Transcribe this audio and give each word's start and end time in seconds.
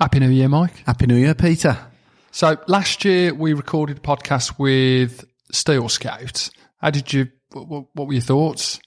Happy 0.00 0.18
New 0.18 0.30
Year, 0.30 0.48
Mike. 0.48 0.82
Happy 0.86 1.06
New 1.06 1.16
Year, 1.16 1.34
Peter. 1.34 1.76
So 2.30 2.56
last 2.66 3.04
year 3.04 3.34
we 3.34 3.52
recorded 3.52 3.98
a 3.98 4.00
podcast 4.00 4.58
with 4.58 5.26
Steel 5.52 5.90
Scout. 5.90 6.48
How 6.78 6.88
did 6.88 7.12
you? 7.12 7.28
What, 7.52 7.88
what 7.92 8.06
were 8.06 8.14
your 8.14 8.22
thoughts? 8.22 8.80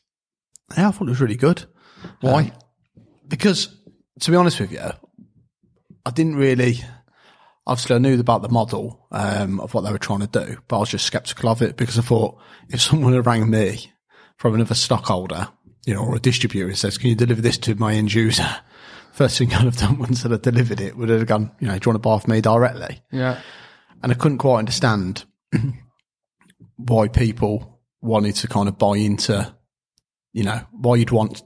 Yeah, 0.75 0.87
I 0.87 0.91
thought 0.91 1.07
it 1.07 1.11
was 1.11 1.21
really 1.21 1.35
good. 1.35 1.65
Why? 2.21 2.45
Um, 2.45 2.51
because, 3.27 3.77
to 4.21 4.31
be 4.31 4.37
honest 4.37 4.59
with 4.59 4.71
you, 4.71 4.79
I 6.03 6.09
didn't 6.09 6.35
really. 6.35 6.79
Obviously, 7.67 7.95
I 7.95 7.99
knew 7.99 8.19
about 8.19 8.41
the 8.41 8.49
model 8.49 9.05
um, 9.11 9.59
of 9.59 9.75
what 9.75 9.81
they 9.81 9.91
were 9.91 9.99
trying 9.99 10.21
to 10.21 10.27
do, 10.27 10.57
but 10.67 10.77
I 10.77 10.79
was 10.79 10.89
just 10.89 11.05
skeptical 11.05 11.47
of 11.49 11.61
it 11.61 11.77
because 11.77 11.99
I 11.99 12.01
thought 12.01 12.41
if 12.69 12.81
someone 12.81 13.13
had 13.13 13.27
rang 13.27 13.51
me 13.51 13.91
from 14.37 14.55
another 14.55 14.73
stockholder, 14.73 15.49
you 15.85 15.93
know, 15.93 16.03
or 16.03 16.15
a 16.15 16.19
distributor 16.19 16.69
and 16.69 16.77
says, 16.77 16.97
"Can 16.97 17.09
you 17.09 17.15
deliver 17.15 17.41
this 17.41 17.59
to 17.59 17.75
my 17.75 17.93
end 17.93 18.11
user?" 18.15 18.49
First 19.13 19.37
thing 19.37 19.53
I'd 19.53 19.61
have 19.61 19.77
done 19.77 19.99
once 19.99 20.25
I'd 20.25 20.41
delivered 20.41 20.81
it 20.81 20.97
would 20.97 21.09
have 21.09 21.27
gone, 21.27 21.51
you 21.59 21.67
know, 21.67 21.77
do 21.77 21.85
you 21.85 21.91
want 21.91 21.95
to 22.03 22.07
buy 22.07 22.11
off 22.11 22.27
me 22.27 22.41
directly? 22.41 23.01
yeah. 23.11 23.39
and 24.01 24.11
I 24.11 24.15
couldn't 24.15 24.39
quite 24.39 24.59
understand 24.59 25.23
why 26.77 27.07
people 27.07 27.79
wanted 28.01 28.35
to 28.37 28.47
kind 28.47 28.67
of 28.67 28.77
buy 28.77 28.97
into, 28.97 29.55
you 30.33 30.43
know, 30.43 30.61
why 30.71 30.95
you'd 30.95 31.11
want 31.11 31.43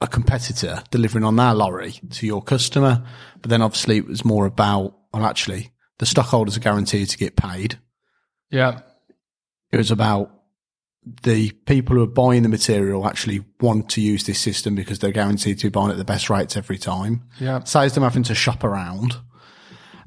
a 0.00 0.06
competitor 0.06 0.82
delivering 0.90 1.24
on 1.24 1.36
their 1.36 1.54
lorry 1.54 1.92
to 2.10 2.26
your 2.26 2.42
customer. 2.42 3.04
But 3.40 3.50
then 3.50 3.62
obviously 3.62 3.96
it 3.96 4.06
was 4.06 4.24
more 4.24 4.46
about, 4.46 4.96
well, 5.12 5.24
actually, 5.24 5.72
the 5.98 6.06
stockholders 6.06 6.56
are 6.56 6.60
guaranteed 6.60 7.08
to 7.10 7.18
get 7.18 7.36
paid. 7.36 7.78
Yeah. 8.50 8.80
It 9.70 9.76
was 9.76 9.90
about 9.90 10.32
the 11.22 11.50
people 11.66 11.96
who 11.96 12.02
are 12.02 12.06
buying 12.06 12.42
the 12.42 12.48
material 12.48 13.06
actually 13.06 13.44
want 13.60 13.88
to 13.90 14.00
use 14.00 14.24
this 14.24 14.38
system 14.38 14.74
because 14.74 14.98
they're 14.98 15.12
guaranteed 15.12 15.58
to 15.60 15.66
be 15.66 15.70
buying 15.70 15.90
at 15.90 15.96
the 15.96 16.04
best 16.04 16.30
rates 16.30 16.56
every 16.56 16.78
time. 16.78 17.24
Yeah. 17.40 17.62
Saves 17.64 17.94
them 17.94 18.02
having 18.02 18.22
to 18.24 18.34
shop 18.34 18.64
around. 18.64 19.16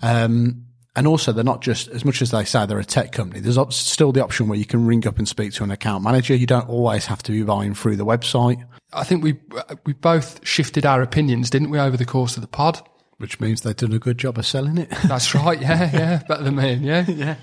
Um, 0.01 0.65
and 0.95 1.07
also 1.07 1.31
they're 1.31 1.43
not 1.43 1.61
just, 1.61 1.87
as 1.89 2.03
much 2.03 2.21
as 2.21 2.31
they 2.31 2.43
say 2.43 2.65
they're 2.65 2.79
a 2.79 2.83
tech 2.85 3.11
company, 3.11 3.39
there's 3.39 3.57
op- 3.57 3.71
still 3.71 4.11
the 4.11 4.23
option 4.23 4.47
where 4.47 4.59
you 4.59 4.65
can 4.65 4.85
ring 4.85 5.07
up 5.07 5.17
and 5.17 5.27
speak 5.27 5.53
to 5.53 5.63
an 5.63 5.71
account 5.71 6.03
manager. 6.03 6.35
You 6.35 6.47
don't 6.47 6.67
always 6.67 7.05
have 7.05 7.23
to 7.23 7.31
be 7.31 7.43
buying 7.43 7.73
through 7.73 7.95
the 7.95 8.05
website, 8.05 8.65
I 8.93 9.05
think 9.05 9.23
we 9.23 9.39
we 9.85 9.93
both 9.93 10.45
shifted 10.45 10.85
our 10.85 11.01
opinions, 11.01 11.49
didn't 11.49 11.69
we, 11.69 11.79
over 11.79 11.95
the 11.95 12.05
course 12.05 12.35
of 12.35 12.41
the 12.41 12.47
pod? 12.47 12.81
which 13.21 13.39
means 13.39 13.61
they've 13.61 13.75
done 13.75 13.93
a 13.93 13.99
good 13.99 14.17
job 14.17 14.39
of 14.39 14.45
selling 14.47 14.79
it. 14.79 14.89
That's 15.05 15.35
right. 15.35 15.61
Yeah, 15.61 15.91
yeah. 15.93 16.23
Better 16.27 16.43
than 16.43 16.55
me. 16.55 16.73
Yeah, 16.73 17.05
yeah. 17.07 17.35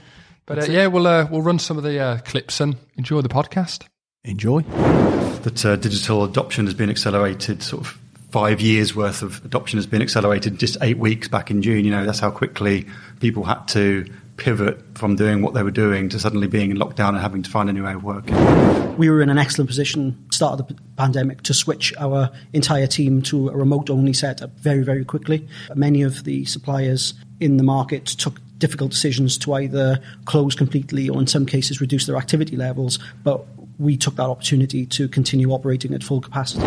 But 0.49 0.69
uh, 0.69 0.73
yeah, 0.73 0.87
we'll 0.87 1.07
uh, 1.07 1.29
we'll 1.31 1.43
run 1.43 1.59
some 1.59 1.77
of 1.77 1.85
the 1.85 1.99
uh, 1.99 2.19
clips 2.21 2.61
and 2.61 2.77
enjoy 2.97 3.21
the 3.21 3.29
podcast. 3.29 3.85
Enjoy. 4.25 4.63
that 4.63 5.65
uh, 5.65 5.77
digital 5.77 6.25
adoption 6.25 6.65
has 6.65 6.75
been 6.75 6.91
accelerated. 6.91 7.63
Sort 7.63 7.83
of 7.87 7.99
five 8.31 8.61
years 8.61 8.97
worth 8.97 9.23
of 9.23 9.45
adoption 9.45 9.77
has 9.79 9.87
been 9.87 10.03
accelerated 10.03 10.59
just 10.59 10.79
eight 10.81 10.99
weeks 10.99 11.29
back 11.29 11.51
in 11.51 11.63
June. 11.63 11.85
You 11.85 11.91
know, 11.91 12.05
that's 12.07 12.19
how 12.19 12.31
quickly 12.31 12.87
people 13.21 13.45
had 13.45 13.69
to 13.69 14.07
pivot 14.39 14.81
from 14.97 15.17
doing 15.17 15.43
what 15.43 15.53
they 15.53 15.63
were 15.63 15.71
doing 15.71 16.09
to 16.09 16.19
suddenly 16.19 16.47
being 16.47 16.71
in 16.71 16.79
lockdown 16.79 17.11
and 17.11 17.19
having 17.19 17.43
to 17.43 17.51
find 17.51 17.69
a 17.69 17.73
new 17.73 17.85
way 17.85 17.93
of 17.93 18.05
working. 18.05 18.97
we 18.97 19.11
were 19.11 19.21
in 19.21 19.29
an 19.31 19.37
excellent 19.37 19.69
position 19.69 20.17
start 20.31 20.61
of 20.61 20.69
the 20.69 20.75
p- 20.75 20.81
pandemic 20.97 21.43
to 21.43 21.53
switch 21.53 21.93
our 21.99 22.31
entire 22.53 22.87
team 22.87 23.21
to 23.21 23.49
a 23.49 23.57
remote 23.57 23.91
only 23.91 24.13
setup 24.13 24.51
very 24.61 24.85
very 24.85 25.05
quickly 25.05 25.45
many 25.75 26.03
of 26.03 26.23
the 26.23 26.45
suppliers 26.45 27.15
in 27.41 27.57
the 27.57 27.65
market 27.65 28.07
took 28.07 28.41
difficult 28.59 28.91
decisions 28.91 29.39
to 29.39 29.55
either 29.55 30.01
close 30.25 30.55
completely 30.55 31.09
or 31.09 31.21
in 31.21 31.27
some 31.27 31.47
cases 31.47 31.81
reduce 31.81 32.07
their 32.07 32.17
activity 32.17 32.57
levels 32.57 32.99
but 33.25 33.45
we 33.79 33.97
took 33.97 34.17
that 34.17 34.29
opportunity 34.29 34.85
to 34.85 35.09
continue 35.09 35.51
operating 35.53 35.95
at 35.95 36.03
full 36.03 36.21
capacity 36.21 36.63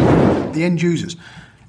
the 0.52 0.64
end 0.64 0.81
users 0.81 1.16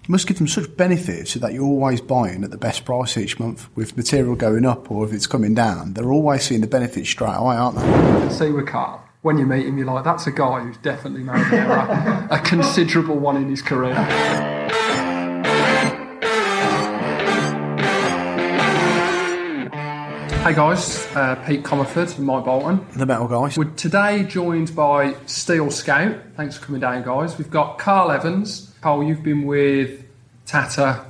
must 0.08 0.26
give 0.26 0.36
them 0.38 0.48
such 0.48 0.76
benefits 0.76 1.30
so 1.32 1.38
that 1.38 1.52
you're 1.52 1.64
always 1.64 2.00
buying 2.00 2.42
at 2.42 2.50
the 2.50 2.58
best 2.58 2.84
price 2.84 3.16
each 3.16 3.38
month 3.38 3.68
with 3.76 3.96
material 3.96 4.34
going 4.34 4.64
up 4.64 4.90
or 4.90 5.04
if 5.04 5.12
it's 5.12 5.26
coming 5.26 5.54
down 5.54 5.94
they're 5.94 6.12
always 6.12 6.42
seeing 6.42 6.60
the 6.60 6.66
benefits 6.66 7.08
straight 7.08 7.36
away 7.36 7.54
aren't 7.54 7.76
they 7.76 8.12
See 8.32 8.50
with 8.50 8.66
Karl. 8.66 9.02
When 9.20 9.36
you 9.36 9.44
meet 9.44 9.66
him, 9.66 9.76
you're 9.76 9.86
like, 9.86 10.04
that's 10.04 10.26
a 10.26 10.32
guy 10.32 10.60
who's 10.60 10.78
definitely 10.78 11.22
made 11.22 11.36
an 11.36 11.54
error, 11.54 12.28
a 12.30 12.40
considerable 12.40 13.18
one 13.18 13.36
in 13.36 13.48
his 13.48 13.60
career. 13.60 13.94
Hey 20.42 20.54
guys, 20.54 21.06
uh, 21.14 21.36
Pete 21.46 21.62
Comerford 21.62 22.18
and 22.18 22.26
Mike 22.26 22.46
Bolton. 22.46 22.84
the 22.96 23.06
metal 23.06 23.28
guys 23.28 23.56
We're 23.56 23.70
today 23.70 24.24
joined 24.24 24.74
by 24.74 25.14
Steel 25.26 25.70
Scout. 25.70 26.16
Thanks 26.36 26.58
for 26.58 26.66
coming 26.66 26.80
down, 26.80 27.04
guys. 27.04 27.38
We've 27.38 27.48
got 27.48 27.78
Karl 27.78 28.10
Evans. 28.10 28.74
Karl, 28.80 29.04
you've 29.04 29.22
been 29.22 29.46
with 29.46 30.04
Tata 30.44 31.04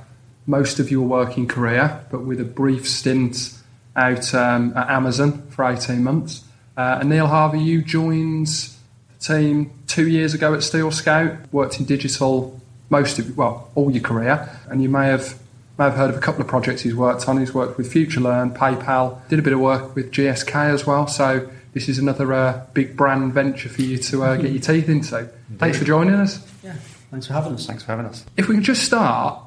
most 0.45 0.77
of 0.77 0.91
your 0.91 1.07
working 1.07 1.47
career, 1.47 2.05
but 2.11 2.23
with 2.23 2.39
a 2.41 2.45
brief 2.45 2.87
stint 2.87 3.59
out 3.95 4.31
um, 4.35 4.77
at 4.77 4.87
Amazon 4.91 5.47
for 5.49 5.65
18 5.65 6.03
months. 6.03 6.43
Uh, 6.77 6.99
and 7.01 7.09
Neil 7.09 7.25
Harvey, 7.25 7.59
you 7.59 7.81
joined 7.81 8.45
the 8.45 9.19
team 9.19 9.71
two 9.87 10.07
years 10.07 10.35
ago 10.35 10.53
at 10.53 10.61
Steel 10.61 10.91
Scout, 10.91 11.51
worked 11.51 11.79
in 11.79 11.85
digital 11.85 12.61
most 12.91 13.17
of, 13.17 13.35
well, 13.35 13.71
all 13.73 13.89
your 13.89 14.03
career, 14.03 14.47
and 14.69 14.83
you 14.83 14.89
may 14.89 15.07
have 15.07 15.39
may 15.77 15.85
have 15.85 15.95
heard 15.95 16.09
of 16.09 16.15
a 16.15 16.19
couple 16.19 16.41
of 16.41 16.47
projects 16.47 16.81
he's 16.81 16.95
worked 16.95 17.27
on. 17.27 17.39
He's 17.39 17.53
worked 17.53 17.77
with 17.77 17.91
FutureLearn, 17.91 18.55
PayPal, 18.55 19.27
did 19.27 19.39
a 19.39 19.41
bit 19.41 19.53
of 19.53 19.59
work 19.59 19.95
with 19.95 20.11
GSK 20.11 20.55
as 20.55 20.85
well. 20.85 21.07
So 21.07 21.49
this 21.73 21.89
is 21.89 21.97
another 21.97 22.31
uh, 22.33 22.65
big 22.73 22.95
brand 22.95 23.33
venture 23.33 23.69
for 23.69 23.81
you 23.81 23.97
to 23.97 24.23
uh, 24.23 24.35
get 24.35 24.51
your 24.51 24.61
teeth 24.61 24.87
into. 24.87 25.29
Thanks 25.57 25.77
for 25.77 25.85
joining 25.85 26.15
us. 26.15 26.45
yeah 26.63 26.75
thanks 27.11 27.27
for 27.27 27.33
having 27.33 27.53
us 27.53 27.67
Thanks 27.67 27.83
for 27.83 27.91
having 27.91 28.07
us. 28.07 28.25
If 28.37 28.47
we 28.47 28.55
can 28.55 28.63
just 28.63 28.83
start, 28.83 29.39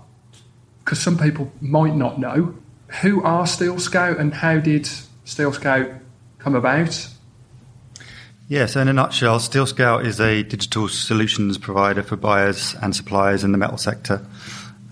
because 0.85 1.01
some 1.01 1.19
people 1.19 1.53
might 1.61 1.97
not 1.97 2.19
know, 2.21 2.55
who 3.03 3.23
are 3.25 3.47
Steel 3.47 3.81
Scout 3.81 4.19
and 4.19 4.33
how 4.35 4.59
did 4.59 4.89
Steel 5.25 5.53
Scout 5.53 5.91
come 6.39 6.55
about? 6.55 7.09
Yeah, 8.49 8.67
so 8.67 8.81
in 8.81 8.87
a 8.87 8.93
nutshell, 8.93 9.41
Steel 9.41 9.67
Scout 9.67 10.07
is 10.07 10.21
a 10.21 10.45
digital 10.45 10.87
solutions 10.89 11.59
provider 11.59 12.05
for 12.05 12.15
buyers 12.15 12.77
and 12.81 12.95
suppliers 12.95 13.43
in 13.43 13.51
the 13.51 13.59
metal 13.59 13.79
sector. 13.79 14.25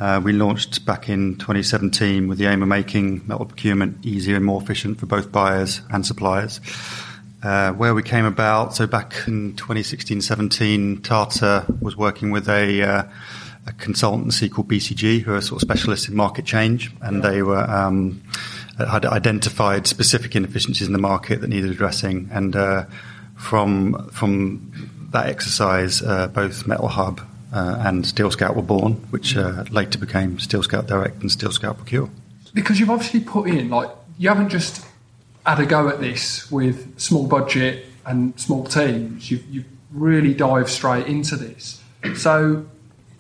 Uh, 0.00 0.21
we 0.22 0.32
launched 0.32 0.84
back 0.84 1.09
in 1.09 1.37
2017 1.37 2.27
with 2.27 2.38
the 2.38 2.47
aim 2.47 2.62
of 2.62 2.69
making 2.69 3.22
metal 3.27 3.47
procurement 3.47 4.05
easier 4.05 4.37
and 4.37 4.44
more 4.44 4.60
efficient 4.60 4.99
for 4.99 5.06
both 5.06 5.31
buyers 5.31 5.82
and 5.91 6.05
suppliers. 6.05 6.60
Uh, 7.43 7.72
where 7.72 7.94
we 7.94 8.03
came 8.03 8.25
about, 8.25 8.75
so 8.75 8.87
back 8.87 9.15
in 9.27 9.53
2016-17, 9.54 11.04
Tata 11.04 11.66
was 11.81 11.97
working 11.97 12.31
with 12.31 12.49
a, 12.49 12.83
uh, 12.83 13.03
consultancy 13.78 14.50
called 14.50 14.69
BCG, 14.69 15.21
who 15.22 15.34
are 15.34 15.41
sort 15.41 15.62
of 15.62 15.66
specialists 15.66 16.09
in 16.09 16.16
market 16.16 16.44
change, 16.44 16.91
and 17.00 17.22
they 17.22 17.43
were 17.43 17.65
um, 17.71 18.22
had 18.77 19.06
identified 19.06 19.87
specific 19.87 20.37
inefficiencies 20.37 20.87
in 20.87 20.93
the 20.93 20.99
market 20.99 21.41
that 21.41 21.49
needed 21.49 21.71
addressing, 21.71 22.28
and 22.31 22.54
from 23.37 24.06
from 24.10 25.09
that 25.12 25.28
exercise, 25.28 26.03
both 26.03 26.66
Metal 26.66 26.88
Hub 26.88 27.22
uh, 27.54 27.76
and 27.87 28.04
Steel 28.04 28.31
Scout 28.32 28.56
were 28.56 28.62
born, 28.62 28.94
which 29.10 29.37
uh, 29.37 29.65
later 29.70 29.98
became 29.98 30.41
Steel 30.41 30.62
Scout 30.62 30.88
Direct 30.88 31.20
and 31.22 31.31
Steel 31.31 31.53
Scout 31.53 31.76
Procure. 31.76 32.10
Because 32.53 32.81
you've 32.81 32.91
obviously 32.91 33.20
put 33.20 33.48
in, 33.48 33.70
like, 33.70 33.91
you 34.19 34.28
haven't 34.28 34.48
just 34.48 34.84
had 35.47 35.60
a 35.60 35.66
go 35.66 35.88
at 35.88 36.00
this 36.00 36.50
with 36.50 36.98
small 36.98 37.26
budget 37.26 37.87
and 38.04 38.38
small 38.38 38.65
teams. 38.65 39.31
You've, 39.31 39.47
you've 39.47 39.66
really 39.92 40.34
dived 40.34 40.69
straight 40.69 41.06
into 41.06 41.37
this. 41.37 41.81
So 42.16 42.66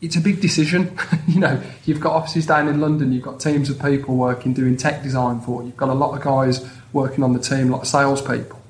it's 0.00 0.16
a 0.16 0.20
big 0.20 0.40
decision. 0.40 0.98
you 1.28 1.38
know, 1.38 1.62
you've 1.84 2.00
got 2.00 2.12
offices 2.12 2.44
down 2.46 2.66
in 2.66 2.80
London, 2.80 3.12
you've 3.12 3.22
got 3.22 3.38
teams 3.38 3.70
of 3.70 3.80
people 3.80 4.16
working 4.16 4.52
doing 4.52 4.76
tech 4.76 5.02
design 5.02 5.40
for 5.40 5.62
you, 5.62 5.68
you've 5.68 5.76
got 5.76 5.88
a 5.88 5.94
lot 5.94 6.16
of 6.16 6.22
guys 6.22 6.68
working 6.92 7.22
on 7.22 7.32
the 7.32 7.38
team, 7.38 7.70
like 7.70 7.84
salespeople. 7.86 8.60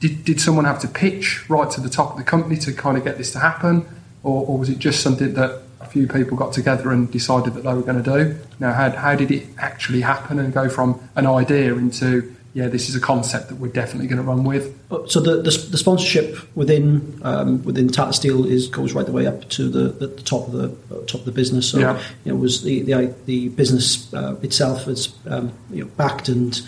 Did, 0.00 0.24
did 0.24 0.40
someone 0.40 0.64
have 0.64 0.80
to 0.80 0.88
pitch 0.88 1.48
right 1.48 1.70
to 1.70 1.80
the 1.80 1.88
top 1.88 2.12
of 2.12 2.16
the 2.16 2.24
company 2.24 2.56
to 2.56 2.72
kind 2.72 2.96
of 2.96 3.04
get 3.04 3.16
this 3.18 3.32
to 3.32 3.38
happen? 3.38 3.86
Or, 4.24 4.46
or 4.46 4.58
was 4.58 4.68
it 4.68 4.78
just 4.78 5.02
something 5.02 5.34
that 5.34 5.60
a 5.80 5.86
few 5.86 6.08
people 6.08 6.36
got 6.36 6.52
together 6.52 6.90
and 6.90 7.10
decided 7.12 7.54
that 7.54 7.62
they 7.62 7.74
were 7.74 7.82
going 7.82 8.02
to 8.02 8.10
do? 8.18 8.36
Now, 8.58 8.72
how, 8.72 8.90
how 8.90 9.14
did 9.14 9.30
it 9.30 9.46
actually 9.58 10.00
happen 10.00 10.38
and 10.38 10.52
go 10.52 10.68
from 10.68 10.98
an 11.14 11.26
idea 11.26 11.74
into, 11.74 12.34
yeah, 12.54 12.68
this 12.68 12.88
is 12.88 12.96
a 12.96 13.00
concept 13.00 13.48
that 13.48 13.56
we're 13.56 13.68
definitely 13.72 14.06
going 14.08 14.22
to 14.24 14.28
run 14.28 14.44
with? 14.44 14.64
Uh, 14.90 15.06
So 15.06 15.20
the, 15.20 15.36
the, 15.42 15.50
the 15.72 15.76
sponsorship 15.76 16.38
within 16.56 17.20
um, 17.22 17.62
within 17.64 17.88
Tata 17.88 18.12
Steel 18.12 18.46
is 18.46 18.66
goes 18.68 18.94
right 18.94 19.04
the 19.04 19.12
way 19.12 19.26
up 19.26 19.48
to 19.50 19.68
the, 19.68 19.88
the, 20.00 20.06
the 20.06 20.22
top 20.22 20.46
of 20.48 20.52
the 20.52 20.68
uh, 20.90 21.04
top 21.06 21.20
of 21.20 21.26
the 21.26 21.32
business. 21.32 21.68
So 21.68 21.78
Yeah. 21.78 22.00
you 22.24 22.32
know, 22.32 22.38
was 22.38 22.62
the 22.62 22.82
the, 22.82 23.14
the 23.26 23.48
business 23.50 24.12
uh, 24.14 24.36
itself 24.42 24.88
is 24.88 25.14
um, 25.28 25.52
you 25.70 25.84
know, 25.84 25.90
backed 25.96 26.28
and 26.28 26.60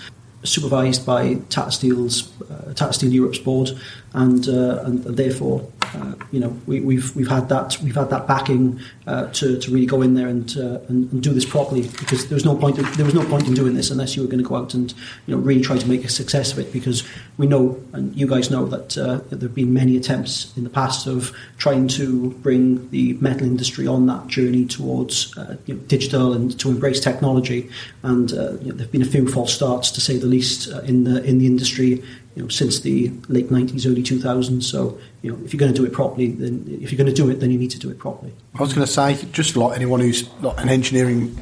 supervised 0.46 1.04
by 1.04 1.34
Tata 1.50 1.70
Steel's 1.70 2.32
uh, 2.50 2.72
Tata 2.74 2.92
Steel 2.92 3.12
Europe's 3.12 3.38
board, 3.38 3.70
and 4.14 4.48
uh, 4.48 4.82
and, 4.84 5.04
therefore 5.04 5.66
uh, 5.94 6.14
you 6.32 6.40
know, 6.40 6.48
we, 6.66 6.80
we've 6.80 7.14
we've 7.14 7.28
had 7.28 7.48
that 7.48 7.78
we've 7.82 7.94
had 7.94 8.10
that 8.10 8.26
backing 8.26 8.80
uh, 9.06 9.26
to, 9.28 9.58
to 9.58 9.70
really 9.70 9.86
go 9.86 10.02
in 10.02 10.14
there 10.14 10.26
and, 10.26 10.56
uh, 10.56 10.80
and, 10.88 11.10
and 11.12 11.22
do 11.22 11.32
this 11.32 11.44
properly 11.44 11.82
because 11.82 12.28
there 12.28 12.34
was 12.36 12.44
no 12.44 12.56
point 12.56 12.78
in, 12.78 12.84
there 12.92 13.04
was 13.04 13.14
no 13.14 13.24
point 13.24 13.46
in 13.46 13.54
doing 13.54 13.74
this 13.74 13.90
unless 13.90 14.16
you 14.16 14.22
were 14.22 14.28
going 14.28 14.42
to 14.42 14.48
go 14.48 14.56
out 14.56 14.74
and 14.74 14.92
you 15.26 15.34
know 15.34 15.40
really 15.40 15.60
try 15.60 15.78
to 15.78 15.88
make 15.88 16.04
a 16.04 16.08
success 16.08 16.52
of 16.52 16.58
it 16.58 16.72
because 16.72 17.04
we 17.38 17.46
know 17.46 17.80
and 17.92 18.14
you 18.16 18.26
guys 18.26 18.50
know 18.50 18.66
that, 18.66 18.98
uh, 18.98 19.16
that 19.28 19.40
there 19.40 19.48
have 19.48 19.54
been 19.54 19.72
many 19.72 19.96
attempts 19.96 20.56
in 20.56 20.64
the 20.64 20.70
past 20.70 21.06
of 21.06 21.32
trying 21.56 21.86
to 21.86 22.30
bring 22.42 22.88
the 22.90 23.14
metal 23.14 23.46
industry 23.46 23.86
on 23.86 24.06
that 24.06 24.26
journey 24.26 24.66
towards 24.66 25.34
you 25.66 25.74
know, 25.74 25.80
digital 25.82 26.32
and 26.32 26.58
to 26.58 26.68
embrace 26.68 27.00
technology 27.00 27.70
and 28.02 28.30
you 28.30 28.36
know, 28.36 28.56
there 28.72 28.78
have 28.78 28.92
been 28.92 29.02
a 29.02 29.06
few 29.06 29.28
false 29.28 29.54
starts 29.54 29.90
to 29.90 30.00
say 30.00 30.16
the 30.16 30.26
least 30.26 30.35
in 30.84 31.04
the 31.04 31.22
in 31.24 31.38
the 31.38 31.46
industry 31.46 32.02
you 32.36 32.42
know, 32.42 32.48
since 32.48 32.80
the 32.80 33.10
late 33.28 33.48
90s, 33.48 33.86
early 33.86 34.02
2000s. 34.02 34.62
So, 34.62 34.98
you 35.22 35.32
know, 35.32 35.42
if 35.44 35.52
you're 35.52 35.58
going 35.58 35.72
to 35.72 35.76
do 35.76 35.86
it 35.86 35.92
properly, 35.92 36.28
then 36.28 36.64
if 36.82 36.92
you're 36.92 36.98
going 36.98 37.12
to 37.12 37.14
do 37.14 37.30
it, 37.30 37.40
then 37.40 37.50
you 37.50 37.58
need 37.58 37.70
to 37.70 37.78
do 37.78 37.90
it 37.90 37.98
properly. 37.98 38.32
I 38.54 38.60
was 38.60 38.74
going 38.74 38.86
to 38.86 38.92
say, 38.92 39.16
just 39.32 39.56
like 39.56 39.74
anyone 39.74 40.00
who's 40.00 40.28
like 40.42 40.60
an 40.60 40.68
engineering 40.68 41.40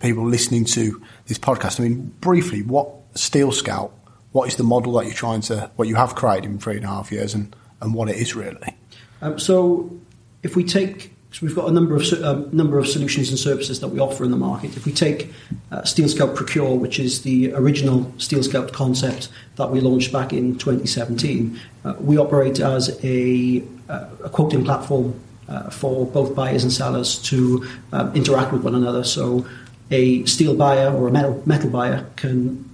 people 0.00 0.26
listening 0.26 0.66
to 0.66 1.02
this 1.26 1.38
podcast, 1.38 1.80
I 1.80 1.84
mean, 1.84 2.14
briefly, 2.20 2.62
what 2.62 2.90
Steel 3.14 3.50
Scout, 3.50 3.94
what 4.32 4.46
is 4.46 4.56
the 4.56 4.62
model 4.62 4.92
that 4.94 5.06
you're 5.06 5.14
trying 5.14 5.40
to, 5.42 5.70
what 5.76 5.88
you 5.88 5.94
have 5.94 6.14
created 6.14 6.44
in 6.44 6.58
three 6.58 6.76
and 6.76 6.84
a 6.84 6.88
half 6.88 7.10
years 7.10 7.32
and, 7.32 7.56
and 7.80 7.94
what 7.94 8.10
it 8.10 8.16
is 8.16 8.36
really? 8.36 8.76
Um, 9.22 9.38
so, 9.38 9.98
if 10.42 10.54
we 10.54 10.64
take 10.64 11.15
so 11.36 11.44
we've 11.44 11.54
got 11.54 11.68
a 11.68 11.70
number 11.70 11.94
of 11.94 12.10
um, 12.24 12.48
number 12.50 12.78
of 12.78 12.88
solutions 12.88 13.28
and 13.28 13.38
services 13.38 13.80
that 13.80 13.88
we 13.88 13.98
offer 13.98 14.24
in 14.24 14.30
the 14.30 14.38
market. 14.38 14.74
If 14.74 14.86
we 14.86 14.92
take 14.92 15.34
uh, 15.70 15.84
Steel 15.84 16.08
Scout 16.08 16.34
Procure, 16.34 16.76
which 16.76 16.98
is 16.98 17.24
the 17.24 17.52
original 17.52 18.10
Steel 18.16 18.42
Scout 18.42 18.72
concept 18.72 19.28
that 19.56 19.70
we 19.70 19.80
launched 19.80 20.14
back 20.14 20.32
in 20.32 20.56
2017, 20.56 21.60
uh, 21.84 21.94
we 22.00 22.16
operate 22.16 22.58
as 22.58 22.98
a, 23.04 23.62
uh, 23.90 24.08
a 24.24 24.30
quoting 24.30 24.64
platform 24.64 25.20
uh, 25.46 25.68
for 25.68 26.06
both 26.06 26.34
buyers 26.34 26.62
and 26.62 26.72
sellers 26.72 27.20
to 27.24 27.68
um, 27.92 28.14
interact 28.14 28.50
with 28.50 28.62
one 28.62 28.74
another. 28.74 29.04
So 29.04 29.46
a 29.90 30.24
steel 30.24 30.56
buyer 30.56 30.90
or 30.90 31.08
a 31.08 31.12
metal, 31.12 31.42
metal 31.44 31.68
buyer 31.68 32.06
can 32.16 32.64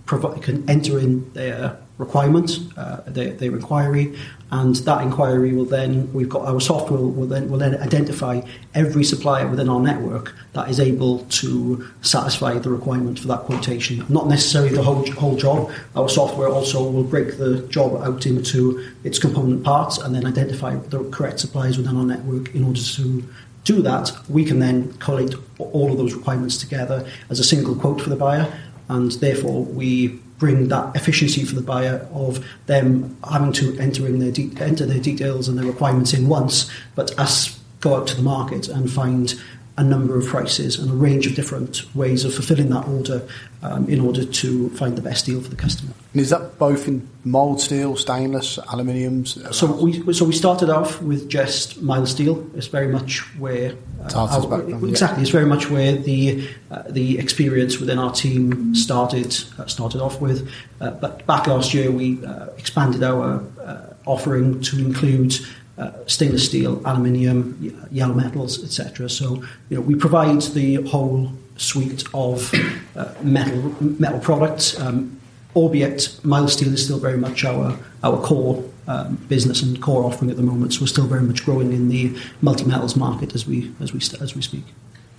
can 0.41 0.71
enter 0.71 1.01
in 1.01 1.33
their 1.33 1.79
requirement, 1.99 2.59
uh, 2.77 3.01
their, 3.07 3.33
their 3.33 3.53
inquiry, 3.53 4.17
and 4.53 4.77
that 4.77 5.01
inquiry 5.01 5.53
will 5.55 5.65
then 5.65 6.13
we've 6.13 6.29
got 6.29 6.43
our 6.43 6.61
software 6.61 7.01
will 7.01 7.27
then 7.27 7.51
will 7.51 7.59
then 7.59 7.75
identify 7.81 8.41
every 8.75 9.03
supplier 9.03 9.49
within 9.49 9.69
our 9.69 9.81
network 9.81 10.35
that 10.53 10.69
is 10.69 10.79
able 10.79 11.25
to 11.41 11.89
satisfy 12.03 12.59
the 12.59 12.69
requirement 12.69 13.19
for 13.19 13.29
that 13.29 13.41
quotation. 13.41 14.05
Not 14.11 14.29
necessarily 14.29 14.75
the 14.75 14.83
whole 14.83 15.11
whole 15.13 15.37
job. 15.37 15.73
Our 15.97 16.09
software 16.09 16.49
also 16.49 16.89
will 16.89 17.03
break 17.03 17.39
the 17.39 17.67
job 17.69 18.01
out 18.03 18.27
into 18.27 18.87
its 19.05 19.19
component 19.19 19.65
parts 19.65 19.97
and 19.97 20.15
then 20.15 20.27
identify 20.27 20.77
the 20.77 21.03
correct 21.11 21.41
suppliers 21.41 21.79
within 21.79 21.97
our 21.97 22.05
network 22.05 22.55
in 22.55 22.63
order 22.65 22.81
to 22.81 23.25
do 23.65 23.81
that, 23.83 24.11
we 24.29 24.45
can 24.45 24.59
then 24.59 24.93
collate 24.95 25.35
all 25.59 25.93
of 25.93 25.97
those 25.97 26.15
requirements 26.15 26.57
together 26.57 27.07
as 27.31 27.39
a 27.39 27.45
single 27.45 27.77
quote 27.77 28.01
for 28.01 28.11
the 28.11 28.17
buyer, 28.17 28.53
and 28.89 29.13
therefore 29.13 29.63
we 29.65 30.21
bring 30.43 30.67
that 30.67 30.97
efficiency 30.97 31.45
for 31.45 31.55
the 31.55 31.61
buyer 31.63 32.05
of 32.13 32.45
them 32.67 33.17
having 33.31 33.53
to 33.53 33.79
enter 33.79 34.09
in 34.09 34.19
their 34.19 34.33
de- 34.33 34.51
enter 34.61 34.85
their 34.85 34.99
details 34.99 35.47
and 35.47 35.57
their 35.57 35.65
requirements 35.65 36.13
in 36.13 36.27
once, 36.27 36.69
but 36.97 37.17
us 37.17 37.61
go 37.79 37.95
out 37.95 38.09
to 38.09 38.17
the 38.17 38.23
market 38.23 38.67
and 38.67 38.91
find 38.91 39.41
a 39.79 39.85
number 39.85 40.19
of 40.19 40.27
prices 40.27 40.79
and 40.79 40.91
a 40.91 40.95
range 40.95 41.27
of 41.27 41.35
different 41.35 41.83
ways 41.95 42.25
of 42.25 42.35
fulfilling 42.35 42.69
that 42.69 42.87
order 42.87 43.27
um, 43.63 43.89
in 43.89 44.01
order 44.01 44.23
to 44.25 44.69
find 44.71 44.97
the 44.97 45.03
best 45.03 45.25
deal 45.25 45.41
for 45.41 45.49
the 45.49 45.57
customer. 45.57 45.93
And 46.13 46.21
is 46.21 46.29
that 46.29 46.59
both 46.59 46.87
in 46.89 47.09
mild 47.25 47.59
steel, 47.61 47.97
stainless, 47.97 48.59
aluminiums? 48.59 49.55
So 49.55 49.73
we 49.73 50.13
so 50.13 50.27
we 50.27 50.33
started 50.35 50.69
off 50.69 51.01
with 51.01 51.29
just 51.29 51.81
mild 51.81 52.09
steel. 52.09 52.47
It's 52.55 52.67
very 52.67 52.89
much 52.89 53.21
where 53.39 53.75
uh, 54.15 54.29
our, 54.29 54.61
exactly. 54.85 55.19
Yeah. 55.19 55.23
It's 55.23 55.31
very 55.31 55.47
much 55.47 55.71
where 55.71 55.93
the 55.93 56.47
uh, 56.71 56.83
the 56.91 57.19
experience 57.19 57.79
within 57.79 57.99
our 57.99 58.13
team 58.13 58.75
started 58.75 59.35
uh, 59.59 59.67
started 59.67 60.03
off 60.03 60.21
with. 60.21 60.51
Uh, 60.81 60.91
but 60.91 61.25
back 61.27 61.47
last 61.47 61.73
year, 61.73 61.91
we 61.91 62.23
uh, 62.27 62.47
expanded 62.59 63.03
our 63.03 63.43
uh, 63.59 63.95
offering 64.05 64.61
to 64.63 64.79
include. 64.79 65.35
Uh, 65.79 65.91
stainless 66.07 66.45
steel, 66.45 66.83
aluminium, 66.85 67.89
yellow 67.91 68.13
metals, 68.13 68.63
etc. 68.63 69.09
So, 69.09 69.43
you 69.71 69.77
know, 69.77 69.81
we 69.81 69.95
provide 69.95 70.43
the 70.43 70.83
whole 70.83 71.33
suite 71.57 72.05
of 72.13 72.53
uh, 72.95 73.15
metal 73.23 73.75
metal 73.81 74.21
products. 74.21 74.79
Um, 74.79 75.19
albeit 75.55 76.19
mild 76.25 76.51
steel 76.51 76.73
is 76.73 76.85
still 76.85 76.99
very 76.99 77.19
much 77.19 77.45
our 77.45 77.79
our 78.03 78.21
core 78.21 78.65
um, 78.89 79.17
business 79.29 79.63
and 79.63 79.81
core 79.81 80.05
offering 80.05 80.31
at 80.31 80.37
the 80.37 80.43
moment. 80.43 80.75
So 80.75 80.83
we're 80.83 80.87
still 80.89 81.07
very 81.07 81.23
much 81.23 81.45
growing 81.45 81.73
in 81.73 81.89
the 81.89 82.17
multi 82.41 82.65
metals 82.65 82.97
market 82.97 83.35
as 83.35 83.47
we 83.47 83.73
as 83.81 83.93
we 83.93 84.01
as 84.21 84.35
we 84.35 84.43
speak. 84.43 84.65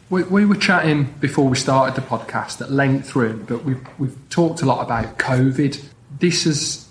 We, 0.10 0.24
we 0.24 0.46
were 0.46 0.56
chatting 0.56 1.14
before 1.20 1.48
we 1.48 1.58
started 1.58 1.96
the 1.96 2.08
podcast 2.08 2.62
at 2.62 2.72
length 2.72 3.10
through, 3.10 3.46
but 3.48 3.64
we've 3.64 3.86
we've 3.98 4.18
talked 4.30 4.62
a 4.62 4.66
lot 4.66 4.84
about 4.84 5.18
COVID. 5.18 5.84
This 6.20 6.44
has 6.44 6.88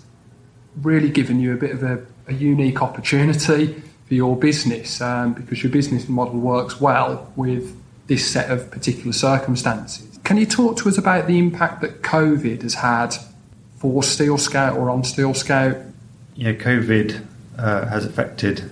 really 0.81 1.09
given 1.09 1.39
you 1.39 1.53
a 1.53 1.57
bit 1.57 1.71
of 1.71 1.83
a 1.83 2.05
a 2.27 2.33
unique 2.33 2.81
opportunity 2.81 3.81
for 4.07 4.13
your 4.13 4.35
business 4.35 5.01
um, 5.01 5.33
because 5.33 5.63
your 5.63 5.71
business 5.71 6.07
model 6.07 6.39
works 6.39 6.79
well 6.79 7.31
with 7.35 7.75
this 8.07 8.29
set 8.29 8.51
of 8.51 8.69
particular 8.71 9.13
circumstances. 9.13 10.19
Can 10.23 10.37
you 10.37 10.45
talk 10.45 10.77
to 10.77 10.89
us 10.89 10.97
about 10.97 11.27
the 11.27 11.37
impact 11.37 11.81
that 11.81 12.01
COVID 12.01 12.61
has 12.61 12.75
had 12.75 13.13
for 13.77 14.03
Steel 14.03 14.37
Scout 14.37 14.77
or 14.77 14.89
on 14.89 15.03
Steel 15.03 15.33
Scout? 15.33 15.77
Yeah, 16.35 16.53
COVID 16.53 17.25
uh, 17.57 17.85
has 17.87 18.05
affected. 18.05 18.69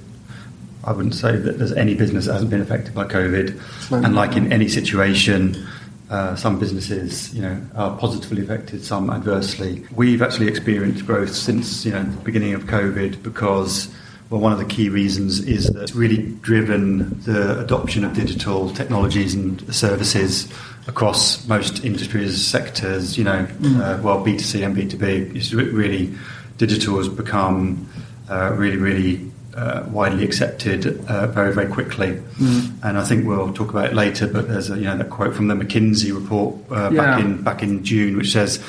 I 0.84 0.94
wouldn't 0.94 1.16
say 1.16 1.36
that 1.36 1.58
there's 1.60 1.74
any 1.74 1.94
business 1.94 2.26
that 2.26 2.34
hasn't 2.34 2.50
been 2.50 2.62
affected 2.62 2.96
by 2.96 3.06
COVID. 3.06 4.04
And 4.04 4.16
like 4.16 4.36
in 4.36 4.52
any 4.52 4.68
situation, 4.68 5.68
uh, 6.12 6.36
some 6.36 6.60
businesses, 6.60 7.34
you 7.34 7.42
know, 7.42 7.60
are 7.74 7.98
positively 7.98 8.44
affected, 8.44 8.84
some 8.84 9.10
adversely. 9.10 9.84
We've 9.96 10.22
actually 10.22 10.50
experienced 10.50 11.06
growth 11.06 11.34
since 11.34 11.86
you 11.86 11.92
know 11.92 12.04
the 12.04 12.22
beginning 12.22 12.54
of 12.54 12.66
COVID 12.66 13.24
because. 13.24 13.90
Well, 14.30 14.40
one 14.40 14.54
of 14.54 14.60
the 14.60 14.66
key 14.66 14.88
reasons 14.88 15.42
is 15.42 15.68
that 15.68 15.84
it's 15.84 15.94
really 15.94 16.22
driven 16.40 17.20
the 17.24 17.60
adoption 17.60 18.06
of 18.06 18.14
digital 18.14 18.70
technologies 18.70 19.34
and 19.34 19.76
services 19.76 20.50
across 20.88 21.46
most 21.50 21.84
industries, 21.84 22.42
sectors. 22.42 23.18
You 23.18 23.26
know, 23.26 23.46
mm. 23.60 23.82
uh, 23.82 24.02
well, 24.02 24.24
B 24.24 24.38
two 24.38 24.46
C 24.46 24.64
and 24.64 24.74
B 24.74 24.88
two 24.88 24.96
B. 24.96 25.30
It's 25.36 25.52
really 25.52 26.16
digital 26.58 26.98
has 26.98 27.10
become 27.10 27.90
uh, 28.30 28.54
really, 28.54 28.78
really 28.78 29.31
uh, 29.56 29.84
widely 29.90 30.24
accepted 30.24 31.06
uh, 31.08 31.28
very, 31.28 31.54
very 31.54 31.72
quickly. 31.72 32.14
Mm. 32.38 32.84
And 32.84 32.98
I 32.98 33.04
think 33.04 33.26
we'll 33.26 33.54
talk 33.54 33.70
about 33.70 33.86
it 33.86 33.94
later. 33.94 34.28
But 34.28 34.48
there's 34.48 34.70
a 34.70 34.78
you 34.78 34.86
know 34.86 34.98
that 34.98 35.10
quote 35.10 35.36
from 35.36 35.48
the 35.48 35.56
McKinsey 35.56 36.14
report 36.14 36.56
uh, 36.72 36.90
yeah. 36.92 37.02
back 37.02 37.20
in 37.20 37.42
back 37.44 37.64
in 37.64 37.84
June, 37.84 38.18
which 38.18 38.32
says 38.32 38.60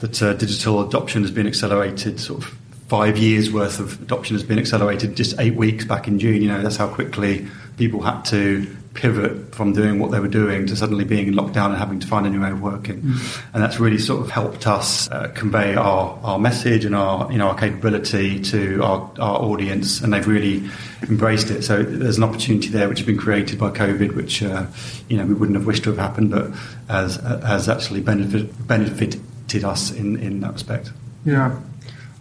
that 0.00 0.22
uh, 0.22 0.32
digital 0.34 0.86
adoption 0.86 1.22
has 1.22 1.30
been 1.30 1.46
accelerated. 1.46 2.20
Sort 2.20 2.42
of 2.42 2.58
five 2.88 3.16
years 3.16 3.50
worth 3.50 3.78
of 3.78 4.00
adoption 4.02 4.36
has 4.36 4.42
been 4.42 4.58
accelerated 4.58 5.16
just 5.16 5.38
eight 5.38 5.54
weeks 5.54 5.84
back 5.84 6.08
in 6.08 6.18
June. 6.18 6.42
You 6.42 6.48
know 6.48 6.62
that's 6.62 6.76
how 6.76 6.88
quickly 6.88 7.46
people 7.76 8.02
had 8.02 8.22
to 8.26 8.76
pivot 8.94 9.54
from 9.54 9.72
doing 9.72 9.98
what 9.98 10.10
they 10.10 10.20
were 10.20 10.28
doing 10.28 10.66
to 10.66 10.76
suddenly 10.76 11.04
being 11.04 11.28
in 11.28 11.34
lockdown 11.34 11.66
and 11.66 11.76
having 11.76 11.98
to 12.00 12.06
find 12.06 12.26
a 12.26 12.30
new 12.30 12.40
way 12.40 12.50
of 12.50 12.60
working. 12.60 13.00
Mm. 13.00 13.42
And 13.54 13.62
that's 13.62 13.80
really 13.80 13.98
sort 13.98 14.20
of 14.20 14.30
helped 14.30 14.66
us 14.66 15.10
uh, 15.10 15.28
convey 15.34 15.74
our, 15.74 16.18
our 16.22 16.38
message 16.38 16.84
and 16.84 16.94
our 16.94 17.30
you 17.32 17.38
know 17.38 17.48
our 17.48 17.56
capability 17.56 18.40
to 18.42 18.82
our, 18.82 19.10
our 19.18 19.40
audience, 19.40 20.00
and 20.00 20.12
they've 20.12 20.26
really 20.26 20.68
embraced 21.02 21.50
it. 21.50 21.62
So 21.62 21.82
there's 21.82 22.18
an 22.18 22.24
opportunity 22.24 22.68
there 22.68 22.88
which 22.88 22.98
has 22.98 23.06
been 23.06 23.18
created 23.18 23.58
by 23.58 23.70
COVID, 23.70 24.14
which 24.14 24.42
uh, 24.42 24.66
you 25.08 25.16
know 25.16 25.24
we 25.24 25.34
wouldn't 25.34 25.56
have 25.56 25.66
wished 25.66 25.84
to 25.84 25.90
have 25.90 25.98
happened, 25.98 26.30
but 26.30 26.50
has 26.88 27.16
has 27.16 27.68
actually 27.68 28.00
benefit, 28.00 28.66
benefited 28.66 29.64
us 29.64 29.90
in, 29.90 30.16
in 30.18 30.40
that 30.40 30.52
respect. 30.52 30.92
Yeah. 31.24 31.58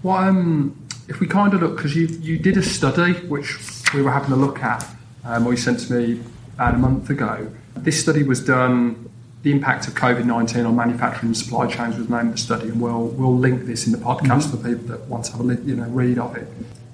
Well, 0.03 0.17
um, 0.17 0.77
if 1.07 1.19
we 1.19 1.27
kind 1.27 1.53
of 1.53 1.62
look, 1.62 1.75
because 1.75 1.95
you 1.95 2.07
you 2.07 2.38
did 2.38 2.57
a 2.57 2.63
study 2.63 3.13
which 3.27 3.57
we 3.93 4.01
were 4.01 4.12
having 4.12 4.31
a 4.31 4.38
look 4.38 4.63
at, 4.63 4.86
um, 5.25 5.45
or 5.45 5.51
you 5.51 5.57
sent 5.57 5.79
to 5.81 5.93
me 5.93 6.22
about 6.62 6.75
a 6.75 6.77
month 6.77 7.10
ago. 7.10 7.51
This 7.75 8.00
study 8.00 8.22
was 8.22 8.44
done. 8.44 9.10
The 9.41 9.51
impact 9.51 9.88
of 9.88 9.96
COVID 9.96 10.25
nineteen 10.25 10.65
on 10.68 10.75
manufacturing 10.75 11.30
and 11.30 11.38
supply 11.38 11.65
chains 11.65 11.98
was 11.98 12.08
named 12.08 12.34
the 12.34 12.38
study, 12.38 12.70
and 12.70 12.80
we'll 12.80 13.08
we'll 13.08 13.36
link 13.36 13.65
this 13.65 13.88
in 13.88 13.91
the 13.91 13.98
podcast 13.98 14.46
mm-hmm. 14.46 14.62
for 14.62 14.70
people 14.70 14.86
that 14.89 15.08
want 15.08 15.25
to 15.25 15.32
have 15.32 15.50
a 15.50 15.56
you 15.63 15.75
know 15.75 15.86
read 15.86 16.20
of 16.20 16.38
it. 16.38 16.48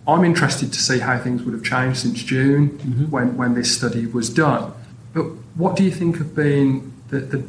I'm 0.07 0.23
interested 0.23 0.71
to 0.71 0.79
see 0.79 0.99
how 0.99 1.19
things 1.19 1.43
would 1.43 1.53
have 1.53 1.65
changed 1.65 1.99
since 1.99 2.23
June 2.23 2.69
mm-hmm. 2.69 3.05
when, 3.09 3.35
when 3.35 3.55
this 3.55 3.75
study 3.75 4.05
was 4.05 4.29
done. 4.29 4.71
But 5.13 5.23
what 5.55 5.75
do 5.75 5.83
you 5.83 5.91
think 5.91 6.17
have 6.19 6.33
been 6.33 6.93
the, 7.09 7.19
the, 7.19 7.43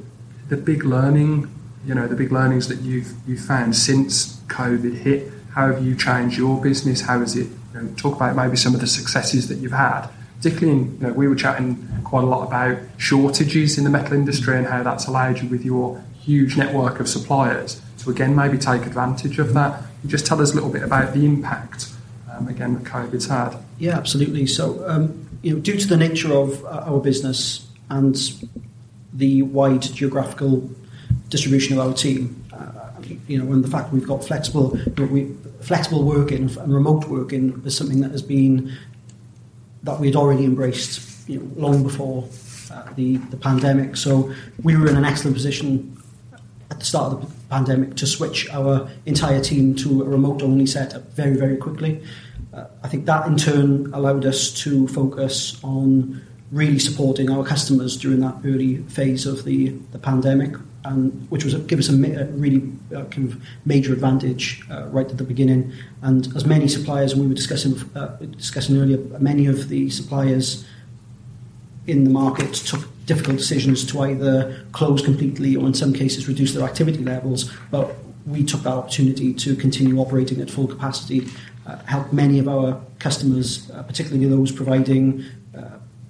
the 0.49 0.57
big 0.57 0.83
learning, 0.83 1.49
you 1.87 1.95
know, 1.95 2.09
the 2.09 2.17
big 2.17 2.33
learnings 2.33 2.67
that 2.67 2.81
you've 2.81 3.13
you 3.29 3.39
found 3.39 3.77
since 3.77 4.39
COVID 4.49 4.95
hit? 5.07 5.31
How 5.53 5.69
have 5.69 5.85
you 5.85 5.95
changed 5.95 6.37
your 6.37 6.61
business? 6.61 7.03
How 7.03 7.21
has 7.21 7.37
it? 7.37 7.47
You 7.47 7.83
know, 7.83 7.95
talk 7.97 8.17
about 8.17 8.35
maybe 8.35 8.57
some 8.57 8.75
of 8.75 8.81
the 8.81 8.89
successes 8.89 9.47
that 9.47 9.59
you've 9.59 9.71
had 9.71 10.09
particularly 10.39 10.81
in, 10.81 10.99
you 11.01 11.07
know, 11.07 11.13
we 11.13 11.29
were 11.29 11.35
chatting 11.35 11.87
quite 12.05 12.25
a 12.25 12.27
lot 12.27 12.47
about 12.47 12.79
shortages 12.97 13.77
in 13.77 13.85
the 13.85 13.91
metal 13.91 14.15
industry 14.15 14.57
and 14.57 14.67
how 14.67 14.83
that's 14.83 15.07
allowed 15.07 15.41
you 15.41 15.49
with 15.49 15.65
your 15.65 16.03
huge 16.21 16.57
network 16.57 17.01
of 17.01 17.09
suppliers 17.09 17.81
to 17.99 18.11
again 18.11 18.35
maybe 18.35 18.57
take 18.57 18.87
advantage 18.87 19.39
of 19.39 19.53
that. 19.55 19.83
You 20.03 20.09
Just 20.09 20.27
tell 20.27 20.41
us 20.41 20.53
a 20.53 20.55
little 20.55 20.71
bit 20.71 20.83
about 20.83 21.13
the 21.13 21.25
impact 21.25 21.91
um, 22.31 22.49
again 22.49 22.75
that 22.75 22.85
COVID's 22.85 23.27
had. 23.27 23.57
Yeah, 23.79 23.97
absolutely. 23.97 24.47
So, 24.47 24.89
um, 24.89 25.29
you 25.43 25.55
know, 25.55 25.61
due 25.61 25.77
to 25.77 25.87
the 25.87 25.97
nature 25.97 26.33
of 26.33 26.65
uh, 26.65 26.85
our 26.87 27.01
business 27.01 27.67
and 27.91 28.17
the 29.13 29.43
wide 29.43 29.83
geographical 29.83 30.71
distribution 31.29 31.79
of 31.79 31.87
our 31.87 31.95
team, 31.95 32.45
uh, 32.53 32.91
you 33.27 33.43
know, 33.43 33.53
and 33.53 33.65
the 33.65 33.71
fact 33.71 33.93
we've 33.93 34.07
got 34.07 34.25
flexible, 34.25 34.79
you 34.79 34.93
know, 34.97 35.13
we, 35.13 35.35
flexible 35.61 36.05
working 36.05 36.49
and 36.59 36.73
remote 36.75 37.07
working 37.07 37.61
is 37.65 37.77
something 37.77 38.01
that 38.01 38.13
has 38.13 38.23
been 38.23 38.77
that 39.89 40.01
we 40.01 40.07
had 40.07 40.17
already 40.17 40.45
embraced, 40.45 41.29
you 41.29 41.41
know, 41.41 41.51
long 41.57 41.83
before 41.83 42.29
uh, 42.71 42.93
the 42.95 43.17
the 43.33 43.37
pandemic. 43.37 43.97
So 43.97 44.33
we 44.63 44.77
were 44.77 44.89
in 44.89 44.97
an 44.97 45.05
excellent 45.05 45.37
position 45.37 46.01
at 46.71 46.79
the 46.79 46.85
start 46.85 47.13
of 47.15 47.21
the 47.23 47.31
pandemic 47.49 47.97
to 47.97 48.07
switch 48.07 48.49
our 48.51 48.89
entire 49.07 49.41
team 49.41 49.75
to 49.77 50.03
a 50.03 50.05
remote 50.05 50.43
only 50.43 50.67
setup 50.67 51.03
very 51.13 51.37
very 51.37 51.57
quickly. 51.57 52.03
Uh, 52.53 52.65
I 52.83 52.89
think 52.89 53.07
that 53.07 53.27
in 53.27 53.37
turn 53.37 53.93
allowed 53.95 54.25
us 54.25 54.53
to 54.63 54.89
focus 54.89 55.59
on 55.63 56.21
really 56.51 56.79
supporting 56.79 57.31
our 57.31 57.45
customers 57.45 57.97
during 57.97 58.21
that 58.21 58.37
early 58.45 58.79
phase 58.85 59.27
of 59.27 59.45
the, 59.45 59.69
the 59.93 59.99
pandemic, 59.99 60.55
and 60.89 61.31
which 61.31 61.45
was 61.45 61.55
give 61.55 61.79
us 61.79 61.89
a, 61.89 61.97
really 62.33 62.63
uh, 62.95 63.05
kind 63.05 63.31
of 63.31 63.43
major 63.65 63.93
advantage 63.93 64.63
uh, 64.71 64.87
right 64.87 65.11
at 65.11 65.19
the 65.19 65.25
beginning. 65.25 65.73
And 66.03 66.27
as 66.35 66.45
many 66.45 66.69
suppliers, 66.69 67.13
and 67.13 67.21
we 67.23 67.29
were 67.29 67.35
discussing 67.35 67.75
uh, 67.95 68.17
discussing 68.37 68.77
earlier, 68.79 68.99
many 69.19 69.47
of 69.47 69.69
the 69.69 69.91
suppliers 69.91 70.67
in 71.87 72.05
the 72.05 72.11
market 72.11 72.55
took 72.55 72.83
difficult 73.07 73.39
decisions 73.39 73.85
to 73.87 74.01
either 74.01 74.65
close 74.73 75.03
completely 75.03 75.57
or, 75.57 75.67
in 75.67 75.75
some 75.75 75.93
cases, 75.93 76.29
reduce 76.29 76.53
their 76.55 76.65
activity 76.65 77.03
levels. 77.03 77.51
But 77.71 77.95
we 78.27 78.45
took 78.45 78.63
that 78.63 78.75
opportunity 78.75 79.33
to 79.33 79.57
continue 79.57 79.99
operating 79.99 80.41
at 80.41 80.51
full 80.51 80.67
capacity 80.67 81.27
uh, 81.69 81.77
help 81.85 82.13
many 82.13 82.39
of 82.39 82.49
our 82.49 82.81
customers, 82.99 83.71
uh, 83.71 83.83
particularly 83.83 84.27
those 84.27 84.51
providing 84.51 85.25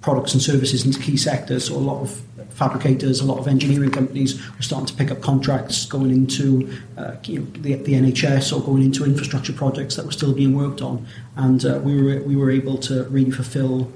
products 0.01 0.33
and 0.33 0.41
services 0.41 0.85
into 0.85 0.99
key 0.99 1.17
sectors. 1.17 1.67
So 1.67 1.75
a 1.75 1.77
lot 1.77 2.01
of 2.01 2.21
fabricators, 2.51 3.19
a 3.21 3.25
lot 3.25 3.37
of 3.37 3.47
engineering 3.47 3.91
companies 3.91 4.39
were 4.55 4.61
starting 4.61 4.87
to 4.87 4.93
pick 4.93 5.11
up 5.11 5.21
contracts 5.21 5.85
going 5.85 6.11
into 6.11 6.69
uh, 6.97 7.15
you 7.23 7.39
know, 7.39 7.45
the, 7.53 7.75
the, 7.75 7.93
NHS 7.93 8.55
or 8.55 8.61
going 8.63 8.83
into 8.83 9.05
infrastructure 9.05 9.53
projects 9.53 9.95
that 9.95 10.05
were 10.05 10.11
still 10.11 10.33
being 10.33 10.55
worked 10.55 10.81
on, 10.81 11.05
and 11.35 11.65
uh, 11.65 11.79
we 11.83 12.01
were 12.01 12.21
we 12.23 12.35
were 12.35 12.51
able 12.51 12.77
to 12.77 13.03
really 13.05 13.31
fulfil 13.31 13.91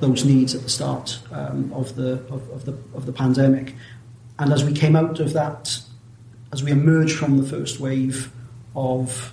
those 0.00 0.24
needs 0.24 0.54
at 0.54 0.62
the 0.62 0.68
start 0.68 1.18
um, 1.32 1.72
of 1.72 1.96
the 1.96 2.14
of, 2.30 2.48
of, 2.50 2.64
the 2.64 2.78
of 2.94 3.06
the 3.06 3.12
pandemic. 3.12 3.74
And 4.38 4.52
as 4.52 4.64
we 4.64 4.72
came 4.72 4.94
out 4.94 5.18
of 5.18 5.32
that, 5.32 5.80
as 6.52 6.62
we 6.62 6.70
emerged 6.70 7.16
from 7.16 7.38
the 7.38 7.44
first 7.44 7.80
wave 7.80 8.30
of 8.76 9.32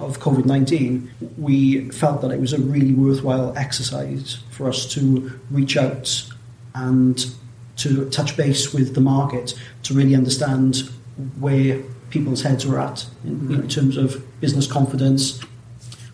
of 0.00 0.18
COVID 0.18 0.44
19, 0.44 1.10
we 1.38 1.90
felt 1.90 2.20
that 2.22 2.30
it 2.30 2.40
was 2.40 2.52
a 2.52 2.58
really 2.58 2.92
worthwhile 2.92 3.56
exercise 3.56 4.38
for 4.50 4.68
us 4.68 4.86
to 4.94 5.40
reach 5.50 5.76
out 5.76 6.28
and 6.74 7.26
to 7.76 8.08
touch 8.10 8.36
base 8.36 8.72
with 8.72 8.94
the 8.94 9.00
market 9.00 9.54
to 9.84 9.94
really 9.94 10.14
understand 10.14 10.88
where 11.38 11.80
people's 12.10 12.42
heads 12.42 12.66
were 12.66 12.78
at 12.78 13.06
in, 13.24 13.30
in 13.30 13.38
mm-hmm. 13.48 13.68
terms 13.68 13.96
of 13.96 14.22
business 14.40 14.70
confidence, 14.70 15.40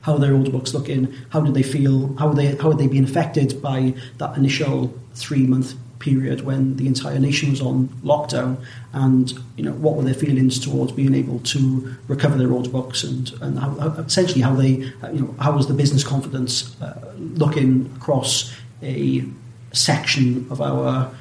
how 0.03 0.17
their 0.17 0.35
order 0.35 0.51
books 0.51 0.73
looking, 0.75 1.13
how 1.31 1.41
did 1.41 1.55
they 1.55 1.63
feel, 1.63 2.15
how 2.17 2.29
are 2.29 2.35
they 2.35 2.55
how 2.57 2.71
are 2.71 2.75
they 2.75 2.87
being 2.87 3.05
affected 3.05 3.61
by 3.63 3.95
that 4.19 4.37
initial 4.37 4.95
three 5.15 5.47
month 5.47 5.75
period 6.01 6.41
when 6.41 6.77
the 6.77 6.87
entire 6.87 7.19
nation 7.19 7.51
was 7.51 7.61
on 7.61 7.89
lockdown, 8.03 8.57
and 8.93 9.33
you 9.57 9.65
know 9.65 9.73
what 9.75 9.95
were 9.97 10.03
their 10.03 10.15
feelings 10.15 10.59
towards 10.59 10.93
being 10.93 11.15
able 11.15 11.39
to 11.41 11.95
recover 12.09 12.37
their 12.37 12.53
order 12.53 12.71
books 12.71 13.05
and 13.05 13.33
and 13.41 13.59
how, 13.59 13.71
how, 13.75 13.89
essentially 14.01 14.41
how 14.41 14.55
they 14.55 14.71
you 15.13 15.21
know 15.21 15.35
how 15.39 15.53
was 15.53 15.69
the 15.69 15.75
business 15.75 16.03
confidence 16.03 16.81
uh, 16.83 17.15
looking 17.19 17.93
across 17.97 18.53
a 18.83 19.25
section 19.73 20.47
of 20.51 20.61
our 20.61 21.15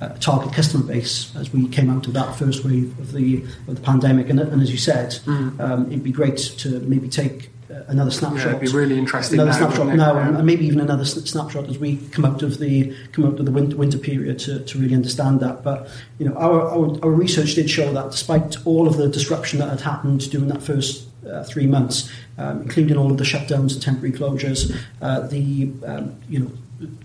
uh, 0.00 0.08
target 0.20 0.52
customer 0.52 0.84
base 0.84 1.34
as 1.36 1.52
we 1.52 1.68
came 1.68 1.88
out 1.88 2.06
of 2.06 2.12
that 2.12 2.36
first 2.36 2.64
wave 2.64 2.98
of 2.98 3.12
the 3.12 3.42
of 3.66 3.76
the 3.76 3.80
pandemic. 3.80 4.28
And, 4.28 4.38
and 4.40 4.60
as 4.60 4.70
you 4.70 4.76
said, 4.76 5.12
mm. 5.24 5.58
um, 5.60 5.86
it'd 5.86 6.04
be 6.04 6.12
great 6.12 6.36
to 6.36 6.80
maybe 6.80 7.08
take 7.08 7.50
another 7.68 8.10
snapshot. 8.10 8.46
Yeah, 8.46 8.56
it'd 8.56 8.72
be 8.72 8.76
really 8.76 8.98
interesting. 8.98 9.40
Another 9.40 9.58
now, 9.58 9.66
snapshot 9.66 9.96
now, 9.96 10.14
yeah. 10.14 10.28
and, 10.28 10.46
maybe 10.46 10.66
even 10.66 10.80
another 10.80 11.04
snapshot 11.04 11.68
as 11.68 11.78
we 11.78 11.96
come 12.12 12.24
out 12.24 12.42
of 12.42 12.58
the 12.58 12.94
come 13.12 13.24
out 13.24 13.38
of 13.38 13.44
the 13.44 13.52
winter, 13.52 13.76
winter 13.76 13.98
period 13.98 14.38
to, 14.40 14.60
to 14.64 14.78
really 14.78 14.94
understand 14.94 15.40
that. 15.40 15.62
But 15.62 15.88
you 16.18 16.28
know, 16.28 16.34
our, 16.36 16.62
our, 16.62 17.04
our 17.04 17.10
research 17.10 17.54
did 17.54 17.68
show 17.70 17.92
that 17.92 18.10
despite 18.12 18.56
all 18.66 18.86
of 18.86 18.96
the 18.96 19.08
disruption 19.08 19.58
that 19.60 19.68
had 19.70 19.80
happened 19.80 20.30
during 20.30 20.48
that 20.48 20.62
first 20.62 21.08
uh, 21.28 21.44
three 21.44 21.66
months, 21.66 22.10
um, 22.38 22.62
including 22.62 22.96
all 22.96 23.10
of 23.10 23.18
the 23.18 23.24
shutdowns 23.24 23.72
and 23.72 23.82
temporary 23.82 24.12
closures, 24.12 24.76
uh, 25.02 25.20
the 25.26 25.70
um, 25.86 26.14
you 26.28 26.38
know 26.38 26.50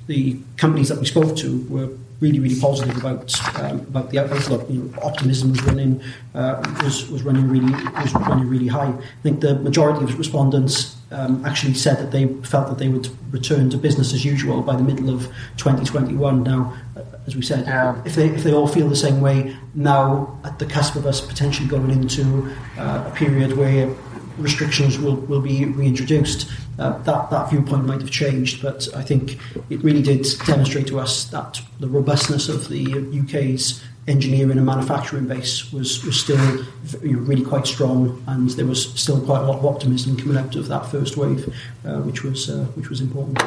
the 0.08 0.39
companies 0.58 0.89
that 0.89 1.00
we 1.00 1.06
spoke 1.06 1.36
to 1.38 1.65
were 1.70 1.89
really, 2.21 2.39
really 2.39 2.59
positive 2.59 2.95
about 2.97 3.59
um, 3.59 3.79
about 3.79 4.11
the 4.11 4.19
outlook. 4.19 4.69
You 4.69 4.83
know, 4.83 5.01
optimism 5.01 5.49
was 5.51 5.61
running 5.63 6.01
uh, 6.33 6.61
was 6.83 7.09
was 7.09 7.23
running 7.23 7.49
really 7.49 7.73
was 7.73 8.13
running 8.13 8.47
really 8.47 8.67
high. 8.67 8.87
I 8.89 9.21
think 9.23 9.41
the 9.41 9.55
majority 9.55 10.03
of 10.05 10.17
respondents 10.17 10.95
um, 11.11 11.43
actually 11.45 11.73
said 11.73 11.97
that 11.97 12.11
they 12.11 12.27
felt 12.43 12.69
that 12.69 12.77
they 12.77 12.87
would 12.87 13.09
return 13.33 13.69
to 13.71 13.77
business 13.77 14.13
as 14.13 14.23
usual 14.23 14.61
by 14.61 14.75
the 14.75 14.83
middle 14.83 15.09
of 15.09 15.23
2021. 15.57 16.43
Now, 16.43 16.77
uh, 16.95 17.01
as 17.27 17.35
we 17.35 17.41
said, 17.41 17.65
yeah. 17.65 18.01
if 18.05 18.15
they 18.15 18.29
if 18.29 18.43
they 18.43 18.53
all 18.53 18.67
feel 18.67 18.87
the 18.87 18.95
same 18.95 19.19
way 19.19 19.57
now, 19.73 20.39
at 20.43 20.59
the 20.59 20.65
cusp 20.65 20.95
of 20.95 21.05
us 21.05 21.19
potentially 21.19 21.67
going 21.67 21.89
into 21.89 22.55
uh, 22.77 23.09
a 23.11 23.11
period 23.15 23.57
where 23.57 23.93
restrictions 24.41 25.00
will, 25.00 25.15
will 25.15 25.41
be 25.41 25.65
reintroduced, 25.65 26.50
uh, 26.79 26.98
that, 27.00 27.29
that 27.29 27.50
viewpoint 27.50 27.86
might 27.86 28.01
have 28.01 28.12
changed. 28.12 28.62
But 28.62 28.88
I 28.95 29.01
think 29.01 29.38
it 29.69 29.83
really 29.83 30.01
did 30.01 30.25
demonstrate 30.45 30.88
to 30.88 31.00
us 31.00 31.25
that 31.25 31.62
the 31.79 31.88
robustness 31.88 32.50
of 32.50 32.67
the 32.69 33.21
UK's 33.24 33.81
engineering 34.07 34.57
and 34.57 34.65
manufacturing 34.65 35.27
base 35.27 35.71
was, 35.71 36.03
was 36.03 36.19
still 36.19 36.65
you 37.03 37.13
know, 37.13 37.19
really 37.19 37.43
quite 37.43 37.67
strong, 37.67 38.24
and 38.27 38.50
there 38.51 38.65
was 38.65 38.93
still 39.00 39.21
quite 39.21 39.41
a 39.41 39.45
lot 39.45 39.60
of 39.60 39.65
optimism 39.65 40.17
coming 40.17 40.38
out 40.38 40.55
of 40.55 40.67
that 40.67 40.86
first 40.88 41.17
wave, 41.17 41.48
uh, 41.86 42.01
which 42.01 42.24
was 42.24 42.50
uh, 42.50 42.65
which 42.75 42.89
was 42.89 43.01
important. 43.01 43.38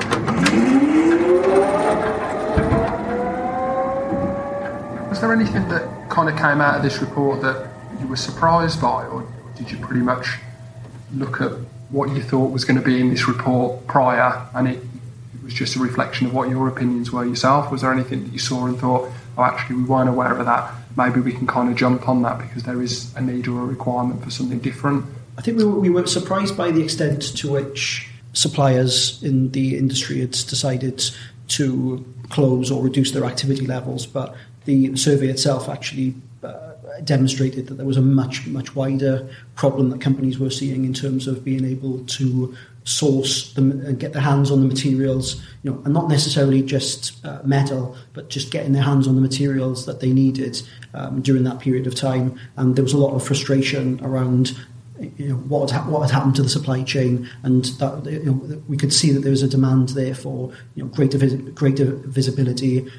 Was 5.11 5.21
there 5.21 5.33
anything 5.33 5.69
that 5.69 6.11
kind 6.11 6.29
of 6.29 6.37
came 6.37 6.61
out 6.61 6.77
of 6.77 6.83
this 6.83 7.01
report 7.01 7.41
that 7.43 7.71
you 8.01 8.07
were 8.07 8.17
surprised 8.17 8.81
by, 8.81 9.07
or 9.07 9.27
did 9.57 9.71
you 9.71 9.79
pretty 9.79 10.03
much 10.03 10.39
look 11.15 11.41
at 11.41 11.53
what 11.91 12.11
you 12.11 12.23
thought 12.23 12.51
was 12.51 12.65
going 12.65 12.79
to 12.79 12.85
be 12.85 13.01
in 13.01 13.11
this 13.11 13.29
report 13.29 13.87
prior, 13.87 14.47
and 14.55 14.69
it, 14.69 14.79
it, 14.79 15.43
was 15.43 15.55
just 15.55 15.77
a 15.77 15.79
reflection 15.79 16.27
of 16.27 16.35
what 16.35 16.49
your 16.49 16.69
opinions 16.69 17.13
were 17.13 17.25
yourself? 17.25 17.71
Was 17.71 17.83
there 17.83 17.93
anything 17.93 18.25
that 18.25 18.33
you 18.33 18.39
saw 18.39 18.67
and 18.67 18.79
thought, 18.79 19.11
oh, 19.37 19.43
actually, 19.43 19.77
we 19.77 19.85
weren't 19.85 20.09
aware 20.09 20.37
of 20.37 20.47
that? 20.47 20.73
Maybe 20.97 21.21
we 21.21 21.33
can 21.33 21.47
kind 21.47 21.71
of 21.71 21.77
jump 21.77 22.09
on 22.09 22.23
that 22.23 22.39
because 22.39 22.63
there 22.63 22.81
is 22.81 23.15
a 23.15 23.21
need 23.21 23.47
or 23.49 23.61
a 23.61 23.67
requirement 23.67 24.23
for 24.25 24.31
something 24.31 24.59
different. 24.59 25.05
I 25.37 25.43
think 25.43 25.59
we 25.59 25.65
were, 25.65 25.79
we 25.79 25.91
were 25.91 26.07
surprised 26.07 26.57
by 26.57 26.71
the 26.71 26.83
extent 26.83 27.37
to 27.37 27.51
which 27.51 28.09
suppliers 28.33 29.23
in 29.23 29.51
the 29.51 29.77
industry 29.77 30.21
had 30.21 30.31
decided 30.31 31.03
to 31.49 32.05
close 32.31 32.71
or 32.71 32.83
reduce 32.83 33.11
their 33.13 33.25
activity 33.25 33.67
levels, 33.67 34.07
but 34.07 34.35
the 34.65 34.97
survey 34.97 35.29
itself 35.29 35.69
actually 35.69 36.15
demonstrated 37.03 37.67
that 37.67 37.75
there 37.75 37.87
was 37.87 37.97
a 37.97 38.03
much, 38.03 38.47
much 38.47 38.75
wider 38.75 39.29
problem 39.55 39.91
that 39.91 40.01
companies 40.01 40.39
were 40.39 40.51
seeing 40.51 40.85
in 40.85 40.95
terms 40.95 41.27
of 41.27 41.45
being 41.45 41.65
able 41.65 42.05
to 42.07 42.55
source 42.85 43.55
them 43.55 43.71
and 43.87 43.99
get 43.99 44.13
their 44.13 44.23
hands 44.23 44.51
on 44.51 44.61
the 44.61 44.67
materials, 44.67 45.43
you 45.63 45.71
know, 45.71 45.83
and 45.85 45.95
not 45.95 46.09
necessarily 46.09 46.63
just 46.63 47.25
uh, 47.25 47.41
metal, 47.43 47.97
but 48.13 48.29
just 48.29 48.51
getting 48.53 48.73
their 48.73 48.83
hands 48.83 49.09
on 49.09 49.15
the 49.15 49.23
materials 49.23 49.87
that 49.87 50.01
they 50.01 50.13
needed 50.13 50.61
um, 50.93 51.23
during 51.23 51.45
that 51.45 51.59
period 51.61 51.87
of 51.87 51.95
time. 51.95 52.39
And 52.57 52.77
there 52.77 52.85
was 52.85 52.93
a 52.93 52.99
lot 52.99 53.15
of 53.15 53.27
frustration 53.27 54.01
around 54.05 54.53
you 55.17 55.29
know 55.29 55.35
what 55.35 55.71
had, 55.71 55.87
what 55.89 56.03
had 56.03 56.11
happened 56.11 56.37
to 56.37 56.43
the 56.43 56.49
supply 56.49 56.83
chain, 56.83 57.29
and 57.43 57.65
that 57.65 58.07
you 58.07 58.25
know, 58.25 58.63
we 58.69 58.77
could 58.77 58.93
see 58.93 59.11
that 59.11 59.21
there 59.21 59.31
was 59.31 59.43
a 59.43 59.49
demand 59.49 59.91
there 59.91 60.15
for 60.15 60.53
you 60.75 60.85
know 60.85 60.89
greater 60.91 61.19
vis- 61.19 61.51
greater 61.55 61.87
visibility. 61.87 62.91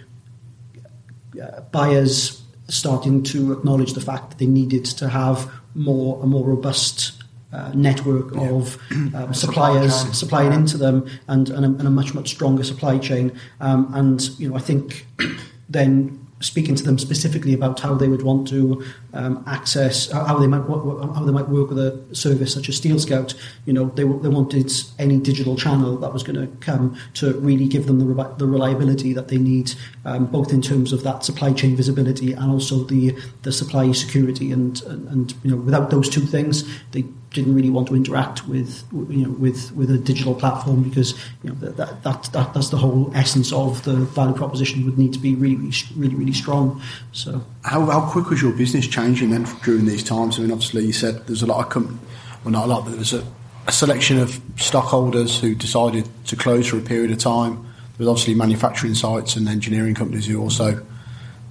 Uh, 1.42 1.62
buyers 1.72 2.45
starting 2.68 3.24
to 3.24 3.52
acknowledge 3.54 3.94
the 3.94 4.02
fact 4.02 4.32
that 4.32 4.40
they 4.40 4.46
needed 4.46 4.86
to 4.86 5.08
have 5.10 5.52
more 5.76 6.22
a 6.24 6.26
more 6.26 6.46
robust 6.46 7.24
uh, 7.54 7.72
network 7.74 8.34
yeah. 8.34 8.50
of 8.50 8.78
um, 8.92 9.34
suppliers 9.34 9.94
supply 9.96 10.14
supplying 10.14 10.54
into 10.54 10.78
them 10.78 11.08
and, 11.28 11.50
and 11.50 11.66
a, 11.66 11.68
and, 11.68 11.88
a, 11.88 11.90
much 11.90 12.14
much 12.14 12.30
stronger 12.30 12.64
supply 12.64 12.98
chain. 12.98 13.32
Um, 13.62 13.92
and 13.94 14.22
you 14.40 14.50
know, 14.50 14.56
I 14.56 14.60
think 14.60 15.06
then 15.70 16.25
speaking 16.46 16.75
to 16.75 16.84
them 16.84 16.98
specifically 17.00 17.54
about 17.54 17.80
how 17.80 17.96
they 17.96 18.08
would 18.08 18.22
want 18.22 18.48
to 18.48 18.84
um, 19.14 19.44
access, 19.48 20.12
how 20.12 20.38
they 20.38 20.48
might 20.48 20.62
how 20.62 21.24
they 21.25 21.32
might 21.32 21.50
work 21.50 21.70
with 21.70 21.80
a 21.80 22.16
service 22.16 22.54
such 22.54 22.70
as 22.70 22.78
Steel 22.78 23.00
Scout. 23.00 23.34
You 23.66 23.74
know, 23.74 23.86
they 23.96 24.04
they 24.04 24.30
wanted 24.30 24.72
any 25.00 25.18
digital 25.20 25.56
channel 25.56 25.98
that 25.98 26.14
was 26.14 26.24
going 26.24 26.40
to 26.40 26.48
come 26.58 26.98
to 27.16 27.34
really 27.40 27.68
give 27.68 27.88
them 27.88 28.00
the 28.00 28.36
the 28.38 28.48
reliability 28.48 29.14
that 29.14 29.28
they 29.30 29.38
need, 29.38 29.74
um, 30.06 30.25
both 30.25 30.54
in 30.54 30.62
terms 30.62 30.94
of 30.94 31.04
that 31.04 31.25
supply 31.25 31.52
chain 31.54 31.75
visibility 31.75 32.34
and 32.34 32.52
also 32.52 32.84
the 32.84 33.16
the 33.42 33.52
supply 33.52 33.92
security. 33.92 34.52
And 34.52 34.82
and, 34.84 35.08
and 35.10 35.34
you 35.44 35.52
know, 35.52 35.58
without 35.58 35.90
those 35.90 36.10
two 36.10 36.22
things, 36.22 36.64
they 36.92 37.06
didn't 37.36 37.54
really 37.54 37.70
want 37.70 37.88
to 37.88 37.96
interact 37.96 38.48
with 38.48 38.84
you 39.10 39.25
know 39.25 39.32
with 39.32 39.72
with 39.74 39.92
a 39.92 39.98
digital 39.98 40.34
platform 40.34 40.82
because 40.82 41.13
you 41.44 41.50
know 41.50 41.56
that 41.56 41.77
that, 41.77 42.04
that, 42.04 42.24
that 42.34 42.54
that's 42.54 42.70
the 42.70 42.77
whole 42.77 43.12
essence 43.13 43.51
of 43.51 43.84
the 43.84 43.94
value 43.94 44.34
proposition 44.34 44.86
would 44.86 44.98
need 44.98 45.13
to 45.13 45.20
be 45.20 45.36
really 45.36 45.56
really 45.56 45.74
really, 45.96 46.15
really 46.15 46.34
strong. 46.34 46.82
So 47.12 47.44
how 47.63 47.86
how 47.86 48.10
quick 48.10 48.30
was 48.30 48.42
your 48.42 48.54
business 48.54 48.88
changing 48.88 49.30
then 49.32 49.44
during 49.63 49.86
these 49.86 50.04
times? 50.04 50.38
I 50.38 50.42
mean, 50.42 50.51
obviously 50.51 50.86
you 50.86 50.94
said 50.94 51.27
there's 51.27 51.44
a 51.44 51.46
lot 51.46 51.63
of 51.63 51.70
com- 51.70 52.00
well 52.44 52.51
not 52.51 52.65
a 52.65 52.68
lot, 52.68 52.84
but 52.86 52.92
there 52.92 53.00
was 53.00 53.13
a, 53.13 53.24
a 53.68 53.72
selection 53.72 54.18
of 54.18 54.39
stockholders 54.58 55.39
who 55.39 55.56
decided 55.56 56.08
to 56.27 56.36
close 56.36 56.68
for 56.68 56.77
a 56.77 56.82
period 56.82 57.12
of 57.12 57.18
time. 57.18 57.56
There 57.98 58.06
was 58.06 58.08
obviously 58.08 58.36
manufacturing 58.36 58.96
sites 58.96 59.36
and 59.36 59.48
engineering 59.48 59.96
companies 59.96 60.25
who 60.25 60.42
also 60.42 60.86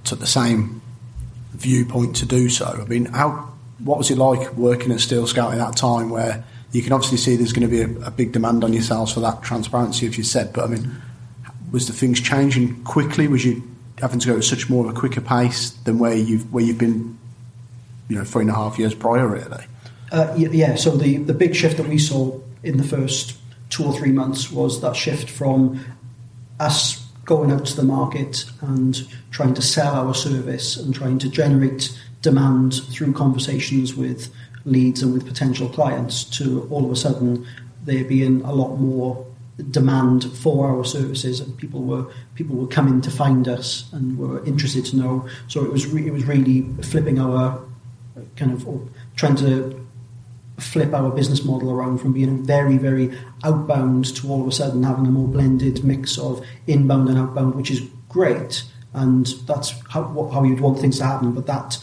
took 0.03 0.19
the 0.19 0.27
same 0.27 0.81
viewpoint 1.53 2.15
to 2.17 2.25
do 2.25 2.49
so. 2.49 2.65
I 2.65 2.85
mean, 2.85 3.05
how 3.05 3.54
what 3.79 3.97
was 3.97 4.09
it 4.09 4.17
like 4.17 4.53
working 4.53 4.91
at 4.91 4.99
Steel 4.99 5.27
Scout 5.27 5.51
in 5.53 5.59
that 5.59 5.75
time 5.75 6.09
where 6.09 6.43
you 6.71 6.81
can 6.81 6.93
obviously 6.93 7.17
see 7.17 7.35
there's 7.35 7.53
going 7.53 7.67
to 7.67 7.71
be 7.71 7.81
a, 7.81 8.07
a, 8.07 8.11
big 8.11 8.31
demand 8.31 8.63
on 8.63 8.73
yourselves 8.73 9.13
for 9.13 9.21
that 9.21 9.41
transparency, 9.43 10.07
as 10.07 10.17
you 10.17 10.23
said, 10.23 10.51
but 10.53 10.65
I 10.65 10.67
mean, 10.67 10.91
was 11.71 11.87
the 11.87 11.93
things 11.93 12.19
changing 12.21 12.83
quickly? 12.83 13.27
Was 13.27 13.45
you 13.45 13.63
having 13.99 14.19
to 14.19 14.27
go 14.27 14.37
at 14.37 14.43
such 14.43 14.69
more 14.69 14.85
of 14.85 14.95
a 14.95 14.99
quicker 14.99 15.21
pace 15.21 15.71
than 15.71 15.99
where 15.99 16.15
you've 16.15 16.51
where 16.53 16.63
you've 16.63 16.77
been, 16.77 17.17
you 18.07 18.17
know, 18.17 18.23
three 18.23 18.41
and 18.41 18.51
a 18.51 18.53
half 18.53 18.77
years 18.77 18.93
prior, 18.93 19.27
really? 19.27 19.65
Uh, 20.11 20.33
yeah. 20.37 20.75
So 20.75 20.91
the 20.91 21.17
the 21.17 21.33
big 21.33 21.55
shift 21.55 21.77
that 21.77 21.87
we 21.87 21.97
saw 21.97 22.39
in 22.63 22.77
the 22.77 22.83
first 22.83 23.37
two 23.69 23.83
or 23.83 23.93
three 23.93 24.11
months 24.11 24.51
was 24.51 24.81
that 24.81 24.95
shift 24.95 25.29
from 25.29 25.83
us 26.59 27.05
going 27.25 27.51
out 27.51 27.65
to 27.65 27.75
the 27.75 27.83
market 27.83 28.45
and 28.61 29.07
trying 29.31 29.53
to 29.55 29.61
sell 29.61 29.95
our 29.95 30.13
service 30.13 30.77
and 30.77 30.93
trying 30.93 31.19
to 31.19 31.29
generate 31.29 31.97
demand 32.25 32.73
through 32.91 33.13
conversations 33.13 33.95
with 33.95 34.33
leads 34.65 35.03
and 35.03 35.13
with 35.13 35.27
potential 35.27 35.69
clients 35.69 36.23
to 36.23 36.67
all 36.71 36.83
of 36.83 36.91
a 36.91 36.95
sudden 36.95 37.45
there 37.83 38.03
being 38.03 38.41
a 38.41 38.51
lot 38.51 38.77
more 38.77 39.23
demand 39.69 40.23
for 40.35 40.67
our 40.67 40.83
services 40.83 41.39
and 41.39 41.55
people 41.55 41.83
were 41.83 42.05
people 42.33 42.55
were 42.55 42.67
coming 42.67 42.99
to 42.99 43.11
find 43.11 43.47
us 43.47 43.67
and 43.93 44.17
were 44.17 44.43
interested 44.43 44.83
to 44.85 44.97
know. 44.97 45.29
So 45.47 45.63
it 45.63 45.71
was 45.71 45.85
re- 45.85 46.07
it 46.07 46.11
was 46.11 46.25
really 46.25 46.61
flipping 46.81 47.19
our 47.19 47.61
kind 48.35 48.51
of 48.51 48.67
trying 49.15 49.35
to 49.35 49.53
flip 50.57 50.93
our 50.93 51.11
business 51.11 51.45
model 51.45 51.69
around 51.69 51.99
from 51.99 52.11
being 52.11 52.43
very 52.43 52.77
very 52.77 53.15
outbound 53.43 54.03
to 54.15 54.27
all 54.29 54.41
of 54.41 54.47
a 54.47 54.51
sudden 54.51 54.81
having 54.81 55.05
a 55.05 55.11
more 55.11 55.27
blended 55.27 55.83
mix 55.83 56.17
of 56.17 56.43
inbound 56.65 57.07
and 57.07 57.19
outbound 57.19 57.53
which 57.53 57.69
is 57.69 57.81
great. 58.09 58.63
And 58.93 59.25
that's 59.45 59.69
how, 59.89 60.29
how 60.33 60.43
you'd 60.43 60.61
want 60.61 60.79
things 60.79 60.97
to 60.99 61.05
happen. 61.05 61.33
But 61.33 61.47
that 61.47 61.77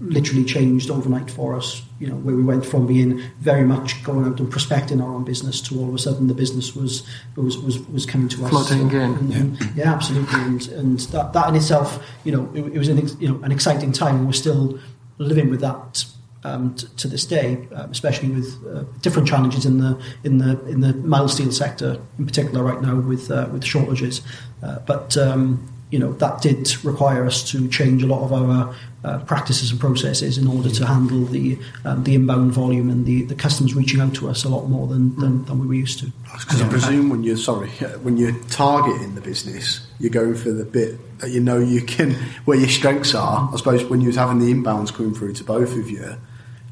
literally 0.00 0.44
changed 0.44 0.90
overnight 0.90 1.30
for 1.30 1.54
us. 1.54 1.82
You 2.00 2.08
know, 2.08 2.16
where 2.16 2.34
we 2.34 2.42
went 2.42 2.66
from 2.66 2.86
being 2.86 3.22
very 3.40 3.64
much 3.64 4.02
going 4.02 4.26
out 4.26 4.40
and 4.40 4.50
prospecting 4.50 5.00
our 5.00 5.14
own 5.14 5.24
business 5.24 5.60
to 5.62 5.78
all 5.78 5.88
of 5.88 5.94
a 5.94 5.98
sudden 5.98 6.26
the 6.28 6.34
business 6.34 6.74
was 6.74 7.06
was 7.36 7.56
was, 7.58 7.78
was 7.88 8.06
coming 8.06 8.28
to 8.28 8.44
us. 8.44 8.50
Flooding 8.50 8.90
in. 8.90 9.56
Yeah. 9.56 9.68
Yeah, 9.74 9.92
absolutely. 9.92 10.40
And 10.40 10.68
and 10.68 11.00
that, 11.00 11.32
that 11.32 11.48
in 11.48 11.54
itself, 11.56 12.04
you 12.24 12.32
know, 12.32 12.50
it, 12.54 12.74
it 12.74 12.78
was 12.78 12.88
an 12.88 12.98
you 13.20 13.28
know 13.28 13.42
an 13.42 13.52
exciting 13.52 13.92
time. 13.92 14.16
and 14.16 14.26
We're 14.26 14.32
still 14.32 14.78
living 15.18 15.48
with 15.48 15.60
that 15.60 16.04
um, 16.44 16.74
t- 16.74 16.86
to 16.98 17.08
this 17.08 17.24
day, 17.24 17.66
uh, 17.74 17.86
especially 17.90 18.28
with 18.28 18.62
uh, 18.66 18.82
different 19.00 19.26
challenges 19.26 19.64
in 19.64 19.78
the 19.78 20.00
in 20.24 20.38
the 20.38 20.62
in 20.66 20.80
the 20.80 20.92
mild 20.94 21.30
steel 21.30 21.52
sector 21.52 22.00
in 22.18 22.26
particular 22.26 22.62
right 22.62 22.82
now 22.82 22.96
with 22.96 23.30
uh, 23.30 23.48
with 23.52 23.64
shortages. 23.64 24.20
Uh, 24.62 24.78
but 24.80 25.16
um, 25.16 25.66
you 25.94 26.00
know 26.00 26.12
that 26.14 26.42
did 26.42 26.84
require 26.84 27.24
us 27.24 27.48
to 27.52 27.68
change 27.68 28.02
a 28.02 28.06
lot 28.08 28.24
of 28.24 28.32
our 28.32 28.74
uh, 29.04 29.18
practices 29.26 29.70
and 29.70 29.78
processes 29.78 30.36
in 30.36 30.48
order 30.48 30.68
to 30.68 30.84
handle 30.84 31.24
the 31.24 31.56
um, 31.84 32.02
the 32.02 32.16
inbound 32.16 32.50
volume 32.50 32.90
and 32.90 33.06
the, 33.06 33.22
the 33.26 33.34
customers 33.36 33.76
reaching 33.76 34.00
out 34.00 34.12
to 34.12 34.28
us 34.28 34.42
a 34.42 34.48
lot 34.48 34.66
more 34.66 34.88
than, 34.88 35.14
than, 35.20 35.44
than 35.44 35.60
we 35.60 35.68
were 35.68 35.74
used 35.74 36.00
to. 36.00 36.06
Because 36.24 36.60
I 36.60 36.68
presume 36.68 37.10
when 37.10 37.22
you're 37.22 37.36
sorry 37.36 37.68
when 38.02 38.16
you're 38.16 38.36
targeting 38.50 39.14
the 39.14 39.20
business, 39.20 39.86
you're 40.00 40.10
going 40.10 40.34
for 40.34 40.50
the 40.50 40.64
bit 40.64 40.98
that 41.20 41.30
you 41.30 41.38
know 41.38 41.60
you 41.60 41.80
can 41.80 42.10
where 42.44 42.58
your 42.58 42.68
strengths 42.68 43.14
are. 43.14 43.48
I 43.52 43.56
suppose 43.56 43.84
when 43.84 44.00
you 44.00 44.08
was 44.08 44.16
having 44.16 44.40
the 44.40 44.52
inbounds 44.52 44.92
coming 44.92 45.14
through 45.14 45.34
to 45.34 45.44
both 45.44 45.76
of 45.76 45.88
you, 45.88 46.16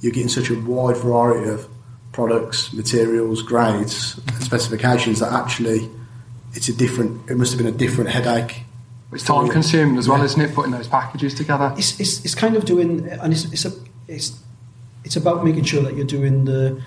you're 0.00 0.12
getting 0.12 0.30
such 0.30 0.50
a 0.50 0.58
wide 0.58 0.96
variety 0.96 1.48
of 1.48 1.68
products, 2.10 2.72
materials, 2.72 3.40
grades, 3.40 4.20
specifications 4.40 5.20
that 5.20 5.32
actually 5.32 5.88
it's 6.54 6.68
a 6.68 6.72
different. 6.72 7.30
It 7.30 7.36
must 7.36 7.52
have 7.52 7.58
been 7.62 7.72
a 7.72 7.78
different 7.78 8.10
headache 8.10 8.64
it's 9.12 9.24
time 9.24 9.48
consuming 9.48 9.98
as 9.98 10.08
well, 10.08 10.18
yeah. 10.18 10.24
isn't 10.24 10.40
it? 10.40 10.54
Putting 10.54 10.72
those 10.72 10.88
packages 10.88 11.34
together. 11.34 11.74
It's, 11.76 12.00
it's, 12.00 12.24
it's 12.24 12.34
kind 12.34 12.56
of 12.56 12.64
doing, 12.64 13.08
and 13.08 13.32
it's 13.32 13.44
it's 13.52 13.64
a, 13.64 13.72
it's 14.08 14.38
it's 15.04 15.16
about 15.16 15.44
making 15.44 15.64
sure 15.64 15.82
that 15.82 15.96
you're 15.96 16.06
doing 16.06 16.44
the 16.44 16.82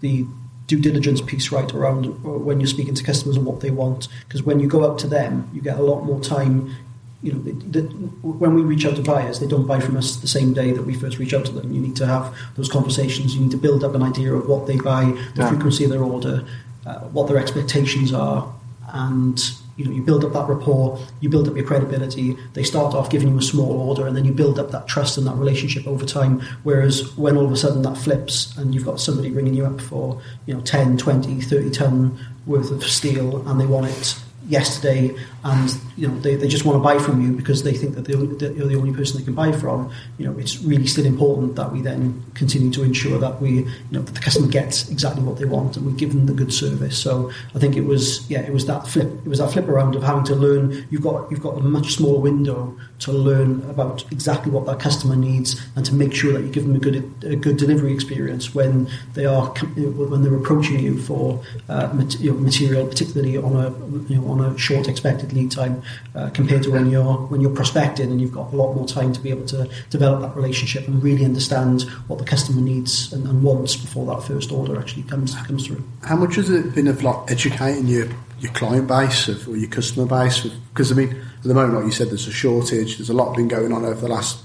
the 0.00 0.26
due 0.66 0.80
diligence 0.80 1.20
piece 1.20 1.50
right 1.50 1.72
around 1.72 2.04
when 2.22 2.60
you're 2.60 2.66
speaking 2.66 2.94
to 2.94 3.02
customers 3.02 3.36
and 3.36 3.46
what 3.46 3.60
they 3.60 3.70
want. 3.70 4.08
Because 4.26 4.42
when 4.42 4.60
you 4.60 4.68
go 4.68 4.90
out 4.90 4.98
to 5.00 5.06
them, 5.06 5.50
you 5.52 5.60
get 5.60 5.78
a 5.78 5.82
lot 5.82 6.04
more 6.04 6.20
time. 6.20 6.74
You 7.20 7.32
know, 7.32 7.40
the, 7.40 7.52
the, 7.52 7.80
when 8.22 8.54
we 8.54 8.62
reach 8.62 8.86
out 8.86 8.94
to 8.94 9.02
buyers, 9.02 9.40
they 9.40 9.48
don't 9.48 9.66
buy 9.66 9.80
from 9.80 9.96
us 9.96 10.16
the 10.16 10.28
same 10.28 10.52
day 10.52 10.70
that 10.72 10.82
we 10.82 10.94
first 10.94 11.18
reach 11.18 11.34
out 11.34 11.46
to 11.46 11.52
them. 11.52 11.72
You 11.72 11.80
need 11.80 11.96
to 11.96 12.06
have 12.06 12.36
those 12.54 12.68
conversations. 12.68 13.34
You 13.34 13.40
need 13.40 13.50
to 13.50 13.56
build 13.56 13.82
up 13.82 13.94
an 13.96 14.02
idea 14.02 14.34
of 14.34 14.48
what 14.48 14.68
they 14.68 14.76
buy, 14.76 15.06
the 15.34 15.42
yeah. 15.42 15.48
frequency 15.48 15.82
of 15.82 15.90
their 15.90 16.02
order, 16.02 16.46
uh, 16.86 17.00
what 17.00 17.26
their 17.26 17.38
expectations 17.38 18.12
are, 18.12 18.52
and 18.92 19.42
you 19.78 19.84
know, 19.84 19.92
you 19.92 20.02
build 20.02 20.24
up 20.24 20.32
that 20.32 20.48
rapport, 20.48 20.98
you 21.20 21.28
build 21.28 21.48
up 21.48 21.54
your 21.54 21.64
credibility. 21.64 22.36
They 22.54 22.64
start 22.64 22.94
off 22.94 23.08
giving 23.08 23.28
you 23.28 23.38
a 23.38 23.42
small 23.42 23.80
order, 23.80 24.06
and 24.06 24.16
then 24.16 24.24
you 24.24 24.32
build 24.32 24.58
up 24.58 24.72
that 24.72 24.88
trust 24.88 25.16
and 25.16 25.26
that 25.28 25.36
relationship 25.36 25.86
over 25.86 26.04
time. 26.04 26.40
Whereas 26.64 27.16
when 27.16 27.36
all 27.36 27.46
of 27.46 27.52
a 27.52 27.56
sudden 27.56 27.82
that 27.82 27.96
flips, 27.96 28.56
and 28.58 28.74
you've 28.74 28.84
got 28.84 29.00
somebody 29.00 29.30
ringing 29.30 29.54
you 29.54 29.64
up 29.64 29.80
for 29.80 30.20
you 30.46 30.54
know 30.54 30.60
10, 30.60 30.98
20, 30.98 31.40
30 31.40 31.70
ton 31.70 32.18
worth 32.44 32.72
of 32.72 32.82
steel, 32.82 33.48
and 33.48 33.60
they 33.60 33.66
want 33.66 33.86
it 33.86 34.20
yesterday, 34.48 35.14
and 35.44 35.78
you 35.96 36.08
know 36.08 36.18
they, 36.20 36.34
they 36.34 36.48
just 36.48 36.64
want 36.64 36.76
to 36.76 36.82
buy 36.82 36.98
from 36.98 37.22
you 37.22 37.32
because 37.32 37.62
they 37.62 37.74
think 37.74 37.94
that, 37.94 38.04
that 38.06 38.54
you're 38.56 38.66
the 38.66 38.76
only 38.76 38.92
person 38.92 39.18
they 39.18 39.24
can 39.24 39.34
buy 39.34 39.52
from. 39.52 39.92
You 40.18 40.26
know, 40.26 40.38
it's 40.38 40.60
really 40.62 40.86
still 40.86 41.06
important 41.06 41.56
that 41.56 41.72
we 41.72 41.82
then 41.82 42.24
continue 42.34 42.70
to 42.72 42.82
ensure 42.82 43.18
that 43.18 43.40
we, 43.40 43.50
you 43.50 43.72
know, 43.90 44.00
that 44.00 44.14
the 44.14 44.20
customer 44.20 44.48
gets 44.48 44.90
exactly 44.90 45.22
what 45.22 45.38
they 45.38 45.44
want 45.44 45.76
and 45.76 45.86
we 45.86 45.92
give 45.92 46.12
them 46.12 46.26
the 46.26 46.32
good 46.32 46.52
service. 46.52 46.98
So 46.98 47.30
I 47.54 47.58
think 47.58 47.76
it 47.76 47.82
was, 47.82 48.28
yeah, 48.30 48.40
it 48.40 48.52
was 48.52 48.66
that 48.66 48.88
flip, 48.88 49.08
it 49.24 49.28
was 49.28 49.38
that 49.38 49.52
flip 49.52 49.68
around 49.68 49.94
of 49.94 50.02
having 50.02 50.24
to 50.24 50.34
learn. 50.34 50.86
You've 50.90 51.02
got 51.02 51.30
you've 51.30 51.42
got 51.42 51.58
a 51.58 51.60
much 51.60 51.94
smaller 51.94 52.20
window 52.20 52.76
to 53.00 53.12
learn 53.12 53.62
about 53.70 54.04
exactly 54.10 54.50
what 54.50 54.66
that 54.66 54.80
customer 54.80 55.14
needs 55.14 55.60
and 55.76 55.86
to 55.86 55.94
make 55.94 56.12
sure 56.12 56.32
that 56.32 56.42
you 56.42 56.48
give 56.48 56.66
them 56.66 56.74
a 56.74 56.78
good 56.78 56.96
a 57.24 57.36
good 57.36 57.56
delivery 57.56 57.92
experience 57.92 58.54
when 58.54 58.88
they 59.14 59.24
are 59.24 59.46
when 59.76 60.22
they're 60.22 60.34
approaching 60.34 60.80
you 60.80 60.98
for 60.98 61.40
uh, 61.68 61.88
material, 61.92 62.86
particularly 62.86 63.36
on 63.36 63.56
a 63.56 63.70
you 64.12 64.20
know 64.20 64.28
on 64.28 64.40
a 64.40 64.58
short 64.58 64.88
expected 64.88 65.32
lead 65.32 65.50
time 65.50 65.82
uh, 66.14 66.28
compared 66.30 66.62
to 66.62 66.70
when 66.70 66.90
you're 66.90 67.14
when 67.28 67.40
you're 67.40 67.54
prospecting 67.54 68.10
and 68.10 68.20
you've 68.20 68.32
got 68.32 68.52
a 68.52 68.56
lot 68.56 68.74
more 68.74 68.86
time 68.86 69.12
to 69.12 69.20
be 69.20 69.30
able 69.30 69.46
to 69.46 69.68
develop 69.90 70.20
that 70.20 70.34
relationship 70.34 70.86
and 70.88 71.02
really 71.02 71.24
understand 71.24 71.82
what 72.08 72.18
the 72.18 72.24
customer 72.24 72.60
needs 72.60 73.12
and, 73.12 73.26
and 73.26 73.42
wants 73.42 73.76
before 73.76 74.06
that 74.06 74.22
first 74.22 74.50
order 74.50 74.78
actually 74.78 75.04
comes 75.04 75.34
comes 75.42 75.66
through. 75.66 75.82
How 76.02 76.16
much 76.16 76.34
has 76.34 76.50
it 76.50 76.74
been 76.74 76.88
of 76.88 77.02
like 77.02 77.30
educating 77.30 77.86
your 77.86 78.08
your 78.40 78.52
client 78.52 78.88
base 78.88 79.28
or 79.46 79.56
your 79.56 79.70
customer 79.70 80.06
base? 80.06 80.46
Because 80.72 80.90
I 80.90 80.94
mean, 80.96 81.27
at 81.38 81.44
the 81.44 81.54
moment, 81.54 81.74
like 81.74 81.84
you 81.84 81.92
said, 81.92 82.10
there's 82.10 82.26
a 82.26 82.32
shortage. 82.32 82.98
There's 82.98 83.10
a 83.10 83.14
lot 83.14 83.36
been 83.36 83.48
going 83.48 83.72
on 83.72 83.84
over 83.84 84.00
the 84.00 84.08
last 84.08 84.42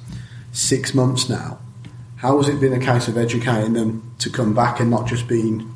six 0.51 0.93
months 0.93 1.27
now. 1.27 1.59
How 2.17 2.37
has 2.37 2.47
it 2.47 2.61
been 2.61 2.73
a 2.73 2.79
case 2.79 3.07
of 3.07 3.17
educating 3.17 3.73
them 3.73 4.13
to 4.19 4.29
come 4.29 4.53
back 4.53 4.79
and 4.79 4.89
not 4.89 5.07
just 5.07 5.27
being 5.27 5.75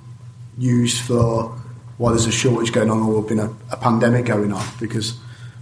used 0.58 1.01
for 1.01 1.49
why 1.97 2.12
there's 2.12 2.27
a 2.27 2.32
shortage 2.32 2.71
going 2.71 2.91
on 2.91 3.01
or 3.01 3.23
been 3.23 3.39
a, 3.39 3.53
a 3.71 3.77
pandemic 3.77 4.25
going 4.25 4.53
on? 4.53 4.65
Because 4.80 5.17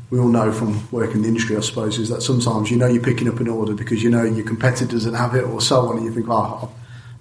we 0.10 0.20
all 0.20 0.28
know 0.28 0.52
from 0.52 0.88
working 0.91 1.18
in 1.18 1.22
the 1.24 1.28
industry, 1.30 1.56
I 1.56 1.62
suppose, 1.62 1.98
is 1.98 2.10
that 2.10 2.22
sometimes 2.22 2.70
you 2.70 2.78
know 2.78 2.88
you're 2.88 3.02
picking 3.02 3.28
up 3.28 3.39
an 3.39 3.48
order 3.48 3.74
because 3.74 4.04
you 4.04 4.10
know 4.10 4.24
your 4.24 4.46
competitor 4.46 4.86
doesn't 4.91 5.13
have 5.13 5.36
it 5.36 5.44
or 5.46 5.62
so 5.62 5.88
on, 5.88 5.98
and 5.98 6.06
you 6.06 6.12
think, 6.12 6.28
oh, 6.30 6.70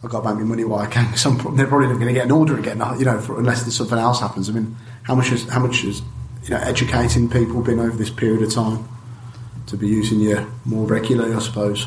I've 0.02 0.10
got 0.10 0.20
to 0.20 0.24
bank 0.24 0.38
my 0.40 0.44
money 0.44 0.64
while 0.64 0.80
I 0.80 0.86
can. 0.86 1.16
Some 1.16 1.38
they're 1.56 1.66
probably 1.66 1.86
not 1.86 1.94
going 1.94 2.08
to 2.08 2.12
get 2.12 2.24
an 2.24 2.32
order 2.32 2.58
again, 2.58 2.82
you 2.98 3.04
know, 3.04 3.20
for, 3.20 3.38
unless 3.38 3.62
there's 3.62 3.76
something 3.76 3.98
else 3.98 4.20
happens. 4.20 4.50
I 4.50 4.52
mean, 4.52 4.76
how 5.04 5.14
much 5.14 5.32
is 5.32 5.48
how 5.48 5.60
much 5.60 5.84
is 5.84 6.02
you 6.44 6.50
know 6.50 6.58
educating 6.58 7.28
people 7.28 7.62
been 7.62 7.80
over 7.80 7.96
this 7.96 8.10
period 8.10 8.42
of 8.42 8.52
time 8.52 8.88
to 9.66 9.76
be 9.76 9.88
using 9.88 10.20
you 10.20 10.50
more 10.64 10.86
regularly? 10.86 11.34
I 11.34 11.38
suppose. 11.40 11.86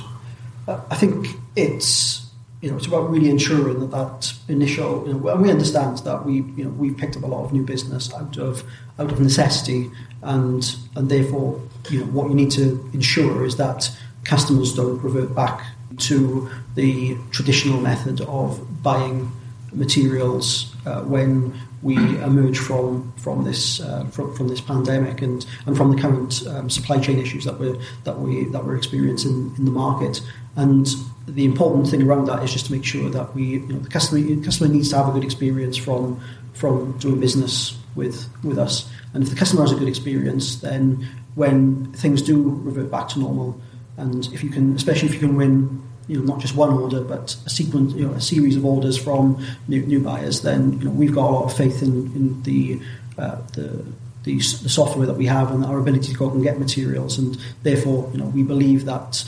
I 0.68 0.96
think 0.96 1.28
it's 1.56 2.28
you 2.62 2.72
know, 2.72 2.78
it's 2.78 2.88
about 2.88 3.10
really 3.10 3.30
ensuring 3.30 3.80
that 3.80 3.92
that 3.92 4.34
initial, 4.48 5.06
you 5.08 5.14
know, 5.14 5.28
and 5.30 5.42
we 5.42 5.52
understand 5.52 6.00
that 6.00 6.26
we, 6.26 6.36
you 6.58 6.64
know, 6.64 6.70
we've 6.72 6.98
picked 6.98 7.16
up 7.16 7.24
a 7.24 7.28
lot 7.28 7.46
of 7.46 7.54
new 7.54 7.64
business 7.64 8.12
out 8.14 8.38
of 8.38 8.64
out 8.98 9.12
of 9.12 9.20
necessity, 9.20 9.92
and 10.24 10.76
and 10.96 11.10
therefore, 11.10 11.62
you 11.90 12.00
know, 12.00 12.06
what 12.08 12.30
you 12.30 12.36
need 12.36 12.50
to 12.52 12.90
ensure 12.94 13.46
is 13.46 13.58
that 13.58 13.96
customers 14.24 14.74
don't 14.74 15.02
revert 15.04 15.36
back 15.36 15.66
to 15.98 16.50
the 16.76 17.16
traditional 17.32 17.80
method 17.80 18.22
of 18.22 18.82
buying 18.82 19.32
materials 19.72 20.76
uh, 20.86 21.02
when 21.04 21.54
we 21.82 21.96
emerge 22.22 22.58
from 22.58 23.14
from 23.18 23.44
this 23.44 23.80
uh, 23.80 24.06
from, 24.06 24.36
from 24.36 24.48
this 24.48 24.62
pandemic 24.62 25.22
and, 25.22 25.46
and 25.66 25.78
from 25.78 25.96
the 25.96 26.02
current 26.02 26.46
um, 26.48 26.70
supply 26.70 27.00
chain 27.00 27.20
issues 27.20 27.46
that 27.46 27.60
we're 27.60 27.78
that 28.04 28.20
we 28.20 28.46
that 28.46 28.66
we're 28.66 28.76
experiencing 28.76 29.54
in 29.58 29.66
the 29.66 29.72
market. 29.72 30.22
And 30.56 30.88
the 31.28 31.46
important 31.46 31.90
thing 31.90 32.02
around 32.02 32.26
that 32.26 32.42
is 32.44 32.52
just 32.52 32.68
to 32.68 32.72
make 32.72 32.86
sure 32.86 33.10
that 33.10 33.36
we 33.36 33.44
you 33.44 33.68
know 33.68 33.80
the 33.80 33.90
customer 33.90 34.22
the 34.22 34.44
customer 34.44 34.74
needs 34.74 34.90
to 34.90 34.98
have 34.98 35.10
a 35.10 35.12
good 35.12 35.24
experience 35.24 35.78
from 35.78 36.20
from 36.54 36.98
doing 36.98 37.20
business 37.20 37.78
with 37.96 38.28
with 38.44 38.58
us. 38.58 38.90
And 39.14 39.24
if 39.24 39.30
the 39.30 39.36
customer 39.36 39.62
has 39.62 39.72
a 39.72 39.76
good 39.76 39.88
experience, 39.88 40.58
then 40.58 41.08
when 41.36 41.92
things 41.94 42.22
do 42.22 42.42
revert 42.64 42.90
back 42.90 43.10
to 43.10 43.20
normal, 43.20 43.60
and 43.98 44.26
if 44.34 44.44
you 44.44 44.50
can, 44.50 44.76
especially 44.76 45.10
if 45.10 45.14
you 45.14 45.20
can 45.20 45.36
win 45.36 45.87
you 46.08 46.18
know, 46.18 46.24
not 46.24 46.40
just 46.40 46.56
one 46.56 46.70
order, 46.70 47.02
but 47.02 47.36
a 47.46 47.50
sequence, 47.50 47.94
you 47.94 48.08
know, 48.08 48.14
a 48.14 48.22
series 48.22 48.56
of 48.56 48.66
orders 48.66 48.98
from 48.98 49.44
new, 49.68 49.82
new 49.84 50.00
buyers, 50.00 50.42
then 50.42 50.80
you 50.80 50.86
know, 50.86 50.92
we've 50.92 51.14
got 51.14 51.30
a 51.30 51.34
lot 51.34 51.46
of 51.46 51.56
faith 51.56 51.82
in, 51.82 52.06
in 52.16 52.44
the, 52.44 52.80
uh, 53.18 53.38
the, 53.54 53.84
the, 54.24 54.40
software 54.40 55.06
that 55.06 55.16
we 55.16 55.26
have 55.26 55.52
and 55.52 55.66
our 55.66 55.80
ability 55.80 56.12
to 56.12 56.18
go 56.18 56.28
out 56.28 56.34
and 56.34 56.44
get 56.44 56.60
materials, 56.60 57.18
and 57.18 57.38
therefore, 57.64 58.10
you 58.14 58.20
know, 58.20 58.28
we 58.28 58.44
believe 58.44 58.86
that 58.86 59.24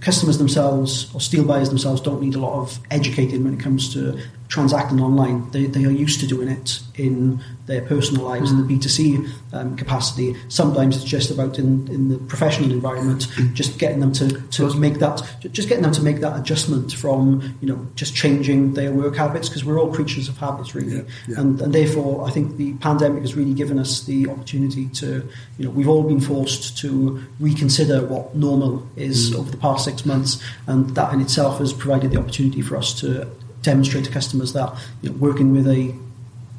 customers 0.00 0.38
themselves 0.38 1.12
or 1.14 1.20
steel 1.20 1.44
buyers 1.44 1.68
themselves 1.68 2.00
don't 2.00 2.20
need 2.20 2.34
a 2.34 2.38
lot 2.38 2.54
of 2.60 2.78
educating 2.90 3.42
when 3.42 3.54
it 3.54 3.60
comes 3.60 3.92
to 3.92 4.16
transacting 4.52 5.00
online. 5.00 5.50
They, 5.50 5.64
they 5.64 5.86
are 5.86 5.90
used 5.90 6.20
to 6.20 6.26
doing 6.26 6.48
it 6.48 6.80
in 6.94 7.42
their 7.64 7.80
personal 7.80 8.24
lives 8.26 8.50
in 8.50 8.58
the 8.58 8.64
hmm. 8.64 8.74
B2C 8.74 9.54
um, 9.54 9.76
capacity. 9.78 10.36
Sometimes 10.48 10.94
it's 10.94 11.06
just 11.06 11.30
about 11.30 11.58
in, 11.58 11.88
in 11.88 12.10
the 12.10 12.18
professional 12.18 12.70
environment, 12.70 13.24
hmm. 13.32 13.54
just 13.54 13.78
getting 13.78 14.00
them 14.00 14.12
to, 14.12 14.28
to 14.48 14.74
make 14.74 14.98
that 14.98 15.22
just 15.52 15.70
getting 15.70 15.82
them 15.82 15.92
to 15.92 16.02
make 16.02 16.20
that 16.20 16.38
adjustment 16.38 16.92
from 16.92 17.56
you 17.62 17.68
know 17.68 17.86
just 17.94 18.14
changing 18.14 18.74
their 18.74 18.92
work 18.92 19.16
habits 19.16 19.48
because 19.48 19.64
we're 19.64 19.80
all 19.80 19.90
creatures 19.90 20.28
of 20.28 20.36
habits 20.36 20.74
really, 20.74 20.96
Yeah, 20.96 21.02
yeah. 21.28 21.40
and 21.40 21.58
and 21.62 21.72
therefore 21.72 22.28
I 22.28 22.30
think 22.30 22.58
the 22.58 22.74
pandemic 22.74 23.22
has 23.22 23.34
really 23.34 23.54
given 23.54 23.78
us 23.78 24.02
the 24.04 24.28
opportunity 24.28 24.88
to 25.00 25.26
you 25.56 25.64
know 25.64 25.70
we've 25.70 25.88
all 25.88 26.02
been 26.02 26.20
forced 26.20 26.76
to 26.78 27.24
reconsider 27.40 28.04
what 28.04 28.36
normal 28.36 28.86
is 28.96 29.30
hmm. 29.30 29.40
over 29.40 29.50
the 29.50 29.56
past 29.56 29.86
six 29.86 30.04
months, 30.04 30.42
and 30.66 30.90
that 30.94 31.14
in 31.14 31.22
itself 31.22 31.58
has 31.58 31.72
provided 31.72 32.10
the 32.10 32.18
opportunity 32.18 32.60
for 32.60 32.76
us 32.76 32.92
to 33.00 33.26
demonstrate 33.62 34.04
to 34.04 34.10
customers 34.10 34.52
that 34.52 34.74
you 35.00 35.10
know, 35.10 35.16
working 35.16 35.52
with 35.52 35.66
a 35.66 35.94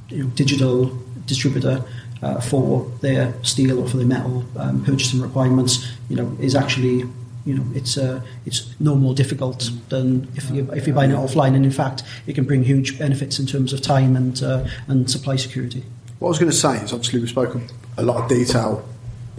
you 0.10 0.24
know, 0.24 0.30
digital 0.32 0.86
distributor 1.26 1.84
uh, 2.22 2.40
for 2.40 2.90
their 3.02 3.34
steel 3.44 3.80
or 3.80 3.88
for 3.88 3.98
their 3.98 4.06
metal 4.06 4.46
um, 4.58 4.84
purchasing 4.84 5.22
requirements, 5.22 5.92
you 6.10 6.16
know, 6.16 6.36
is 6.40 6.56
actually 6.56 7.06
you 7.46 7.56
know 7.56 7.66
it's 7.76 7.98
uh, 7.98 8.22
it's 8.46 8.74
no 8.80 8.96
more 8.96 9.14
difficult 9.14 9.70
than 9.90 10.32
if 10.36 10.50
you 10.50 10.72
if 10.72 10.88
you're 10.88 10.96
buying 10.96 11.12
it 11.12 11.16
offline, 11.16 11.56
and 11.56 11.66
in 11.66 11.72
fact, 11.72 12.04
it 12.26 12.36
can 12.36 12.46
bring 12.46 12.64
huge 12.64 12.98
benefits 12.98 13.40
in 13.40 13.46
terms 13.46 13.74
of 13.74 13.82
time 13.82 14.16
and 14.16 14.42
uh, 14.42 14.66
and 14.88 15.10
supply 15.10 15.36
security. 15.36 15.84
What 16.20 16.30
I 16.30 16.30
was 16.30 16.40
going 16.40 16.52
to 16.52 16.58
say 16.58 16.78
is 16.78 16.94
obviously 16.94 17.20
we 17.20 17.28
spoke 17.28 17.58
a 17.98 18.04
lot 18.04 18.24
of 18.24 18.30
detail 18.30 18.88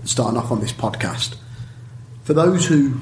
starting 0.05 0.39
off 0.39 0.51
on 0.51 0.61
this 0.61 0.73
podcast. 0.73 1.37
For 2.25 2.35
those 2.35 2.67
who 2.67 3.01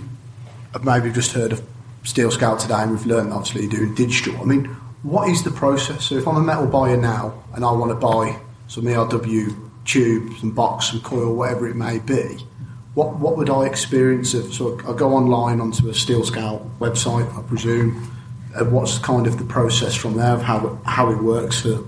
have 0.73 0.85
maybe 0.85 1.11
just 1.11 1.33
heard 1.33 1.53
of 1.53 1.63
Steel 2.05 2.31
Scout 2.31 2.59
today 2.59 2.83
and 2.83 2.91
we've 2.91 3.07
learned 3.07 3.33
obviously 3.33 3.67
doing 3.69 3.95
digital, 3.95 4.41
I 4.41 4.45
mean, 4.45 4.65
what 5.03 5.29
is 5.29 5.43
the 5.43 5.51
process? 5.51 6.05
So 6.07 6.17
if 6.17 6.27
I'm 6.27 6.37
a 6.37 6.43
metal 6.43 6.67
buyer 6.67 6.97
now 6.97 7.43
and 7.55 7.65
I 7.65 7.73
want 7.73 7.91
to 7.91 7.97
buy 7.97 8.41
some 8.69 8.85
ERW 8.85 9.71
tubes 9.85 10.43
and 10.43 10.55
box, 10.55 10.93
and 10.93 11.03
coil, 11.03 11.35
whatever 11.35 11.69
it 11.69 11.75
may 11.75 11.99
be, 11.99 12.39
what 12.95 13.19
what 13.19 13.37
would 13.37 13.51
I 13.51 13.67
experience 13.67 14.35
of? 14.35 14.53
So 14.53 14.79
I 14.81 14.95
go 14.97 15.15
online 15.15 15.61
onto 15.61 15.89
a 15.89 15.95
Steel 15.95 16.25
Scout 16.25 16.63
website, 16.79 17.27
I 17.37 17.43
presume. 17.43 18.09
What's 18.71 18.99
kind 18.99 19.27
of 19.27 19.39
the 19.39 19.45
process 19.45 19.95
from 19.95 20.17
there 20.17 20.35
of 20.35 20.43
how 20.43 20.79
how 20.85 21.11
it 21.11 21.23
works 21.23 21.61
for 21.61 21.83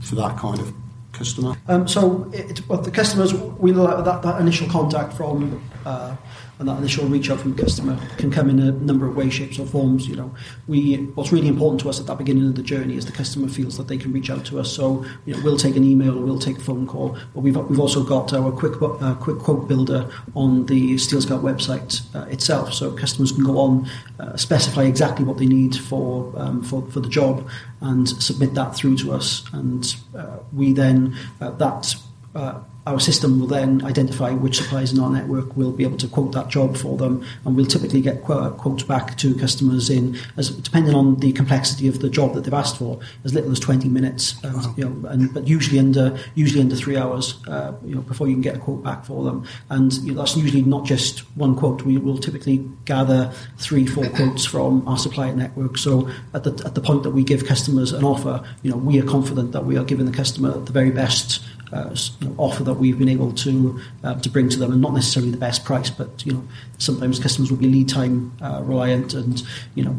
for 0.00 0.14
that 0.14 0.38
kind 0.38 0.60
of 0.60 0.72
customer? 1.12 1.56
Um, 1.66 1.88
so 1.88 2.30
it, 2.32 2.66
well, 2.68 2.80
the 2.80 2.90
customers, 2.90 3.34
we 3.34 3.72
that, 3.72 4.20
that 4.22 4.40
initial 4.40 4.68
contact 4.68 5.12
from 5.12 5.62
uh, 5.84 6.16
and 6.58 6.68
that 6.68 6.78
initial 6.78 7.06
reach 7.06 7.30
out 7.30 7.40
from 7.40 7.54
the 7.54 7.62
customer 7.62 7.98
can 8.16 8.30
come 8.30 8.48
in 8.48 8.60
a 8.60 8.72
number 8.72 9.06
of 9.06 9.16
ways, 9.16 9.34
shapes, 9.34 9.58
or 9.58 9.66
forms. 9.66 10.06
You 10.06 10.16
know, 10.16 10.34
we 10.68 10.96
what's 11.14 11.32
really 11.32 11.48
important 11.48 11.80
to 11.82 11.88
us 11.88 12.00
at 12.00 12.06
that 12.06 12.18
beginning 12.18 12.46
of 12.46 12.54
the 12.54 12.62
journey 12.62 12.96
is 12.96 13.06
the 13.06 13.12
customer 13.12 13.48
feels 13.48 13.76
that 13.76 13.88
they 13.88 13.96
can 13.96 14.12
reach 14.12 14.30
out 14.30 14.44
to 14.46 14.60
us. 14.60 14.72
So 14.72 15.04
you 15.26 15.34
know, 15.34 15.42
we'll 15.42 15.56
take 15.56 15.76
an 15.76 15.84
email 15.84 16.18
or 16.18 16.22
we'll 16.22 16.38
take 16.38 16.58
a 16.58 16.60
phone 16.60 16.86
call, 16.86 17.18
but 17.34 17.40
we've 17.40 17.56
we've 17.56 17.80
also 17.80 18.02
got 18.04 18.32
our 18.32 18.52
quick 18.52 18.80
uh, 18.80 19.14
quick 19.14 19.38
quote 19.38 19.68
builder 19.68 20.10
on 20.34 20.66
the 20.66 20.96
Steel 20.98 21.20
Scout 21.20 21.42
website 21.42 22.02
uh, 22.14 22.28
itself, 22.28 22.72
so 22.72 22.92
customers 22.92 23.32
can 23.32 23.44
go 23.44 23.58
on, 23.58 23.88
uh, 24.20 24.36
specify 24.36 24.82
exactly 24.84 25.24
what 25.24 25.38
they 25.38 25.46
need 25.46 25.74
for 25.76 26.32
um, 26.36 26.62
for 26.62 26.82
for 26.90 27.00
the 27.00 27.08
job, 27.08 27.48
and 27.80 28.08
submit 28.08 28.54
that 28.54 28.74
through 28.74 28.96
to 28.98 29.12
us, 29.12 29.44
and 29.52 29.96
uh, 30.16 30.38
we 30.52 30.72
then 30.72 31.16
uh, 31.40 31.50
that. 31.50 31.94
Uh, 32.34 32.60
our 32.86 33.00
system 33.00 33.40
will 33.40 33.46
then 33.46 33.84
identify 33.84 34.30
which 34.30 34.58
suppliers 34.58 34.92
in 34.92 35.00
our 35.00 35.10
network 35.10 35.56
will 35.56 35.72
be 35.72 35.84
able 35.84 35.96
to 35.96 36.08
quote 36.08 36.32
that 36.32 36.48
job 36.48 36.76
for 36.76 36.96
them, 36.98 37.24
and 37.44 37.56
we'll 37.56 37.66
typically 37.66 38.00
get 38.00 38.22
quotes 38.22 38.82
back 38.82 39.16
to 39.16 39.34
customers 39.36 39.88
in, 39.88 40.16
as 40.36 40.50
depending 40.50 40.94
on 40.94 41.16
the 41.20 41.32
complexity 41.32 41.88
of 41.88 42.00
the 42.00 42.10
job 42.10 42.34
that 42.34 42.44
they've 42.44 42.52
asked 42.52 42.76
for, 42.76 43.00
as 43.24 43.32
little 43.32 43.50
as 43.50 43.58
20 43.58 43.88
minutes, 43.88 44.42
um, 44.44 44.74
you 44.76 44.84
know, 44.84 45.08
and, 45.08 45.32
but 45.32 45.48
usually 45.48 45.78
under 45.78 46.18
usually 46.34 46.60
under 46.60 46.76
three 46.76 46.96
hours, 46.96 47.42
uh, 47.48 47.72
you 47.84 47.94
know, 47.94 48.02
before 48.02 48.28
you 48.28 48.34
can 48.34 48.42
get 48.42 48.56
a 48.56 48.58
quote 48.58 48.82
back 48.82 49.04
for 49.04 49.24
them. 49.24 49.46
And 49.70 49.92
you 49.94 50.12
know, 50.12 50.20
that's 50.20 50.36
usually 50.36 50.62
not 50.62 50.84
just 50.84 51.20
one 51.36 51.56
quote. 51.56 51.82
We 51.82 51.96
will 51.96 52.18
typically 52.18 52.68
gather 52.84 53.32
three, 53.58 53.86
four 53.86 54.06
quotes 54.10 54.44
from 54.44 54.86
our 54.86 54.98
supplier 54.98 55.34
network. 55.34 55.78
So 55.78 56.10
at 56.34 56.44
the 56.44 56.50
at 56.66 56.74
the 56.74 56.80
point 56.80 57.02
that 57.04 57.10
we 57.10 57.24
give 57.24 57.46
customers 57.46 57.92
an 57.92 58.04
offer, 58.04 58.44
you 58.62 58.70
know, 58.70 58.76
we 58.76 59.00
are 59.00 59.06
confident 59.06 59.52
that 59.52 59.64
we 59.64 59.78
are 59.78 59.84
giving 59.84 60.04
the 60.04 60.12
customer 60.12 60.52
the 60.58 60.72
very 60.72 60.90
best 60.90 61.42
uh, 61.72 61.88
s- 61.92 62.10
you 62.20 62.28
know, 62.28 62.34
offer 62.38 62.62
that 62.64 62.74
we've 62.74 62.98
been 62.98 63.08
able 63.08 63.32
to 63.32 63.80
uh, 64.02 64.14
to 64.20 64.28
bring 64.30 64.48
to 64.48 64.58
them, 64.58 64.72
and 64.72 64.80
not 64.80 64.92
necessarily 64.92 65.30
the 65.30 65.36
best 65.38 65.64
price, 65.64 65.90
but 65.90 66.24
you 66.26 66.32
know 66.32 66.44
sometimes 66.78 67.18
customers 67.18 67.50
will 67.50 67.58
be 67.58 67.68
lead 67.68 67.88
time 67.88 68.32
uh, 68.42 68.60
reliant, 68.64 69.14
and 69.14 69.42
you 69.74 69.84
know, 69.84 69.96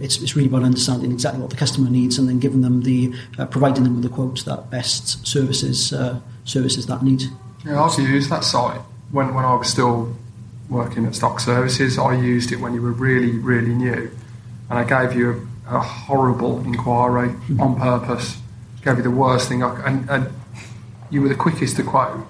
it's 0.00 0.20
it's 0.22 0.36
really 0.36 0.48
about 0.48 0.62
understanding 0.62 1.10
exactly 1.12 1.40
what 1.40 1.50
the 1.50 1.56
customer 1.56 1.90
needs, 1.90 2.18
and 2.18 2.28
then 2.28 2.38
giving 2.38 2.60
them 2.60 2.82
the 2.82 3.12
uh, 3.38 3.46
providing 3.46 3.84
them 3.84 3.94
with 3.94 4.02
the 4.02 4.08
quotes 4.10 4.42
that 4.44 4.70
best 4.70 5.26
services 5.26 5.92
uh, 5.92 6.20
services 6.44 6.86
that 6.86 7.02
need. 7.02 7.22
Yeah, 7.64 7.74
I 7.74 7.76
also 7.78 8.02
used 8.02 8.30
that 8.30 8.44
site 8.44 8.80
when, 9.10 9.34
when 9.34 9.44
I 9.44 9.54
was 9.54 9.68
still 9.68 10.14
working 10.70 11.06
at 11.06 11.14
Stock 11.14 11.40
Services. 11.40 11.98
I 11.98 12.14
used 12.16 12.52
it 12.52 12.60
when 12.60 12.72
you 12.74 12.80
were 12.82 12.92
really, 12.92 13.32
really 13.38 13.74
new. 13.74 14.10
And 14.70 14.78
I 14.78 14.84
gave 14.84 15.18
you 15.18 15.48
a, 15.68 15.76
a 15.76 15.80
horrible 15.80 16.60
inquiry 16.60 17.30
on 17.58 17.76
purpose. 17.80 18.36
Gave 18.84 18.98
you 18.98 19.02
the 19.02 19.10
worst 19.10 19.48
thing. 19.48 19.62
I, 19.64 19.86
and, 19.86 20.08
and 20.10 20.28
you 21.10 21.22
were 21.22 21.28
the 21.28 21.34
quickest 21.34 21.76
to 21.76 21.82
quote. 21.82 22.26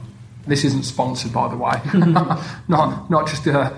This 0.46 0.64
isn't 0.64 0.84
sponsored, 0.84 1.32
by 1.32 1.48
the 1.48 1.56
way. 1.56 1.80
not, 2.68 3.10
not 3.10 3.26
just 3.26 3.46
uh, 3.46 3.72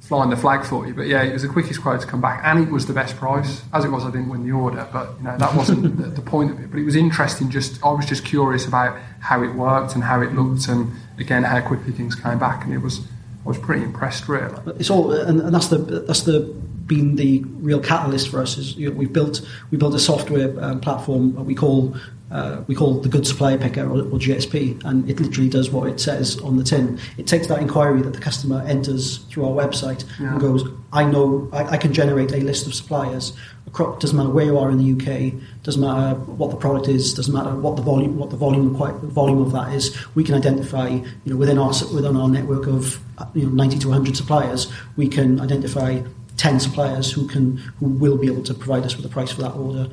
flying 0.00 0.30
the 0.30 0.36
flag 0.36 0.64
for 0.64 0.86
you, 0.86 0.94
but 0.94 1.06
yeah, 1.06 1.22
it 1.22 1.32
was 1.32 1.42
the 1.42 1.48
quickest 1.48 1.82
quote 1.82 2.00
to 2.00 2.06
come 2.06 2.20
back. 2.20 2.42
And 2.44 2.60
it 2.60 2.70
was 2.70 2.86
the 2.86 2.92
best 2.92 3.16
price. 3.16 3.62
As 3.72 3.84
it 3.84 3.88
was, 3.88 4.04
I 4.04 4.10
didn't 4.10 4.28
win 4.28 4.44
the 4.44 4.52
order, 4.52 4.86
but 4.92 5.16
you 5.18 5.24
know 5.24 5.36
that 5.38 5.54
wasn't 5.54 5.96
the, 5.96 6.08
the 6.08 6.22
point 6.22 6.50
of 6.50 6.60
it. 6.60 6.70
But 6.70 6.78
it 6.78 6.84
was 6.84 6.96
interesting. 6.96 7.50
Just 7.50 7.84
I 7.84 7.90
was 7.90 8.06
just 8.06 8.24
curious 8.24 8.66
about 8.66 8.98
how 9.20 9.42
it 9.42 9.54
worked 9.54 9.94
and 9.94 10.04
how 10.04 10.20
it 10.20 10.32
looked, 10.32 10.68
and 10.68 10.92
again 11.18 11.44
how 11.44 11.60
quickly 11.60 11.92
things 11.92 12.14
came 12.14 12.38
back. 12.38 12.64
And 12.64 12.74
it 12.74 12.78
was 12.78 13.00
I 13.44 13.48
was 13.48 13.58
pretty 13.58 13.82
impressed, 13.82 14.28
really. 14.28 14.54
It's 14.78 14.90
all, 14.90 15.12
and, 15.12 15.40
and 15.40 15.54
that's 15.54 15.68
the 15.68 15.78
that's 15.78 16.22
the 16.22 16.40
been 16.86 17.16
the 17.16 17.42
real 17.60 17.80
catalyst 17.80 18.28
for 18.28 18.40
us. 18.40 18.58
Is 18.58 18.76
you 18.76 18.90
know, 18.90 18.96
we've 18.96 19.12
built 19.12 19.40
we 19.70 19.78
built 19.78 19.94
a 19.94 19.98
software 19.98 20.52
um, 20.62 20.80
platform 20.80 21.34
that 21.34 21.42
we 21.42 21.54
call 21.54 21.96
uh, 22.32 22.62
we 22.66 22.74
call 22.74 22.94
the 23.00 23.08
Good 23.10 23.26
Supplier 23.26 23.58
Picker 23.58 23.82
or, 23.86 23.98
or 23.98 24.18
GSP, 24.18 24.82
and 24.84 25.08
it 25.08 25.20
literally 25.20 25.50
does 25.50 25.70
what 25.70 25.88
it 25.88 26.00
says 26.00 26.38
on 26.40 26.56
the 26.56 26.64
tin. 26.64 26.98
It 27.18 27.26
takes 27.26 27.46
that 27.48 27.60
inquiry 27.60 28.00
that 28.02 28.14
the 28.14 28.20
customer 28.20 28.62
enters 28.66 29.18
through 29.28 29.44
our 29.44 29.52
website 29.52 30.04
Yeah. 30.18 30.32
and 30.32 30.40
goes, 30.40 30.64
I 30.92 31.04
know 31.04 31.48
I, 31.52 31.64
I 31.64 31.76
can 31.76 31.92
generate 31.92 32.32
a 32.32 32.38
list 32.38 32.66
of 32.66 32.74
suppliers. 32.74 33.34
Across, 33.66 34.00
doesn't 34.00 34.16
matter 34.16 34.30
where 34.30 34.46
you 34.46 34.58
are 34.58 34.70
in 34.70 34.78
the 34.78 34.92
UK, 34.96 35.34
doesn't 35.62 35.80
matter 35.80 36.14
what 36.18 36.50
the 36.50 36.56
product 36.56 36.88
is, 36.88 37.12
doesn't 37.14 37.32
matter 37.34 37.54
what 37.54 37.76
the 37.76 37.82
volume 37.82 38.16
what 38.18 38.30
the 38.30 38.36
volume 38.36 38.74
volume 38.74 39.40
of 39.42 39.52
that 39.52 39.72
is. 39.74 39.94
We 40.14 40.24
can 40.24 40.34
identify, 40.34 40.88
you 40.88 41.04
know, 41.26 41.36
within 41.36 41.58
our 41.58 41.72
within 41.94 42.16
our 42.16 42.28
network 42.28 42.66
of 42.66 42.98
uh, 43.18 43.26
you 43.34 43.44
know 43.46 43.52
90 43.52 43.78
to 43.80 43.88
100 43.88 44.16
suppliers, 44.16 44.72
we 44.96 45.06
can 45.06 45.38
identify 45.40 46.00
10 46.38 46.60
suppliers 46.60 47.12
who 47.12 47.28
can 47.28 47.58
who 47.78 47.86
will 47.86 48.16
be 48.16 48.26
able 48.26 48.42
to 48.42 48.54
provide 48.54 48.84
us 48.84 48.96
with 48.96 49.04
a 49.06 49.08
price 49.10 49.30
for 49.32 49.42
that 49.42 49.52
order. 49.52 49.88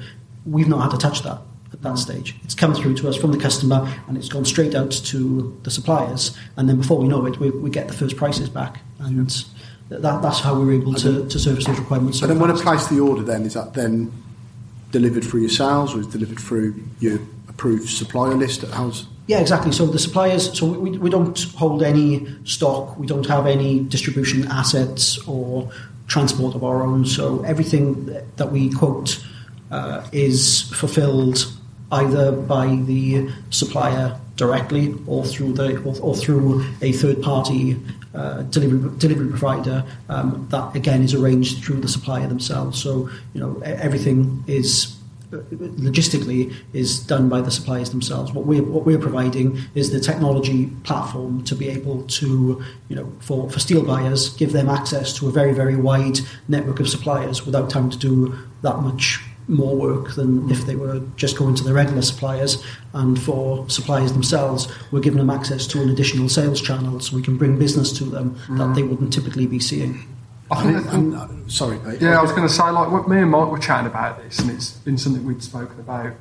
We've 0.45 0.67
not 0.69 0.81
had 0.81 0.91
to 0.91 0.97
touch 0.97 1.21
that 1.23 1.39
at 1.73 1.81
that 1.81 1.97
stage. 1.97 2.35
It's 2.43 2.55
come 2.55 2.73
through 2.73 2.95
to 2.97 3.09
us 3.09 3.15
from 3.15 3.31
the 3.31 3.37
customer 3.37 3.87
and 4.07 4.17
it's 4.17 4.29
gone 4.29 4.45
straight 4.45 4.75
out 4.75 4.91
to 4.91 5.57
the 5.63 5.71
suppliers. 5.71 6.37
And 6.57 6.67
then 6.67 6.77
before 6.77 6.97
we 6.97 7.07
know 7.07 7.25
it, 7.25 7.39
we, 7.39 7.49
we 7.51 7.69
get 7.69 7.87
the 7.87 7.93
first 7.93 8.17
prices 8.17 8.49
back. 8.49 8.81
And 8.99 9.29
that, 9.89 10.21
that's 10.21 10.39
how 10.39 10.59
we're 10.59 10.73
able 10.73 10.93
to, 10.95 11.27
to 11.27 11.39
service 11.39 11.65
those 11.65 11.79
requirements. 11.79 12.19
So 12.19 12.25
and 12.25 12.31
then 12.31 12.39
when 12.39 12.49
I 12.49 12.53
fast. 12.53 12.65
place 12.65 12.87
the 12.87 12.99
order, 12.99 13.23
then 13.23 13.43
is 13.43 13.53
that 13.53 13.73
then 13.73 14.11
delivered 14.91 15.23
through 15.23 15.41
your 15.41 15.49
sales 15.49 15.95
or 15.95 15.99
is 15.99 16.07
it 16.07 16.11
delivered 16.11 16.39
through 16.39 16.81
your 16.99 17.19
approved 17.47 17.89
supplier 17.89 18.35
list? 18.35 18.63
at 18.63 18.71
How's 18.71 19.05
Yeah, 19.27 19.39
exactly. 19.39 19.71
So 19.71 19.85
the 19.85 19.99
suppliers, 19.99 20.57
so 20.57 20.65
we, 20.65 20.97
we 20.97 21.09
don't 21.09 21.39
hold 21.55 21.83
any 21.83 22.27
stock, 22.45 22.97
we 22.97 23.05
don't 23.05 23.27
have 23.27 23.45
any 23.45 23.81
distribution 23.81 24.47
assets 24.47 25.19
or 25.27 25.71
transport 26.07 26.55
of 26.55 26.63
our 26.63 26.81
own. 26.81 27.05
So 27.05 27.43
everything 27.43 28.05
that 28.37 28.51
we 28.51 28.71
quote 28.71 29.23
uh, 29.71 30.07
is 30.11 30.63
fulfilled 30.71 31.45
either 31.91 32.31
by 32.31 32.67
the 32.85 33.29
supplier 33.49 34.19
directly 34.35 34.95
or 35.05 35.25
through 35.25 35.53
the 35.53 35.77
or, 35.83 35.95
or 36.01 36.15
through 36.15 36.65
a 36.81 36.91
third 36.93 37.21
party 37.21 37.77
uh, 38.13 38.41
delivery 38.43 38.97
delivery 38.97 39.29
provider. 39.29 39.83
Um, 40.07 40.47
that 40.49 40.75
again 40.75 41.03
is 41.03 41.13
arranged 41.13 41.63
through 41.63 41.81
the 41.81 41.87
supplier 41.87 42.27
themselves. 42.27 42.81
So 42.81 43.09
you 43.33 43.41
know 43.41 43.59
everything 43.63 44.43
is 44.47 44.95
logistically 45.31 46.55
is 46.73 46.99
done 46.99 47.29
by 47.29 47.41
the 47.41 47.51
suppliers 47.51 47.91
themselves. 47.91 48.33
What 48.33 48.45
we're 48.45 48.63
what 48.63 48.85
we're 48.85 48.97
providing 48.99 49.59
is 49.75 49.91
the 49.91 49.99
technology 49.99 50.67
platform 50.83 51.43
to 51.43 51.55
be 51.55 51.69
able 51.69 52.03
to, 52.03 52.63
you 52.87 52.95
know, 52.95 53.11
for, 53.19 53.49
for 53.49 53.59
steel 53.59 53.83
buyers, 53.83 54.29
give 54.29 54.53
them 54.53 54.69
access 54.69 55.13
to 55.17 55.27
a 55.27 55.31
very 55.31 55.53
very 55.53 55.75
wide 55.75 56.19
network 56.47 56.79
of 56.79 56.89
suppliers 56.89 57.45
without 57.45 57.71
having 57.71 57.91
to 57.91 57.97
do 57.97 58.37
that 58.61 58.79
much 58.79 59.21
more 59.49 59.75
work 59.75 60.13
than 60.13 60.49
if 60.49 60.65
they 60.65 60.75
were 60.75 61.01
just 61.15 61.37
going 61.37 61.55
to 61.55 61.63
the 61.63 61.73
regular 61.73 62.01
suppliers. 62.01 62.63
And 62.93 63.19
for 63.19 63.67
suppliers 63.69 64.13
themselves, 64.13 64.71
we're 64.91 65.01
giving 65.01 65.19
them 65.19 65.29
access 65.29 65.67
to 65.67 65.81
an 65.81 65.89
additional 65.89 66.29
sales 66.29 66.61
channel, 66.61 66.99
so 66.99 67.15
we 67.15 67.21
can 67.21 67.37
bring 67.37 67.57
business 67.57 67.91
to 67.97 68.05
them 68.05 68.39
that 68.51 68.75
they 68.75 68.83
wouldn't 68.83 69.11
typically 69.11 69.47
be 69.47 69.59
seeing. 69.59 70.05
I 70.51 70.63
think, 70.63 70.77
I 70.77 70.81
think 70.81 70.93
and, 70.93 71.15
uh, 71.15 71.27
sorry, 71.47 71.77
Pete. 71.79 72.01
Yeah, 72.01 72.19
I 72.19 72.21
was 72.21 72.31
going 72.31 72.47
to 72.47 72.53
say, 72.53 72.69
like, 72.69 72.89
what 72.91 73.07
me 73.07 73.19
and 73.19 73.29
Mike 73.29 73.51
were 73.51 73.59
chatting 73.59 73.87
about 73.87 74.23
this, 74.23 74.39
and 74.39 74.49
it's 74.49 74.71
been 74.71 74.97
something 74.97 75.25
we'd 75.25 75.43
spoken 75.43 75.79
about 75.79 76.13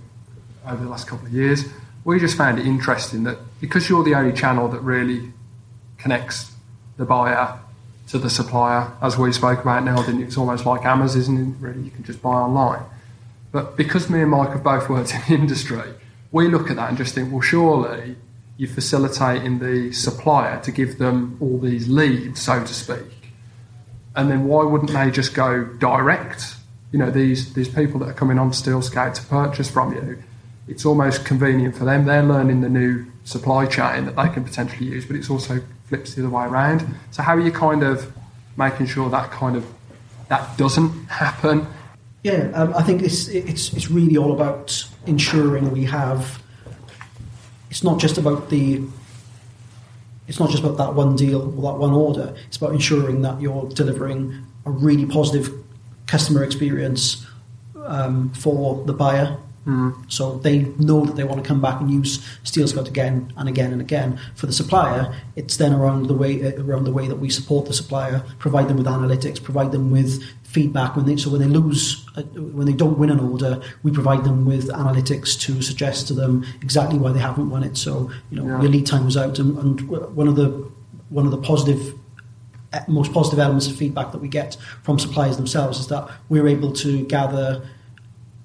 over 0.67 0.83
the 0.83 0.91
last 0.91 1.07
couple 1.07 1.27
of 1.27 1.33
years. 1.33 1.65
We 2.05 2.19
just 2.19 2.37
found 2.37 2.59
it 2.59 2.67
interesting 2.67 3.25
that 3.25 3.39
because 3.61 3.89
you're 3.89 4.05
the 4.05 4.15
only 4.15 4.33
channel 4.33 4.69
that 4.69 4.81
really 4.81 5.33
connects 5.99 6.53
the 6.97 7.05
buyer 7.05 7.59
to 8.09 8.19
the 8.19 8.31
supplier, 8.31 8.91
as 9.03 9.19
we 9.19 9.33
spoke 9.33 9.61
about 9.61 9.85
now, 9.85 10.01
then 10.03 10.23
it's 10.23 10.37
almost 10.39 10.65
like 10.65 10.85
Amazon, 10.85 11.21
isn't 11.21 11.39
it? 11.39 11.55
Really, 11.61 11.83
you 11.83 11.91
can 11.91 12.05
just 12.05 12.23
buy 12.23 12.31
online. 12.31 12.83
But 13.59 13.77
because 13.77 14.09
me 14.09 14.21
and 14.23 14.31
Mike 14.31 14.51
have 14.51 14.63
both 14.63 14.89
worked 14.89 15.15
in 15.15 15.21
the 15.29 15.35
industry, 15.43 15.95
we 16.31 16.49
look 16.49 16.71
at 16.71 16.77
that 16.77 16.89
and 16.91 16.99
just 16.99 17.15
think, 17.15 17.33
well, 17.33 17.41
surely 17.41 18.17
you're 18.57 18.71
facilitating 18.71 19.59
the 19.59 19.93
supplier 19.93 20.61
to 20.63 20.71
give 20.73 20.99
them 20.99 21.37
all 21.41 21.59
these 21.59 21.89
leads, 21.89 22.41
so 22.41 22.61
to 22.61 22.75
speak 22.75 23.19
and 24.19 24.29
then 24.29 24.47
why 24.47 24.65
wouldn't 24.65 24.93
they 24.93 25.13
just 25.13 25.33
go 25.33 25.65
direct? 25.65 26.57
You 26.91 26.99
know, 26.99 27.11
these 27.11 27.55
these 27.55 27.69
people 27.69 28.01
that 28.01 28.09
are 28.09 28.15
coming 28.15 28.37
on 28.37 28.53
Steel 28.53 28.83
Scout 28.83 29.15
to 29.15 29.23
purchase 29.27 29.71
from 29.71 29.95
you, 29.95 30.21
it's 30.67 30.85
almost 30.85 31.25
convenient 31.25 31.77
for 31.77 31.85
them. 31.85 32.05
They're 32.05 32.25
learning 32.25 32.61
the 32.61 32.69
new 32.69 33.07
supply 33.23 33.67
chain 33.67 34.07
that 34.07 34.17
they 34.17 34.29
can 34.29 34.43
potentially 34.43 34.87
use, 34.87 35.07
but 35.07 35.15
it's 35.15 35.31
also 35.31 35.63
flips 35.85 36.15
the 36.15 36.23
other 36.23 36.35
way 36.35 36.45
around. 36.45 36.97
So 37.13 37.23
how 37.23 37.37
are 37.37 37.41
you 37.41 37.53
kind 37.53 37.85
of 37.85 38.13
making 38.57 38.87
sure 38.87 39.09
that 39.09 39.31
kind 39.31 39.55
of 39.55 39.65
that 40.29 40.59
doesn't 40.59 41.07
happen? 41.07 41.69
Yeah, 42.29 42.51
um, 42.53 42.75
I 42.75 42.83
think 42.83 43.01
it's 43.01 43.29
it's 43.29 43.73
it's 43.73 43.91
really 43.91 44.19
all 44.19 44.35
about 44.35 44.87
ensuring 45.07 45.71
we 45.71 45.85
have. 45.85 46.43
It's 47.71 47.83
not 47.83 47.99
just 47.99 48.19
about 48.19 48.51
the. 48.51 48.83
It's 50.27 50.39
not 50.39 50.51
just 50.51 50.63
about 50.63 50.77
that 50.77 50.93
one 50.93 51.17
deal 51.17 51.41
or 51.41 51.73
that 51.73 51.79
one 51.79 51.93
order. 51.93 52.37
It's 52.47 52.59
about 52.59 52.73
ensuring 52.75 53.23
that 53.23 53.41
you're 53.41 53.67
delivering 53.71 54.45
a 54.67 54.71
really 54.71 55.07
positive 55.07 55.51
customer 56.07 56.45
experience 56.45 57.27
um, 57.87 58.31
for 58.35 58.85
the 58.85 58.93
buyer. 58.93 59.39
So 60.09 60.39
they 60.39 60.61
know 60.79 61.05
that 61.05 61.17
they 61.17 61.25
want 61.25 61.43
to 61.43 61.47
come 61.47 61.61
back 61.61 61.79
and 61.79 61.91
use 61.91 62.27
Steel 62.43 62.67
Scout 62.67 62.89
again 62.89 63.31
and 63.37 63.51
again 63.51 63.71
and 63.71 63.83
again. 63.83 64.19
For 64.35 64.47
the 64.47 64.53
supplier, 64.53 65.15
it's 65.37 65.59
then 65.59 65.75
around 65.75 66.07
the 66.07 66.15
way 66.15 66.55
around 66.55 66.85
the 66.85 66.93
way 66.93 67.07
that 67.07 67.17
we 67.17 67.29
support 67.29 67.67
the 67.67 67.75
supplier, 67.75 68.23
provide 68.39 68.69
them 68.69 68.79
with 68.79 68.87
analytics, 68.87 69.43
provide 69.43 69.73
them 69.73 69.91
with 69.91 70.23
feedback 70.49 70.97
when 70.97 71.05
they 71.05 71.17
so 71.17 71.31
when 71.31 71.41
they 71.41 71.47
lose 71.47 72.07
uh, 72.17 72.23
when 72.23 72.67
they 72.67 72.73
don't 72.73 72.99
win 72.99 73.11
an 73.11 73.21
order, 73.21 73.61
we 73.83 73.91
provide 73.91 74.25
them 74.25 74.47
with 74.47 74.69
analytics 74.71 75.39
to 75.41 75.61
suggest 75.63 76.09
to 76.09 76.15
them 76.15 76.45
exactly 76.63 76.99
why 76.99 77.13
they 77.13 77.21
haven't 77.21 77.51
won 77.51 77.63
it. 77.63 77.77
So 77.77 78.11
you 78.31 78.37
know 78.41 78.47
Yeah. 78.47 78.63
your 78.63 78.71
lead 78.71 78.87
time 78.87 79.05
was 79.05 79.17
out, 79.17 79.39
and, 79.39 79.57
and 79.59 79.81
one 80.17 80.29
of 80.29 80.37
the 80.37 80.49
one 81.11 81.27
of 81.27 81.33
the 81.33 81.39
positive 81.39 81.95
uh, 82.73 82.81
most 82.89 83.13
positive 83.13 83.39
elements 83.39 83.67
of 83.67 83.77
feedback 83.77 84.13
that 84.13 84.19
we 84.19 84.29
get 84.29 84.57
from 84.83 84.99
suppliers 84.99 85.37
themselves 85.37 85.79
is 85.81 85.87
that 85.89 86.09
we're 86.29 86.49
able 86.49 86.73
to 86.73 87.05
gather 87.07 87.63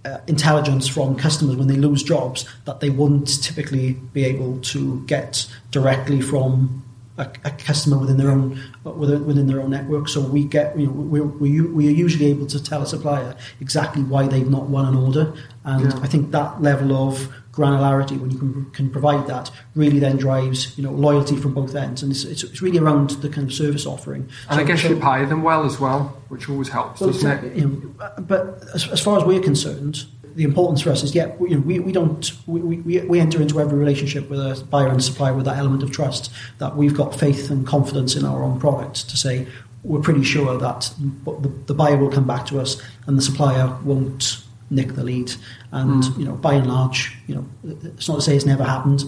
uh, 0.06 0.18
intelligence 0.28 0.88
from 0.88 1.16
customers 1.16 1.56
when 1.56 1.68
they 1.68 1.76
lose 1.78 2.04
jobs 2.04 2.46
that 2.66 2.80
they 2.82 2.90
wouldn't 2.90 3.42
typically 3.42 3.94
be 4.12 4.26
able 4.26 4.60
to 4.60 5.02
get 5.08 5.48
directly 5.72 6.22
from 6.22 6.84
a, 7.18 7.30
a 7.44 7.52
customer 7.52 7.98
within 7.98 8.18
their 8.18 8.32
own 8.32 8.60
within, 8.84 9.26
within 9.26 9.48
their 9.48 9.62
own 9.62 9.70
network. 9.72 10.08
So 10.08 10.20
we 10.22 10.44
get 10.46 10.78
you 10.78 10.88
know 10.88 10.92
we're, 10.94 11.24
we 11.24 11.62
we 11.62 11.88
are 11.88 11.92
usually 11.92 12.26
able 12.28 12.48
to 12.48 12.62
tell 12.62 12.82
a 12.82 12.86
supplier 12.88 13.36
exactly 13.62 14.04
why 14.04 14.28
they've 14.28 14.50
not 14.50 14.64
won 14.70 14.86
an 14.88 14.96
order, 14.96 15.34
and 15.64 15.86
Yeah. 15.92 16.00
I 16.02 16.08
think 16.08 16.32
that 16.32 16.62
level 16.62 16.96
of 17.08 17.30
granularity 17.54 18.20
when 18.20 18.32
you 18.32 18.38
can, 18.40 18.66
can 18.72 18.90
provide 18.90 19.28
that 19.28 19.52
really 19.76 20.00
then 20.00 20.18
drives 20.18 20.76
you 20.76 20.84
know 20.84 20.92
loyalty 20.92 21.36
from 21.36 21.54
both 21.54 21.76
ends 21.76 22.02
and 22.02 22.12
it's, 22.12 22.24
it's, 22.24 22.44
it's 22.44 22.64
really 22.64 22.80
around 22.80 23.12
the 23.22 23.30
kind 23.30 23.48
of 23.48 23.54
service 23.54 23.86
offering 23.86 24.28
And 24.50 24.60
I 24.60 24.64
guess 24.64 24.82
so- 24.82 24.90
you 24.90 24.96
pay 25.00 25.24
them 25.26 25.44
well 25.44 25.64
as 25.64 25.80
well, 25.80 26.18
which 26.30 26.50
always 26.50 26.70
helps, 26.70 27.00
well, 27.00 27.12
doesn't 27.12 27.44
it? 27.46 27.56
you 27.56 27.68
know, 28.00 28.10
but 28.22 28.64
as, 28.74 28.88
as 28.88 29.00
far 29.00 29.20
as 29.20 29.24
we're 29.24 29.40
concerned, 29.40 30.06
the 30.36 30.44
importance 30.44 30.82
for 30.82 30.92
us 30.92 31.04
is, 31.04 31.14
yeah, 31.14 31.28
we, 31.38 31.50
you 31.50 31.56
know, 31.56 31.62
we, 31.62 31.80
we 31.80 31.92
don't, 31.92 32.32
we, 32.48 32.62
we, 32.62 33.00
we 33.02 33.20
enter 33.20 33.42
into 33.42 33.60
every 33.60 33.78
relationship 33.78 34.30
with 34.30 34.40
a 34.40 34.64
buyer 34.66 34.88
and 34.90 35.04
supplier 35.04 35.34
with 35.34 35.46
that 35.46 35.58
element 35.58 35.84
of 35.84 35.92
trust 35.92 36.32
that 36.60 36.76
we've 36.76 36.96
got 36.96 37.18
faith 37.18 37.50
and 37.50 37.66
confidence 37.68 38.16
in 38.16 38.26
our 38.26 38.44
own 38.44 38.60
product 38.60 39.10
to 39.10 39.18
say 39.18 39.48
we're 39.84 40.02
pretty 40.02 40.24
sure 40.24 40.58
that 40.58 40.94
the, 41.26 41.52
the 41.68 41.74
buyer 41.74 41.98
will 41.98 42.10
come 42.10 42.26
back 42.26 42.46
to 42.48 42.60
us 42.60 42.82
and 43.06 43.18
the 43.18 43.22
supplier 43.22 43.78
won't 43.84 44.44
nick 44.70 44.94
the 44.94 45.04
lead. 45.04 45.34
And, 45.72 46.04
hmm. 46.04 46.20
you 46.20 46.26
know, 46.26 46.36
by 46.36 46.54
and 46.56 46.68
large, 46.68 47.16
you 47.28 47.36
know, 47.36 47.46
it's 47.64 48.08
not 48.08 48.16
to 48.16 48.22
say 48.22 48.36
it's 48.36 48.46
never 48.46 48.64
happened. 48.64 49.04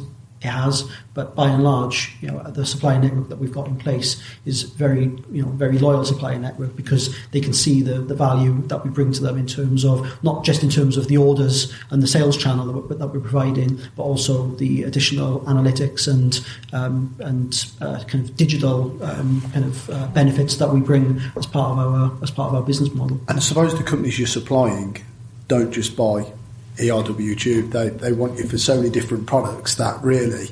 It 0.46 0.50
has, 0.50 0.88
but 1.16 1.34
by 1.34 1.50
and 1.50 1.64
large, 1.64 2.16
you 2.22 2.28
know, 2.30 2.40
the 2.44 2.68
supplier 2.68 3.00
network 3.00 3.30
that 3.30 3.38
we've 3.38 3.52
got 3.52 3.68
in 3.68 3.78
place 3.78 4.22
is 4.46 4.62
very, 4.62 5.06
you 5.32 5.42
know, 5.42 5.50
very 5.50 5.80
loyal 5.80 6.06
supplier 6.06 6.38
network 6.38 6.76
because 6.76 7.16
they 7.32 7.42
can 7.42 7.52
see 7.52 7.82
the, 7.82 7.96
the 7.96 8.14
value 8.14 8.62
that 8.68 8.84
we 8.84 8.92
bring 8.92 9.12
to 9.14 9.24
them 9.24 9.40
in 9.40 9.48
terms 9.48 9.84
of 9.84 10.06
not 10.24 10.46
just 10.46 10.62
in 10.62 10.70
terms 10.70 10.98
of 10.98 11.08
the 11.08 11.18
orders 11.18 11.74
and 11.90 12.04
the 12.04 12.08
sales 12.08 12.38
channel 12.38 12.68
that 12.68 12.74
we're, 12.74 12.96
that 12.96 13.08
we're 13.08 13.20
providing, 13.20 13.80
but 13.96 14.04
also 14.04 14.50
the 14.58 14.84
additional 14.84 15.40
analytics 15.42 16.08
and 16.08 16.46
um, 16.74 17.16
and 17.20 17.72
uh, 17.82 18.04
kind 18.04 18.24
of 18.24 18.38
digital 18.38 18.92
um, 19.04 19.42
kind 19.52 19.66
of 19.66 19.90
uh, 19.90 20.06
benefits 20.08 20.58
that 20.58 20.70
we 20.70 20.80
bring 20.80 21.20
as 21.36 21.48
part 21.48 21.72
of 21.72 21.80
our 21.80 22.12
as 22.22 22.30
part 22.30 22.50
of 22.50 22.56
our 22.56 22.62
business 22.62 22.94
model. 22.94 23.20
And 23.30 23.42
suppose 23.42 23.76
the 23.76 23.84
companies 23.84 24.20
you're 24.20 24.28
supplying 24.28 24.98
don't 25.48 25.72
just 25.72 25.96
buy 25.96 26.32
ERW 26.78 27.38
tube. 27.38 27.72
They 27.72 27.90
they 27.90 28.12
want 28.12 28.38
you 28.38 28.48
for 28.48 28.58
so 28.58 28.78
many 28.78 28.90
different 28.90 29.28
products 29.28 29.76
that 29.76 30.02
really 30.04 30.50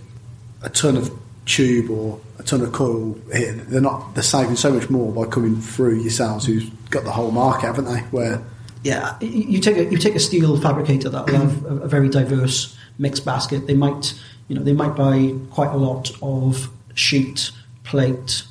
a 0.62 0.70
ton 0.70 0.98
of 0.98 1.12
tube 1.46 1.90
or 1.90 2.20
a 2.40 2.44
ton 2.44 2.62
of 2.62 2.72
coil 2.72 3.18
here, 3.34 3.54
they're 3.54 3.82
not 3.82 4.14
they're 4.16 4.24
saving 4.24 4.56
so 4.56 4.72
much 4.72 4.90
more 4.90 5.12
by 5.12 5.30
coming 5.30 5.60
through 5.60 6.00
yourselves 6.00 6.46
who's 6.46 6.70
got 6.90 7.04
the 7.04 7.12
whole 7.12 7.32
market, 7.32 7.68
haven't 7.68 7.86
they? 7.86 8.00
Where 8.12 8.42
Yeah, 8.84 9.18
you 9.20 9.44
you 9.44 9.60
take 9.60 9.78
a 9.78 9.86
you 9.86 9.98
take 9.98 10.16
a 10.16 10.20
steel 10.20 10.60
fabricator 10.60 11.10
that 11.10 11.26
will 11.26 11.38
have 11.38 11.66
a, 11.66 11.76
a 11.82 11.88
very 11.88 12.10
diverse 12.10 12.78
mixed 12.98 13.26
basket. 13.26 13.68
They 13.68 13.76
might 13.76 14.14
you 14.48 14.56
know 14.56 14.64
they 14.64 14.74
might 14.74 14.96
buy 14.96 15.36
quite 15.52 15.72
a 15.72 15.78
lot 15.78 16.12
of 16.22 16.70
sheet, 16.96 17.52
plate. 17.84 18.44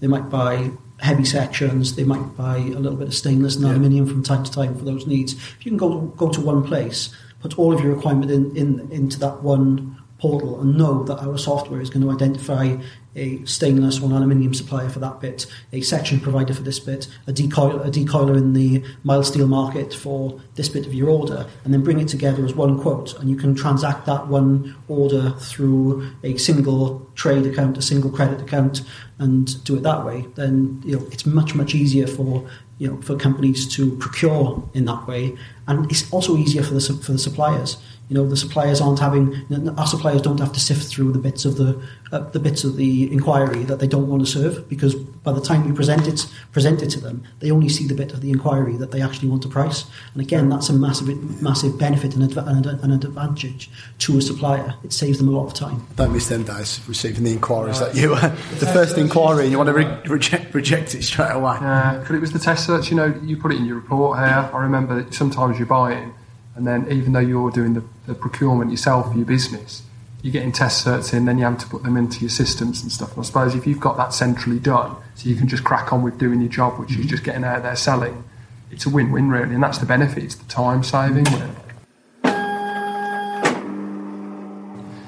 They 0.00 0.06
might 0.06 0.28
buy 0.28 0.70
heavy 1.00 1.24
sections. 1.24 1.94
They 1.96 2.04
might 2.04 2.36
buy 2.36 2.56
a 2.58 2.78
little 2.78 2.96
bit 2.96 3.08
of 3.08 3.14
stainless 3.14 3.56
and 3.56 3.64
Yeah. 3.64 3.72
aluminium 3.72 4.06
from 4.06 4.22
time 4.22 4.44
to 4.44 4.50
time 4.50 4.74
for 4.74 4.84
those 4.84 5.06
needs. 5.06 5.32
If 5.34 5.64
you 5.64 5.70
can 5.70 5.78
go 5.78 6.12
go 6.16 6.28
to 6.28 6.40
one 6.40 6.62
place, 6.62 7.10
put 7.40 7.58
all 7.58 7.72
of 7.72 7.80
your 7.82 7.94
requirement 7.94 8.30
in, 8.30 8.54
in 8.56 8.88
into 8.90 9.18
that 9.20 9.42
one 9.42 9.96
portal 10.18 10.60
and 10.60 10.76
know 10.76 11.02
that 11.04 11.18
our 11.22 11.38
software 11.38 11.80
is 11.80 11.88
going 11.88 12.02
to 12.04 12.10
identify 12.10 12.76
a 13.16 13.44
stainless 13.44 14.00
or 14.00 14.06
an 14.06 14.12
aluminium 14.12 14.54
supplier 14.54 14.88
for 14.88 15.00
that 15.00 15.20
bit, 15.20 15.46
a 15.72 15.80
section 15.80 16.20
provider 16.20 16.54
for 16.54 16.62
this 16.62 16.78
bit, 16.78 17.08
a, 17.26 17.32
decoil, 17.32 17.80
a 17.80 17.90
decoiler 17.90 18.36
in 18.36 18.52
the 18.52 18.82
mild 19.02 19.26
steel 19.26 19.46
market 19.46 19.92
for 19.92 20.40
this 20.54 20.68
bit 20.68 20.86
of 20.86 20.94
your 20.94 21.08
order, 21.10 21.46
and 21.64 21.74
then 21.74 21.82
bring 21.82 22.00
it 22.00 22.08
together 22.08 22.44
as 22.44 22.54
one 22.54 22.80
quote. 22.80 23.18
And 23.18 23.28
you 23.28 23.36
can 23.36 23.54
transact 23.54 24.06
that 24.06 24.28
one 24.28 24.76
order 24.88 25.30
through 25.40 26.10
a 26.22 26.36
single 26.36 27.06
trade 27.14 27.46
account, 27.46 27.78
a 27.78 27.82
single 27.82 28.10
credit 28.10 28.40
account, 28.40 28.82
and 29.18 29.62
do 29.64 29.76
it 29.76 29.82
that 29.82 30.04
way. 30.04 30.26
Then 30.34 30.82
you 30.84 30.98
know 30.98 31.06
it's 31.10 31.26
much 31.26 31.54
much 31.54 31.74
easier 31.74 32.06
for 32.06 32.48
you 32.78 32.88
know 32.88 33.00
for 33.02 33.16
companies 33.16 33.68
to 33.76 33.96
procure 33.98 34.66
in 34.72 34.86
that 34.86 35.06
way 35.06 35.36
and 35.70 35.90
it's 35.90 36.12
also 36.12 36.36
easier 36.36 36.62
for 36.62 36.74
the 36.74 36.80
for 36.80 37.12
the 37.12 37.18
suppliers. 37.18 37.76
You 38.10 38.16
know, 38.16 38.28
the 38.28 38.36
suppliers 38.36 38.80
aren't 38.80 38.98
having 38.98 39.46
our 39.78 39.86
suppliers 39.86 40.20
don't 40.20 40.40
have 40.40 40.52
to 40.52 40.60
sift 40.60 40.88
through 40.88 41.12
the 41.12 41.20
bits 41.20 41.44
of 41.44 41.56
the 41.56 41.80
uh, 42.10 42.18
the 42.30 42.40
bits 42.40 42.64
of 42.64 42.74
the 42.74 43.10
inquiry 43.12 43.62
that 43.64 43.78
they 43.78 43.86
don't 43.86 44.08
want 44.08 44.26
to 44.26 44.30
serve 44.30 44.68
because 44.68 44.96
by 44.96 45.32
the 45.32 45.40
time 45.40 45.64
we 45.64 45.72
present 45.72 46.08
it 46.08 46.26
present 46.50 46.82
it 46.82 46.90
to 46.90 47.00
them, 47.00 47.22
they 47.38 47.52
only 47.52 47.68
see 47.68 47.86
the 47.86 47.94
bit 47.94 48.12
of 48.12 48.20
the 48.20 48.30
inquiry 48.30 48.76
that 48.78 48.90
they 48.90 49.00
actually 49.00 49.28
want 49.28 49.42
to 49.42 49.48
price. 49.48 49.84
And 50.12 50.20
again, 50.20 50.48
that's 50.48 50.68
a 50.68 50.72
massive 50.72 51.40
massive 51.40 51.78
benefit 51.78 52.16
and, 52.16 52.24
adv- 52.24 52.48
and 52.48 52.66
an 52.66 52.92
advantage 52.92 53.70
to 54.00 54.18
a 54.18 54.20
supplier. 54.20 54.74
It 54.82 54.92
saves 54.92 55.18
them 55.18 55.28
a 55.28 55.30
lot 55.30 55.46
of 55.46 55.54
time. 55.54 55.86
Don't 55.94 56.12
miss 56.12 56.26
them 56.26 56.42
days 56.42 56.80
receiving 56.88 57.22
the 57.22 57.32
inquiries 57.32 57.78
that 57.78 57.94
you 57.94 58.14
uh, 58.14 58.28
the 58.58 58.66
first 58.66 58.98
inquiry 58.98 59.44
and 59.44 59.52
you 59.52 59.58
want 59.58 59.68
to 59.68 59.74
re- 59.74 60.00
reject 60.06 60.52
reject 60.52 60.96
it 60.96 61.04
straight 61.04 61.30
away. 61.30 61.58
Yeah, 61.60 62.02
but 62.04 62.16
it 62.16 62.20
was 62.20 62.32
the 62.32 62.40
test 62.40 62.68
certs. 62.68 62.90
You 62.90 62.96
know, 62.96 63.14
you 63.22 63.36
put 63.36 63.52
it 63.52 63.58
in 63.58 63.66
your 63.66 63.76
report 63.76 64.18
here. 64.18 64.50
I 64.52 64.58
remember 64.62 65.00
that 65.00 65.14
sometimes 65.14 65.58
you're 65.58 65.68
buying 65.68 66.12
and 66.60 66.66
then 66.66 66.92
even 66.92 67.14
though 67.14 67.20
you're 67.20 67.50
doing 67.50 67.72
the, 67.72 67.82
the 68.06 68.12
procurement 68.12 68.70
yourself 68.70 69.10
for 69.10 69.16
your 69.16 69.24
business, 69.24 69.80
you're 70.20 70.30
getting 70.30 70.52
test 70.52 70.86
certs 70.86 71.14
in, 71.14 71.24
then 71.24 71.38
you 71.38 71.44
have 71.44 71.56
to 71.56 71.66
put 71.66 71.82
them 71.82 71.96
into 71.96 72.20
your 72.20 72.28
systems 72.28 72.82
and 72.82 72.92
stuff. 72.92 73.12
And 73.12 73.20
I 73.20 73.22
suppose 73.22 73.54
if 73.54 73.66
you've 73.66 73.80
got 73.80 73.96
that 73.96 74.12
centrally 74.12 74.58
done, 74.58 74.94
so 75.14 75.30
you 75.30 75.36
can 75.36 75.48
just 75.48 75.64
crack 75.64 75.90
on 75.90 76.02
with 76.02 76.18
doing 76.18 76.38
your 76.38 76.50
job, 76.50 76.78
which 76.78 76.94
is 76.98 77.06
just 77.06 77.24
getting 77.24 77.44
out 77.44 77.62
there 77.62 77.76
selling, 77.76 78.24
it's 78.70 78.84
a 78.84 78.90
win-win 78.90 79.30
really, 79.30 79.54
and 79.54 79.62
that's 79.62 79.78
the 79.78 79.86
benefit. 79.86 80.22
It's 80.22 80.34
the 80.34 80.44
time 80.50 80.84
saving. 80.84 81.24
Really. 81.24 81.50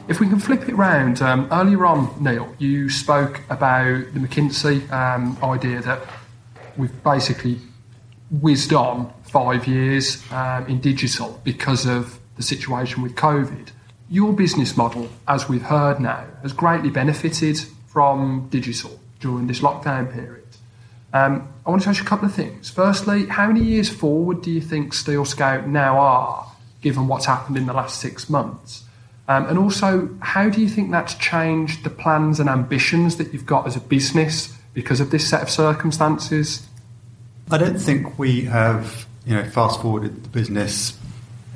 If 0.08 0.18
we 0.18 0.26
can 0.26 0.40
flip 0.40 0.66
it 0.70 0.74
round, 0.74 1.20
um, 1.20 1.48
earlier 1.52 1.84
on, 1.84 2.14
Neil, 2.18 2.50
you 2.58 2.88
spoke 2.88 3.42
about 3.50 4.14
the 4.14 4.20
McKinsey 4.20 4.90
um, 4.90 5.36
idea 5.42 5.82
that 5.82 6.00
we've 6.78 7.04
basically 7.04 7.58
whizzed 8.40 8.72
on 8.72 9.12
five 9.32 9.66
years 9.66 10.22
um, 10.30 10.66
in 10.66 10.78
digital 10.78 11.40
because 11.42 11.86
of 11.86 12.20
the 12.36 12.42
situation 12.42 13.02
with 13.02 13.14
COVID. 13.14 13.70
Your 14.10 14.34
business 14.34 14.76
model, 14.76 15.08
as 15.26 15.48
we've 15.48 15.62
heard 15.62 16.00
now, 16.00 16.26
has 16.42 16.52
greatly 16.52 16.90
benefited 16.90 17.58
from 17.86 18.48
digital 18.50 19.00
during 19.20 19.46
this 19.46 19.60
lockdown 19.60 20.12
period. 20.12 20.44
Um, 21.14 21.48
I 21.64 21.70
want 21.70 21.82
to 21.82 21.88
ask 21.88 21.98
you 21.98 22.04
a 22.04 22.08
couple 22.08 22.28
of 22.28 22.34
things. 22.34 22.68
Firstly, 22.68 23.24
how 23.26 23.46
many 23.46 23.62
years 23.62 23.88
forward 23.88 24.42
do 24.42 24.50
you 24.50 24.60
think 24.60 24.92
Steel 24.92 25.24
Scout 25.24 25.66
now 25.66 25.98
are, 25.98 26.52
given 26.82 27.08
what's 27.08 27.24
happened 27.24 27.56
in 27.56 27.64
the 27.64 27.72
last 27.72 28.00
six 28.00 28.28
months? 28.28 28.84
Um, 29.28 29.46
and 29.46 29.58
also, 29.58 30.10
how 30.20 30.50
do 30.50 30.60
you 30.60 30.68
think 30.68 30.90
that's 30.90 31.14
changed 31.14 31.84
the 31.84 31.90
plans 31.90 32.38
and 32.38 32.50
ambitions 32.50 33.16
that 33.16 33.32
you've 33.32 33.46
got 33.46 33.66
as 33.66 33.76
a 33.76 33.80
business 33.80 34.54
because 34.74 35.00
of 35.00 35.10
this 35.10 35.26
set 35.28 35.40
of 35.40 35.48
circumstances? 35.48 36.66
I 37.50 37.56
don't 37.56 37.78
think 37.78 38.18
we 38.18 38.42
have 38.42 39.06
you 39.26 39.34
know, 39.34 39.44
fast 39.44 39.80
forwarded 39.80 40.24
the 40.24 40.28
business 40.28 40.98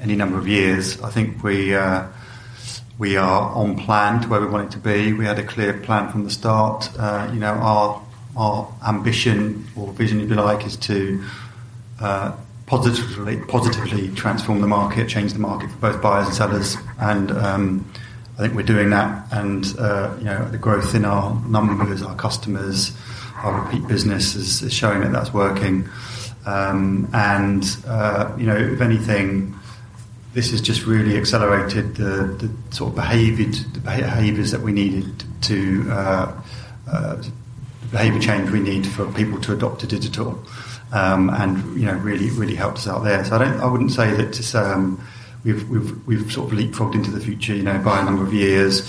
any 0.00 0.14
number 0.14 0.38
of 0.38 0.46
years, 0.46 1.00
I 1.00 1.10
think 1.10 1.42
we 1.42 1.74
uh, 1.74 2.06
we 2.98 3.16
are 3.16 3.50
on 3.54 3.78
plan 3.78 4.22
to 4.22 4.28
where 4.28 4.40
we 4.40 4.46
want 4.46 4.68
it 4.68 4.72
to 4.72 4.78
be. 4.78 5.12
We 5.12 5.24
had 5.24 5.38
a 5.38 5.44
clear 5.44 5.74
plan 5.74 6.10
from 6.10 6.24
the 6.24 6.30
start. 6.30 6.90
Uh, 6.98 7.30
you 7.32 7.40
know, 7.40 7.54
our 7.54 8.02
our 8.36 8.72
ambition 8.86 9.66
or 9.76 9.92
vision, 9.92 10.20
if 10.20 10.28
you 10.28 10.36
like, 10.36 10.66
is 10.66 10.76
to 10.76 11.24
uh, 12.00 12.36
positively 12.66 13.38
positively 13.38 14.08
transform 14.14 14.60
the 14.60 14.66
market, 14.66 15.08
change 15.08 15.32
the 15.32 15.38
market 15.38 15.70
for 15.70 15.76
both 15.78 16.02
buyers 16.02 16.26
and 16.26 16.36
sellers, 16.36 16.76
and 17.00 17.30
um, 17.32 17.90
I 18.38 18.42
think 18.42 18.54
we're 18.54 18.62
doing 18.62 18.90
that. 18.90 19.32
And 19.32 19.66
uh, 19.78 20.14
you 20.18 20.24
know, 20.24 20.48
the 20.48 20.58
growth 20.58 20.94
in 20.94 21.04
our 21.04 21.34
numbers, 21.46 22.02
our 22.02 22.16
customers, 22.16 22.96
our 23.42 23.62
repeat 23.62 23.86
business 23.88 24.34
is, 24.34 24.62
is 24.62 24.72
showing 24.72 25.00
that 25.00 25.12
that's 25.12 25.32
working. 25.32 25.88
Um, 26.46 27.08
and, 27.12 27.64
uh, 27.86 28.32
you 28.38 28.46
know, 28.46 28.56
if 28.56 28.80
anything, 28.80 29.54
this 30.32 30.52
has 30.52 30.60
just 30.60 30.86
really 30.86 31.16
accelerated 31.16 31.96
the, 31.96 32.36
the 32.38 32.74
sort 32.74 32.90
of 32.90 32.94
behaviour, 32.94 33.46
the 33.46 33.80
behaviours 33.80 34.52
that 34.52 34.60
we 34.60 34.72
needed 34.72 35.24
to, 35.42 35.90
uh, 35.90 36.42
uh, 36.88 37.22
behaviour 37.90 38.20
change 38.20 38.50
we 38.50 38.60
need 38.60 38.86
for 38.86 39.10
people 39.12 39.40
to 39.40 39.52
adopt 39.52 39.80
to 39.80 39.86
digital. 39.86 40.40
Um, 40.92 41.30
and, 41.30 41.78
you 41.78 41.86
know, 41.86 41.94
really, 41.94 42.30
really 42.30 42.54
helped 42.54 42.78
us 42.78 42.86
out 42.86 43.02
there. 43.02 43.24
So 43.24 43.36
I 43.36 43.38
don't, 43.44 43.60
I 43.60 43.66
wouldn't 43.66 43.90
say 43.90 44.12
that 44.12 44.38
it's, 44.38 44.54
um, 44.54 45.04
we've, 45.42 45.68
we've, 45.68 46.06
we've 46.06 46.32
sort 46.32 46.52
of 46.52 46.58
leapfrogged 46.58 46.94
into 46.94 47.10
the 47.10 47.20
future, 47.20 47.54
you 47.54 47.64
know, 47.64 47.78
by 47.78 48.00
a 48.00 48.04
number 48.04 48.22
of 48.22 48.32
years. 48.32 48.82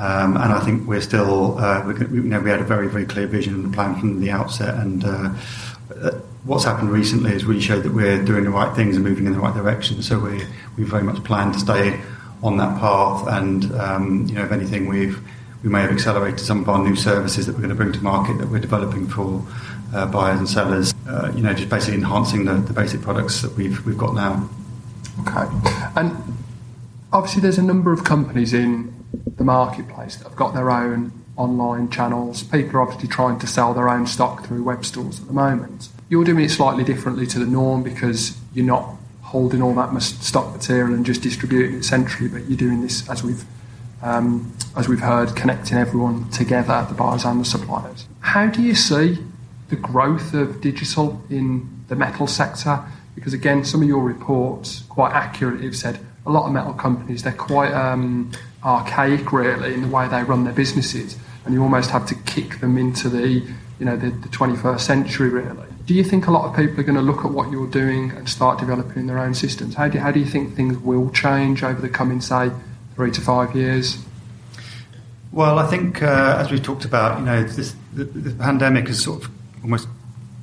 Um, 0.00 0.36
and 0.36 0.52
I 0.52 0.58
think 0.60 0.88
we're 0.88 1.00
still, 1.00 1.58
uh, 1.58 1.84
we're, 1.86 1.96
you 2.12 2.22
know, 2.22 2.40
we 2.40 2.50
had 2.50 2.60
a 2.60 2.64
very, 2.64 2.88
very 2.88 3.06
clear 3.06 3.28
vision 3.28 3.54
and 3.54 3.72
plan 3.72 3.94
from 4.00 4.20
the 4.20 4.32
outset. 4.32 4.74
And 4.74 5.04
uh, 5.04 5.34
what's 6.44 6.64
happened 6.64 6.90
recently 6.90 7.30
has 7.30 7.44
really 7.44 7.60
showed 7.60 7.82
that 7.82 7.92
we're 7.92 8.22
doing 8.22 8.44
the 8.44 8.50
right 8.50 8.74
things 8.76 8.96
and 8.96 9.04
moving 9.04 9.26
in 9.26 9.32
the 9.32 9.40
right 9.40 9.54
direction. 9.54 10.02
So 10.02 10.18
we 10.18 10.44
we 10.76 10.84
very 10.84 11.02
much 11.02 11.22
plan 11.24 11.52
to 11.52 11.58
stay 11.58 12.00
on 12.42 12.58
that 12.58 12.78
path. 12.78 13.26
And 13.28 13.72
um, 13.74 14.26
you 14.26 14.34
know, 14.34 14.44
if 14.44 14.52
anything, 14.52 14.86
we've 14.86 15.18
we 15.62 15.70
may 15.70 15.80
have 15.80 15.90
accelerated 15.90 16.40
some 16.40 16.60
of 16.60 16.68
our 16.68 16.82
new 16.84 16.94
services 16.94 17.46
that 17.46 17.52
we're 17.52 17.62
going 17.62 17.70
to 17.70 17.74
bring 17.74 17.92
to 17.92 18.00
market 18.02 18.36
that 18.38 18.48
we're 18.48 18.58
developing 18.58 19.06
for 19.08 19.44
uh, 19.94 20.06
buyers 20.06 20.38
and 20.38 20.48
sellers. 20.48 20.94
Uh, 21.08 21.32
you 21.34 21.42
know, 21.42 21.54
just 21.54 21.70
basically 21.70 21.94
enhancing 21.94 22.44
the, 22.44 22.54
the 22.54 22.72
basic 22.72 23.00
products 23.00 23.40
that 23.42 23.54
we've 23.56 23.84
we've 23.86 23.98
got 23.98 24.14
now. 24.14 24.48
Okay, 25.20 25.48
and 25.96 26.36
obviously 27.12 27.40
there's 27.40 27.58
a 27.58 27.62
number 27.62 27.92
of 27.92 28.04
companies 28.04 28.52
in 28.52 28.92
the 29.36 29.44
marketplace 29.44 30.16
that 30.16 30.24
have 30.24 30.36
got 30.36 30.52
their 30.54 30.70
own 30.70 31.12
online 31.36 31.88
channels. 31.88 32.42
People 32.42 32.76
are 32.76 32.82
obviously 32.82 33.08
trying 33.08 33.38
to 33.38 33.46
sell 33.46 33.74
their 33.74 33.88
own 33.88 34.06
stock 34.06 34.44
through 34.44 34.62
web 34.62 34.84
stores 34.84 35.20
at 35.20 35.26
the 35.26 35.32
moment. 35.32 35.88
You're 36.14 36.22
doing 36.22 36.44
it 36.44 36.52
slightly 36.52 36.84
differently 36.84 37.26
to 37.26 37.40
the 37.40 37.44
norm 37.44 37.82
because 37.82 38.38
you're 38.52 38.64
not 38.64 38.88
holding 39.20 39.60
all 39.60 39.74
that 39.74 40.00
stock 40.00 40.52
material 40.52 40.94
and 40.94 41.04
just 41.04 41.22
distributing 41.22 41.78
it 41.78 41.82
centrally, 41.82 42.28
but 42.28 42.48
you're 42.48 42.56
doing 42.56 42.82
this 42.82 43.10
as 43.10 43.24
we've 43.24 43.44
um, 44.00 44.56
as 44.76 44.88
we've 44.88 45.00
heard, 45.00 45.34
connecting 45.34 45.76
everyone 45.76 46.30
together, 46.30 46.86
the 46.88 46.94
buyers 46.94 47.24
and 47.24 47.40
the 47.40 47.44
suppliers. 47.44 48.06
How 48.20 48.46
do 48.46 48.62
you 48.62 48.76
see 48.76 49.18
the 49.70 49.74
growth 49.74 50.34
of 50.34 50.60
digital 50.60 51.20
in 51.30 51.82
the 51.88 51.96
metal 51.96 52.28
sector? 52.28 52.80
Because 53.16 53.32
again, 53.32 53.64
some 53.64 53.82
of 53.82 53.88
your 53.88 54.04
reports 54.04 54.84
quite 54.88 55.12
accurately 55.14 55.64
have 55.64 55.74
said 55.74 55.98
a 56.26 56.30
lot 56.30 56.46
of 56.46 56.52
metal 56.52 56.74
companies 56.74 57.24
they're 57.24 57.32
quite 57.32 57.72
um, 57.72 58.30
archaic, 58.62 59.32
really, 59.32 59.74
in 59.74 59.82
the 59.82 59.88
way 59.88 60.06
they 60.06 60.22
run 60.22 60.44
their 60.44 60.54
businesses, 60.54 61.18
and 61.44 61.54
you 61.54 61.60
almost 61.60 61.90
have 61.90 62.06
to 62.06 62.14
kick 62.14 62.60
them 62.60 62.78
into 62.78 63.08
the 63.08 63.42
you 63.80 63.84
know 63.84 63.96
the, 63.96 64.10
the 64.10 64.28
21st 64.28 64.78
century, 64.78 65.28
really. 65.28 65.66
Do 65.86 65.92
you 65.92 66.02
think 66.02 66.26
a 66.26 66.30
lot 66.30 66.48
of 66.48 66.56
people 66.56 66.80
are 66.80 66.84
going 66.84 66.96
to 66.96 67.02
look 67.02 67.24
at 67.26 67.30
what 67.30 67.50
you're 67.50 67.66
doing 67.66 68.10
and 68.12 68.26
start 68.28 68.58
developing 68.58 69.06
their 69.06 69.18
own 69.18 69.34
systems? 69.34 69.74
How 69.74 69.88
do, 69.88 69.98
how 69.98 70.10
do 70.10 70.18
you 70.18 70.26
think 70.26 70.54
things 70.54 70.78
will 70.78 71.10
change 71.10 71.62
over 71.62 71.80
the 71.80 71.90
coming, 71.90 72.22
say, 72.22 72.50
three 72.94 73.10
to 73.10 73.20
five 73.20 73.54
years? 73.54 73.98
Well, 75.30 75.58
I 75.58 75.66
think, 75.66 76.02
uh, 76.02 76.36
as 76.38 76.50
we 76.50 76.58
talked 76.58 76.86
about, 76.86 77.18
you 77.18 77.26
know, 77.26 77.42
this, 77.42 77.74
the, 77.92 78.04
the, 78.04 78.30
pandemic 78.30 78.86
has 78.86 79.02
sort 79.02 79.24
of 79.24 79.30
almost 79.62 79.88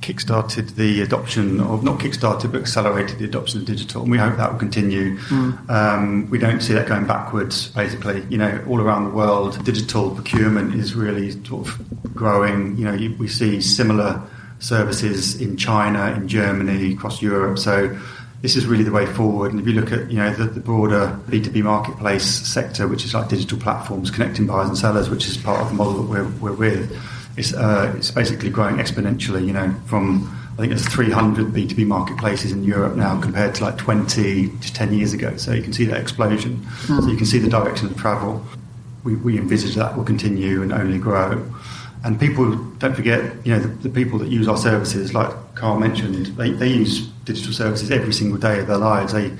kick-started 0.00 0.70
the 0.70 1.00
adoption, 1.00 1.60
of 1.60 1.82
not 1.82 1.98
kick-started, 1.98 2.52
but 2.52 2.60
accelerated 2.60 3.18
the 3.18 3.24
adoption 3.24 3.60
of 3.60 3.66
digital, 3.66 4.02
and 4.02 4.10
we 4.10 4.18
hope 4.18 4.36
that 4.36 4.52
will 4.52 4.58
continue. 4.58 5.16
Mm. 5.16 5.70
Um, 5.70 6.30
we 6.30 6.38
don't 6.38 6.60
see 6.60 6.74
that 6.74 6.86
going 6.86 7.06
backwards, 7.06 7.68
basically. 7.68 8.22
You 8.28 8.38
know, 8.38 8.64
all 8.68 8.80
around 8.80 9.04
the 9.04 9.10
world, 9.10 9.64
digital 9.64 10.14
procurement 10.14 10.74
is 10.74 10.94
really 10.94 11.30
sort 11.46 11.66
of 11.66 12.14
growing. 12.14 12.76
You 12.76 12.84
know, 12.84 13.16
we 13.18 13.28
see 13.28 13.60
similar 13.60 14.22
services 14.62 15.40
in 15.40 15.56
China, 15.56 16.12
in 16.16 16.28
Germany, 16.28 16.92
across 16.92 17.20
Europe. 17.20 17.58
So 17.58 17.98
this 18.40 18.56
is 18.56 18.66
really 18.66 18.84
the 18.84 18.92
way 18.92 19.06
forward. 19.06 19.52
And 19.52 19.60
if 19.60 19.66
you 19.66 19.72
look 19.74 19.92
at 19.92 20.10
you 20.10 20.18
know 20.18 20.32
the, 20.32 20.44
the 20.44 20.60
broader 20.60 21.18
B2B 21.28 21.62
marketplace 21.62 22.24
sector, 22.24 22.88
which 22.88 23.04
is 23.04 23.14
like 23.14 23.28
digital 23.28 23.58
platforms 23.58 24.10
connecting 24.10 24.46
buyers 24.46 24.68
and 24.68 24.78
sellers, 24.78 25.10
which 25.10 25.26
is 25.26 25.36
part 25.36 25.60
of 25.60 25.68
the 25.68 25.74
model 25.74 26.02
that 26.02 26.10
we're, 26.10 26.28
we're 26.40 26.56
with, 26.56 26.98
it's, 27.36 27.52
uh, 27.54 27.92
it's 27.96 28.10
basically 28.10 28.50
growing 28.50 28.76
exponentially. 28.76 29.46
You 29.46 29.52
know, 29.52 29.74
from 29.86 30.28
I 30.52 30.56
think 30.56 30.68
there's 30.70 30.86
300 30.86 31.46
B2B 31.46 31.86
marketplaces 31.86 32.52
in 32.52 32.62
Europe 32.62 32.94
now 32.94 33.18
compared 33.20 33.54
to 33.56 33.64
like 33.64 33.78
20 33.78 34.48
to 34.48 34.72
10 34.72 34.92
years 34.92 35.14
ago. 35.14 35.36
So 35.36 35.52
you 35.52 35.62
can 35.62 35.72
see 35.72 35.86
that 35.86 35.98
explosion. 35.98 36.58
Mm. 36.82 37.02
So 37.02 37.08
you 37.08 37.16
can 37.16 37.26
see 37.26 37.38
the 37.38 37.48
direction 37.48 37.86
of 37.86 37.96
travel. 37.96 38.44
We, 39.02 39.16
we 39.16 39.38
envisage 39.38 39.74
that 39.76 39.96
will 39.96 40.04
continue 40.04 40.62
and 40.62 40.72
only 40.72 40.98
grow. 40.98 41.42
And 42.04 42.18
people 42.18 42.56
don't 42.78 42.94
forget, 42.94 43.46
you 43.46 43.54
know, 43.54 43.60
the, 43.60 43.68
the, 43.68 43.88
people 43.88 44.18
that 44.18 44.28
use 44.28 44.48
our 44.48 44.56
services, 44.56 45.14
like 45.14 45.30
Karl 45.54 45.78
mentioned, 45.78 46.26
they, 46.36 46.50
they 46.50 46.68
use 46.68 47.06
digital 47.24 47.52
services 47.52 47.92
every 47.92 48.12
single 48.12 48.38
day 48.38 48.58
of 48.58 48.66
their 48.66 48.78
lives. 48.78 49.12
They 49.12 49.30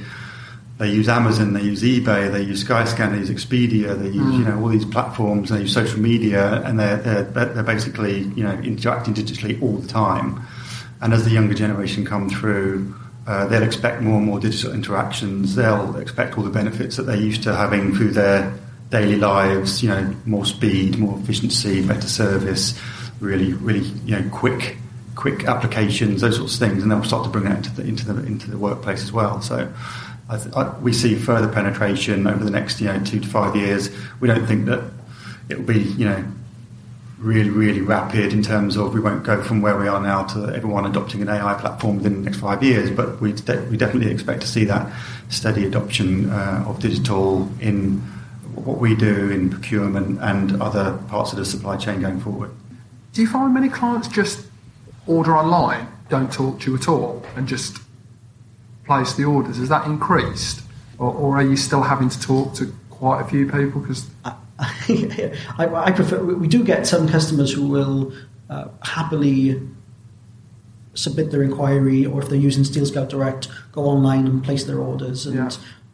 they 0.79 0.91
use 0.91 1.09
Amazon, 1.09 1.53
they 1.53 1.63
use 1.63 1.83
eBay, 1.83 2.33
they 2.33 2.43
use 2.43 2.65
Skyscanner, 2.65 3.13
they 3.13 3.19
use 3.19 3.31
Expedia, 3.31 3.97
they 3.97 4.09
use 4.09 4.35
mm. 4.35 4.39
you 4.39 4.45
know 4.45 4.61
all 4.61 4.69
these 4.69 4.85
platforms, 4.85 5.51
they 5.51 5.61
use 5.61 5.73
social 5.73 6.01
media, 6.01 6.61
and 6.65 6.79
they're, 6.79 6.97
they're 6.97 7.25
they're 7.25 7.63
basically 7.63 8.21
you 8.35 8.43
know 8.43 8.53
interacting 8.63 9.15
digitally 9.15 9.61
all 9.63 9.77
the 9.77 9.87
time. 9.87 10.43
And 11.01 11.13
as 11.13 11.25
the 11.25 11.31
younger 11.31 11.55
generation 11.55 12.05
come 12.05 12.29
through, 12.29 12.95
uh, 13.27 13.47
they'll 13.47 13.63
expect 13.63 14.03
more 14.03 14.17
and 14.17 14.27
more 14.27 14.41
digital 14.41 14.73
interactions. 14.73 15.55
They'll 15.55 15.97
expect 15.97 16.37
all 16.37 16.45
the 16.45 16.51
benefits 16.51 16.97
that 16.97 17.05
they're 17.05 17.17
used 17.17 17.43
to 17.45 17.55
having 17.55 17.95
through 17.95 18.11
their 18.11 18.53
daily 18.93 19.17
lives, 19.17 19.83
you 19.83 19.89
know, 19.89 20.15
more 20.27 20.45
speed, 20.45 20.99
more 20.99 21.19
efficiency, 21.19 21.85
better 21.85 22.07
service, 22.07 22.79
really, 23.19 23.55
really, 23.55 23.81
you 24.05 24.21
know, 24.21 24.29
quick 24.31 24.77
quick 25.15 25.45
applications, 25.45 26.21
those 26.21 26.37
sorts 26.37 26.55
of 26.55 26.61
things, 26.61 26.83
and 26.83 26.91
then 26.91 26.99
we'll 26.99 27.09
start 27.09 27.25
to 27.25 27.31
bring 27.31 27.45
that 27.45 27.57
into 27.57 27.71
the 27.75 27.83
into 27.83 28.07
the 28.07 28.25
into 28.25 28.51
the 28.51 28.59
workplace 28.59 29.03
as 29.03 29.11
well. 29.11 29.43
So. 29.43 29.73
I 30.29 30.39
th- 30.39 30.55
I, 30.55 30.79
we 30.79 30.95
see 30.95 31.15
further 31.17 31.49
penetration 31.49 32.27
over 32.27 32.43
the 32.43 32.51
next, 32.51 32.81
you 32.81 32.87
know, 32.87 32.99
two 33.05 33.21
to 33.21 33.29
five 33.29 33.55
years. 33.55 33.91
We 34.21 34.29
don't 34.29 34.47
think 34.47 34.65
that 34.65 34.83
it 35.51 35.59
will 35.59 35.67
be, 35.67 35.81
you 35.81 36.07
know, 36.07 36.25
really, 37.19 37.51
really 37.51 37.81
rapid 37.81 38.33
in 38.33 38.43
terms 38.43 38.77
of 38.77 38.95
we 38.95 39.01
won't 39.01 39.25
go 39.25 39.43
from 39.43 39.61
where 39.61 39.77
we 39.77 39.89
are 39.89 40.01
now 40.01 40.25
to 40.25 40.49
everyone 40.55 40.87
adopting 40.87 41.23
an 41.23 41.29
AI 41.29 41.55
platform 41.55 41.97
within 41.97 42.15
the 42.15 42.31
next 42.31 42.39
five 42.39 42.63
years, 42.63 42.91
but 42.91 43.21
we, 43.21 43.33
de- 43.33 43.63
we 43.71 43.77
definitely 43.77 44.11
expect 44.11 44.41
to 44.41 44.47
see 44.47 44.65
that 44.65 44.91
steady 45.29 45.67
adoption 45.67 46.31
uh, 46.31 46.65
of 46.67 46.81
digital 46.81 47.51
in 47.61 48.01
what 48.55 48.79
we 48.79 48.95
do 48.95 49.31
in 49.31 49.51
procurement 49.51 50.21
and 50.21 50.61
other 50.61 50.99
parts 51.09 51.33
of 51.33 51.39
the 51.39 51.45
supply 51.45 51.77
chain 51.77 52.01
going 52.01 52.21
forward. 52.21 52.51
Do 53.13 53.21
you 53.21 53.29
find 53.29 53.53
many 53.53 53.69
clients 53.69 54.09
just 54.09 54.47
order 55.07 55.37
online, 55.37 55.89
don't 56.09 56.33
talk 56.33 56.61
to 56.61 56.71
you 56.71 56.77
at 56.77 56.89
all, 56.89 57.25
and 57.37 57.47
just 57.47 57.79
place 58.85 59.15
the 59.15 59.25
orders? 59.25 59.59
Has 59.59 59.69
that 59.69 59.87
increased? 59.87 60.63
Or, 60.99 61.13
or 61.13 61.37
are 61.37 61.43
you 61.43 61.57
still 61.57 61.83
having 61.83 62.09
to 62.09 62.21
talk 62.21 62.55
to 62.55 62.73
quite 62.91 63.21
a 63.21 63.25
few 63.25 63.47
people? 63.51 63.81
Because 63.81 64.09
I, 64.25 64.37
I, 65.59 65.91
prefer. 65.91 66.23
We 66.23 66.47
do 66.47 66.63
get 66.63 66.87
some 66.87 67.09
customers 67.09 67.53
who 67.53 67.67
will 67.67 68.13
uh, 68.49 68.69
happily 68.83 69.61
submit 70.95 71.31
their 71.31 71.43
inquiry, 71.43 72.07
or 72.07 72.23
if 72.23 72.29
they're 72.29 72.39
using 72.39 72.65
Steel 72.65 72.87
Scout 72.87 73.09
Direct, 73.09 73.49
go 73.73 73.85
online 73.85 74.27
and 74.27 74.45
place 74.45 74.65
their 74.65 74.79
orders. 74.79 75.27
And 75.27 75.37
Yeah. 75.37 75.51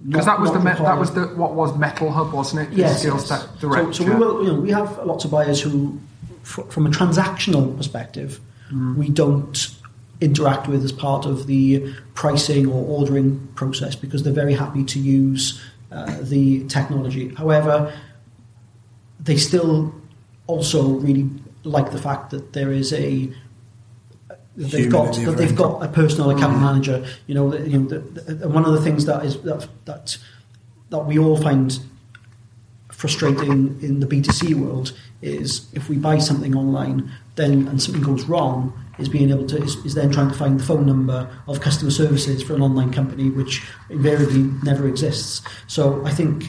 Because 0.07 0.27
that 0.27 0.41
was 0.41 0.53
the 0.53 0.61
me- 0.61 0.73
that 0.73 0.99
was 0.99 1.13
the 1.15 1.27
what 1.29 1.55
was 1.55 1.77
Metal 1.77 2.11
Hub, 2.11 2.33
wasn't 2.33 2.63
it? 2.63 2.71
The 2.71 2.77
yes, 2.83 3.01
Skills 3.01 3.29
yes. 3.31 3.47
Direct. 3.61 3.95
So, 3.95 4.05
so 4.05 4.13
we 4.13 4.15
will. 4.15 4.45
You 4.45 4.53
know, 4.53 4.61
we 4.61 4.71
have 4.71 4.99
lots 5.05 5.25
of 5.25 5.31
buyers 5.33 5.61
who, 5.61 5.99
fr- 6.43 6.63
from 6.63 6.87
a 6.87 6.91
transactional 6.91 7.77
perspective, 7.77 8.41
we 8.97 9.09
don't 9.09 9.75
interact 10.21 10.69
with 10.69 10.85
as 10.85 10.93
part 10.93 11.27
of 11.27 11.47
the 11.47 11.93
pricing 12.15 12.67
or 12.67 12.85
ordering 12.85 13.49
process 13.55 13.95
because 13.97 14.23
they're 14.23 14.33
very 14.33 14.55
happy 14.55 14.85
to 14.85 14.99
use 14.99 15.61
uh, 15.91 16.17
the 16.23 16.67
technology. 16.69 17.35
However, 17.35 17.93
they 19.21 19.37
still 19.37 19.95
also 20.47 20.89
really 20.89 21.29
like 21.65 21.93
the 21.93 21.99
fact 21.99 22.31
that 22.31 22.53
there 22.53 22.73
is 22.73 22.93
a 22.93 23.33
that 24.59 24.71
they've 24.71 24.91
got 24.91 25.15
that 25.15 25.37
they've 25.37 25.57
got 25.57 25.83
a 25.83 25.89
personal 25.89 26.31
account 26.31 26.57
mm. 26.57 26.61
manager. 26.61 27.07
You 27.27 27.35
know, 27.35 27.51
that- 27.51 27.67
you 27.67 27.79
know, 27.79 27.89
the, 27.89 27.99
the, 28.35 28.49
one 28.49 28.65
of 28.65 28.73
the 28.73 28.83
things 28.83 29.07
that 29.07 29.25
is 29.25 29.41
that 29.43 29.69
that 29.87 30.19
that 30.91 31.07
we 31.07 31.19
all 31.19 31.37
find 31.37 31.79
frustrating 32.91 33.79
in 33.81 34.01
the 34.01 34.07
B2C 34.07 34.55
world 34.55 34.93
is 35.23 35.67
if 35.73 35.89
we 35.89 35.97
buy 35.97 36.19
something 36.19 36.57
online 36.57 37.11
then 37.37 37.69
and 37.69 37.81
something 37.81 38.03
goes 38.03 38.25
wrong 38.25 38.73
is 38.99 39.09
being 39.09 39.31
able 39.31 39.47
to 39.47 39.57
is, 39.63 39.77
is 39.85 39.95
then 39.95 40.11
trying 40.11 40.29
to 40.29 40.35
find 40.35 40.59
the 40.59 40.65
phone 40.65 40.85
number 40.85 41.29
of 41.47 41.61
customer 41.61 41.91
services 41.91 42.43
for 42.43 42.55
an 42.55 42.63
online 42.63 42.93
company 42.93 43.31
which 43.31 43.65
invariably 43.91 44.51
never 44.65 44.89
exists 44.89 45.43
so 45.69 46.05
i 46.05 46.11
think 46.11 46.47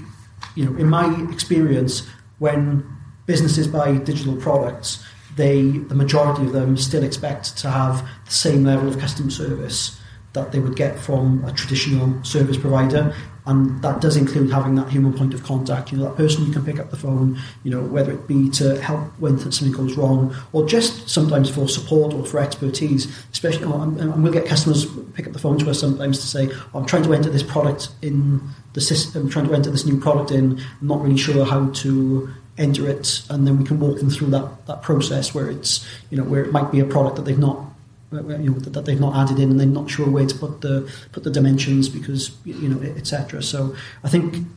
you 0.55 0.65
know 0.65 0.75
in 0.77 0.87
my 0.87 1.05
experience 1.31 2.07
when 2.39 2.83
businesses 3.27 3.67
buy 3.67 3.97
digital 3.97 4.35
products 4.35 5.03
they 5.39 5.61
the 5.61 5.95
majority 5.95 6.43
of 6.43 6.51
them 6.51 6.75
still 6.75 7.03
expect 7.03 7.57
to 7.57 7.69
have 7.69 8.05
the 8.25 8.31
same 8.31 8.65
level 8.65 8.89
of 8.89 8.99
customer 8.99 9.31
service 9.31 9.99
that 10.33 10.51
they 10.51 10.59
would 10.59 10.75
get 10.75 10.99
from 10.99 11.43
a 11.45 11.51
traditional 11.53 12.23
service 12.23 12.57
provider. 12.57 13.15
And 13.45 13.81
that 13.81 13.99
does 13.99 14.15
include 14.15 14.51
having 14.51 14.75
that 14.75 14.89
human 14.89 15.11
point 15.13 15.33
of 15.33 15.43
contact 15.43 15.91
you 15.91 15.97
know 15.97 16.03
that 16.03 16.15
person 16.15 16.45
you 16.45 16.51
can 16.51 16.63
pick 16.63 16.77
up 16.77 16.91
the 16.91 16.97
phone 16.97 17.39
you 17.63 17.71
know 17.71 17.81
whether 17.81 18.11
it 18.11 18.27
be 18.27 18.47
to 18.51 18.79
help 18.79 19.05
when 19.17 19.39
something 19.39 19.71
goes 19.71 19.97
wrong 19.97 20.35
or 20.53 20.67
just 20.67 21.09
sometimes 21.09 21.49
for 21.49 21.67
support 21.67 22.13
or 22.13 22.23
for 22.25 22.39
expertise. 22.39 23.07
Especially 23.31 23.63
oh, 23.63 23.85
know, 23.85 24.13
and 24.13 24.21
we'll 24.21 24.33
get 24.33 24.45
customers 24.45 24.85
pick 25.13 25.25
up 25.25 25.33
the 25.33 25.39
phone 25.39 25.57
to 25.59 25.69
us 25.69 25.79
sometimes 25.79 26.19
to 26.19 26.27
say 26.27 26.49
oh, 26.51 26.79
I'm 26.79 26.85
trying 26.85 27.03
to 27.03 27.13
enter 27.13 27.29
this 27.29 27.43
product 27.43 27.89
in 28.01 28.41
the 28.73 28.81
system 28.81 29.23
I'm 29.23 29.29
trying 29.29 29.47
to 29.47 29.55
enter 29.55 29.71
this 29.71 29.85
new 29.85 29.99
product 29.99 30.31
in 30.31 30.59
I'm 30.81 30.87
not 30.87 31.01
really 31.01 31.17
sure 31.17 31.45
how 31.45 31.69
to 31.69 32.29
enter 32.59 32.87
it 32.87 33.23
and 33.29 33.47
then 33.47 33.57
we 33.57 33.65
can 33.65 33.79
walk 33.79 33.97
them 33.97 34.09
through 34.09 34.29
that 34.29 34.65
that 34.67 34.81
process 34.81 35.33
where 35.33 35.49
it's 35.49 35.87
you 36.09 36.17
know 36.17 36.23
where 36.23 36.43
it 36.43 36.51
might 36.51 36.71
be 36.71 36.79
a 36.79 36.85
product 36.85 37.15
that 37.15 37.23
they've 37.23 37.39
not 37.39 37.65
you 38.11 38.21
know, 38.21 38.59
that 38.59 38.73
that 38.73 38.85
they've 38.85 38.99
not 38.99 39.15
added 39.15 39.39
in 39.39 39.51
and 39.51 39.59
they're 39.59 39.67
not 39.67 39.89
sure 39.89 40.09
where 40.09 40.25
to 40.25 40.35
put 40.35 40.61
the 40.61 40.91
put 41.11 41.23
the 41.23 41.29
dimensions 41.29 41.87
because 41.89 42.31
you 42.43 42.67
know 42.67 42.81
etc. 42.81 43.41
So 43.43 43.75
I 44.03 44.09
think 44.09 44.47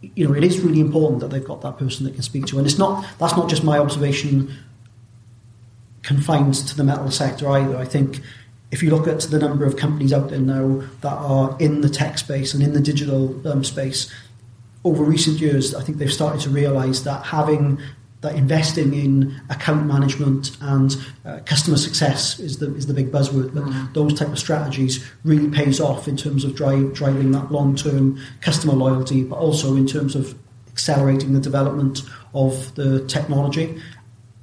you 0.00 0.26
know 0.26 0.34
it 0.34 0.44
is 0.44 0.60
really 0.60 0.80
important 0.80 1.20
that 1.20 1.28
they've 1.28 1.44
got 1.44 1.62
that 1.62 1.78
person 1.78 2.06
that 2.06 2.14
can 2.14 2.22
speak 2.22 2.46
to, 2.46 2.58
and 2.58 2.66
it's 2.66 2.78
not 2.78 3.04
that's 3.18 3.36
not 3.36 3.48
just 3.48 3.64
my 3.64 3.78
observation 3.78 4.54
confined 6.02 6.54
to 6.54 6.76
the 6.76 6.84
metal 6.84 7.10
sector 7.10 7.48
either. 7.48 7.76
I 7.76 7.84
think 7.84 8.20
if 8.70 8.82
you 8.82 8.90
look 8.90 9.06
at 9.06 9.20
the 9.20 9.38
number 9.38 9.64
of 9.64 9.76
companies 9.76 10.12
out 10.12 10.30
there 10.30 10.38
now 10.38 10.82
that 11.00 11.12
are 11.12 11.56
in 11.58 11.82
the 11.82 11.88
tech 11.88 12.18
space 12.18 12.54
and 12.54 12.62
in 12.62 12.72
the 12.72 12.80
digital 12.80 13.46
um, 13.46 13.62
space, 13.64 14.10
over 14.84 15.04
recent 15.04 15.38
years, 15.38 15.74
I 15.74 15.82
think 15.82 15.98
they've 15.98 16.12
started 16.12 16.40
to 16.42 16.50
realise 16.50 17.00
that 17.02 17.24
having 17.26 17.80
that 18.22 18.36
investing 18.36 18.94
in 18.94 19.40
account 19.50 19.84
management 19.84 20.56
and 20.60 20.96
uh, 21.24 21.40
customer 21.44 21.76
success 21.76 22.38
is 22.38 22.58
the 22.58 22.74
is 22.76 22.86
the 22.86 22.94
big 22.94 23.10
buzzword. 23.10 23.52
But 23.52 23.94
those 23.94 24.14
type 24.18 24.28
of 24.28 24.38
strategies 24.38 25.04
really 25.24 25.48
pays 25.48 25.80
off 25.80 26.08
in 26.08 26.16
terms 26.16 26.44
of 26.44 26.54
drive, 26.54 26.94
driving 26.94 27.32
that 27.32 27.50
long 27.50 27.74
term 27.74 28.20
customer 28.40 28.74
loyalty, 28.74 29.24
but 29.24 29.36
also 29.36 29.74
in 29.76 29.86
terms 29.86 30.14
of 30.14 30.36
accelerating 30.68 31.34
the 31.34 31.40
development 31.40 32.02
of 32.32 32.74
the 32.76 33.04
technology. 33.06 33.80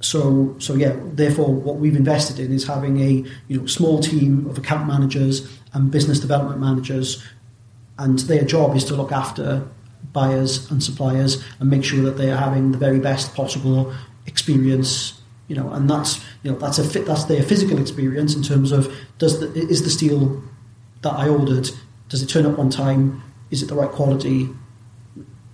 So, 0.00 0.54
so 0.58 0.74
yeah. 0.74 0.96
Therefore, 1.12 1.52
what 1.52 1.76
we've 1.76 1.96
invested 1.96 2.38
in 2.38 2.52
is 2.52 2.66
having 2.66 3.00
a 3.00 3.24
you 3.48 3.60
know 3.60 3.66
small 3.66 4.00
team 4.00 4.46
of 4.46 4.58
account 4.58 4.86
managers 4.86 5.50
and 5.72 5.90
business 5.90 6.20
development 6.20 6.60
managers, 6.60 7.22
and 7.98 8.18
their 8.20 8.44
job 8.44 8.76
is 8.76 8.84
to 8.84 8.94
look 8.94 9.12
after 9.12 9.66
buyers 10.12 10.70
and 10.70 10.82
suppliers 10.82 11.42
and 11.58 11.70
make 11.70 11.84
sure 11.84 12.02
that 12.02 12.16
they 12.18 12.30
are 12.30 12.36
having 12.36 12.72
the 12.72 12.78
very 12.78 12.98
best 12.98 13.34
possible 13.34 13.92
experience. 14.26 15.20
You 15.48 15.56
know, 15.56 15.70
and 15.70 15.90
that's 15.90 16.24
you 16.42 16.52
know 16.52 16.58
that's 16.58 16.78
a 16.78 16.84
fit, 16.84 17.06
that's 17.06 17.24
their 17.24 17.42
physical 17.42 17.78
experience 17.80 18.34
in 18.34 18.42
terms 18.42 18.70
of 18.70 18.94
does 19.18 19.40
the, 19.40 19.52
is 19.52 19.82
the 19.82 19.90
steel 19.90 20.42
that 21.02 21.12
I 21.12 21.28
ordered 21.28 21.70
does 22.08 22.22
it 22.22 22.26
turn 22.28 22.44
up 22.44 22.58
on 22.58 22.70
time? 22.70 23.22
Is 23.50 23.62
it 23.62 23.66
the 23.66 23.74
right 23.74 23.90
quality? 23.90 24.50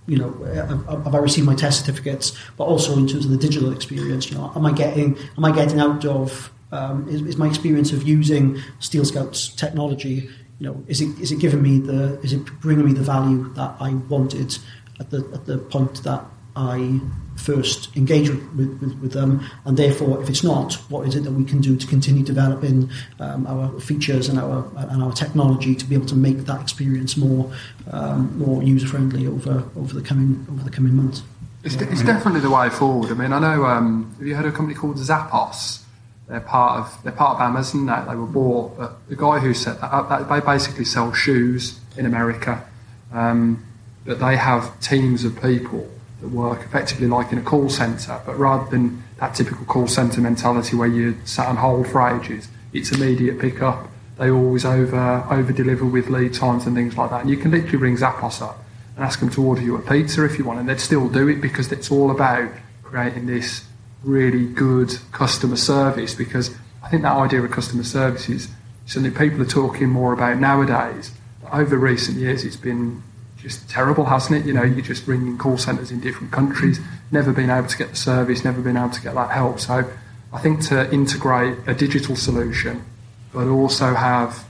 you 0.07 0.17
know, 0.17 0.31
have, 0.53 1.13
I 1.13 1.17
received 1.17 1.45
my 1.45 1.53
test 1.53 1.85
certificates? 1.85 2.31
But 2.55 2.63
also 2.63 2.97
in 2.97 3.07
terms 3.07 3.25
of 3.25 3.31
the 3.31 3.37
digital 3.37 3.71
experience, 3.73 4.31
you 4.31 4.37
know, 4.37 4.51
am 4.55 4.65
I 4.65 4.71
getting 4.71 5.17
am 5.37 5.45
I 5.45 5.51
getting 5.51 5.79
out 5.79 6.05
of 6.05 6.51
um, 6.71 7.07
is, 7.07 7.21
is 7.21 7.37
my 7.37 7.47
experience 7.47 7.91
of 7.91 8.03
using 8.03 8.61
Steel 8.79 9.05
Scouts 9.05 9.49
technology? 9.49 10.29
You 10.59 10.67
know, 10.67 10.83
is 10.87 11.01
it 11.01 11.19
is 11.19 11.31
it 11.31 11.39
giving 11.39 11.61
me 11.61 11.79
the 11.79 12.19
is 12.21 12.33
it 12.33 12.45
bringing 12.61 12.85
me 12.85 12.93
the 12.93 13.03
value 13.03 13.53
that 13.53 13.75
I 13.79 13.93
wanted 13.93 14.57
at 14.99 15.11
the 15.11 15.17
at 15.33 15.45
the 15.45 15.57
point 15.57 16.03
that 16.03 16.23
I 16.55 16.99
first 17.35 17.95
engaged 17.95 18.31
with, 18.31 18.81
with, 18.81 18.99
with 18.99 19.11
them, 19.11 19.47
and 19.65 19.77
therefore, 19.77 20.21
if 20.23 20.29
it's 20.29 20.43
not, 20.43 20.73
what 20.89 21.07
is 21.07 21.15
it 21.15 21.23
that 21.23 21.31
we 21.31 21.45
can 21.45 21.61
do 21.61 21.77
to 21.77 21.85
continue 21.85 22.23
developing 22.23 22.89
um, 23.19 23.45
our 23.45 23.79
features 23.79 24.27
and 24.27 24.39
our 24.39 24.67
and 24.75 25.03
our 25.03 25.11
technology 25.11 25.75
to 25.75 25.85
be 25.85 25.93
able 25.93 26.07
to 26.07 26.15
make 26.15 26.39
that 26.39 26.59
experience 26.59 27.15
more 27.15 27.51
um, 27.91 28.37
more 28.39 28.63
user 28.63 28.87
friendly 28.87 29.27
over 29.27 29.63
over 29.75 29.93
the 29.93 30.01
coming 30.01 30.45
over 30.51 30.63
the 30.63 30.71
coming 30.71 30.95
months. 30.95 31.21
It's, 31.63 31.75
it's 31.75 32.03
definitely 32.03 32.39
the 32.39 32.49
way 32.49 32.69
forward. 32.69 33.11
I 33.11 33.13
mean, 33.13 33.33
I 33.33 33.39
know. 33.39 33.65
Um, 33.65 34.15
have 34.17 34.27
you 34.27 34.35
heard 34.35 34.45
of 34.45 34.53
a 34.53 34.57
company 34.57 34.73
called 34.73 34.97
Zappos? 34.97 35.83
They're 36.27 36.41
part 36.41 36.79
of 36.79 37.03
they're 37.03 37.13
part 37.13 37.35
of 37.35 37.41
Amazon. 37.41 37.85
Now 37.85 38.03
they 38.03 38.15
were 38.15 38.25
bought. 38.25 38.77
But 38.77 39.07
the 39.07 39.15
guy 39.15 39.39
who 39.39 39.53
set 39.53 39.79
that 39.81 39.93
up, 39.93 40.09
that, 40.09 40.29
they 40.29 40.39
basically 40.45 40.85
sell 40.85 41.13
shoes 41.13 41.79
in 41.95 42.05
America. 42.05 42.67
Um, 43.13 43.65
but 44.05 44.19
they 44.19 44.35
have 44.35 44.79
teams 44.79 45.23
of 45.23 45.41
people 45.41 45.89
that 46.21 46.29
work 46.29 46.61
effectively 46.61 47.07
like 47.07 47.31
in 47.31 47.37
a 47.37 47.41
call 47.41 47.69
centre, 47.69 48.21
but 48.25 48.37
rather 48.37 48.69
than 48.69 49.03
that 49.19 49.35
typical 49.35 49.65
call 49.65 49.87
centre 49.87 50.21
mentality 50.21 50.75
where 50.75 50.87
you're 50.87 51.15
sat 51.25 51.47
on 51.47 51.57
hold 51.57 51.87
for 51.87 52.07
ages, 52.09 52.47
it's 52.73 52.91
immediate 52.91 53.39
pickup. 53.39 53.87
They 54.17 54.29
always 54.29 54.65
over 54.65 55.25
over 55.29 55.53
deliver 55.53 55.85
with 55.85 56.09
lead 56.09 56.33
times 56.33 56.65
and 56.65 56.75
things 56.75 56.97
like 56.97 57.09
that. 57.11 57.21
And 57.21 57.29
you 57.29 57.37
can 57.37 57.51
literally 57.51 57.77
ring 57.77 57.97
Zappos 57.97 58.41
up 58.41 58.63
and 58.95 59.05
ask 59.05 59.19
them 59.19 59.29
to 59.29 59.43
order 59.43 59.61
you 59.61 59.77
a 59.77 59.81
pizza 59.81 60.25
if 60.25 60.37
you 60.37 60.43
want, 60.43 60.59
and 60.59 60.67
they'd 60.67 60.79
still 60.79 61.07
do 61.07 61.27
it 61.27 61.39
because 61.39 61.71
it's 61.71 61.91
all 61.91 62.11
about 62.11 62.49
creating 62.83 63.27
this 63.27 63.66
really 64.03 64.45
good 64.45 64.97
customer 65.11 65.57
service. 65.57 66.13
Because 66.13 66.51
I 66.83 66.89
think 66.89 67.03
that 67.03 67.15
idea 67.15 67.41
of 67.41 67.51
customer 67.51 67.83
service 67.83 68.29
is 68.29 68.49
something 68.85 69.13
people 69.13 69.41
are 69.41 69.45
talking 69.45 69.89
more 69.89 70.13
about 70.13 70.37
nowadays. 70.37 71.11
But 71.41 71.53
over 71.53 71.77
recent 71.77 72.17
years, 72.17 72.43
it's 72.43 72.55
been 72.55 73.03
just 73.37 73.69
terrible, 73.69 74.05
hasn't 74.05 74.41
it? 74.41 74.47
You 74.47 74.53
know, 74.53 74.63
you're 74.63 74.81
just 74.81 75.07
ringing 75.07 75.37
call 75.37 75.57
centres 75.57 75.91
in 75.91 75.99
different 75.99 76.31
countries, 76.31 76.79
never 77.11 77.31
been 77.31 77.49
able 77.49 77.67
to 77.67 77.77
get 77.77 77.91
the 77.91 77.95
service, 77.95 78.43
never 78.43 78.61
been 78.61 78.77
able 78.77 78.89
to 78.89 79.01
get 79.01 79.15
that 79.15 79.31
help. 79.31 79.59
So 79.59 79.89
I 80.33 80.39
think 80.39 80.61
to 80.67 80.91
integrate 80.91 81.57
a 81.67 81.73
digital 81.73 82.15
solution, 82.15 82.83
but 83.31 83.47
also 83.47 83.93
have 83.93 84.45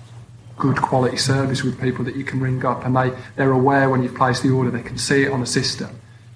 good 0.57 0.77
quality 0.77 1.17
service 1.17 1.63
with 1.63 1.79
people 1.79 2.03
that 2.05 2.15
you 2.15 2.23
can 2.23 2.39
ring 2.39 2.65
up 2.65 2.83
and 2.83 2.95
they, 2.95 3.11
they're 3.35 3.51
aware 3.51 3.89
when 3.89 4.01
you've 4.01 4.15
placed 4.15 4.41
the 4.41 4.49
order, 4.49 4.71
they 4.71 4.81
can 4.81 4.97
see 4.97 5.23
it 5.23 5.31
on 5.31 5.39
the 5.39 5.45
system. 5.45 5.89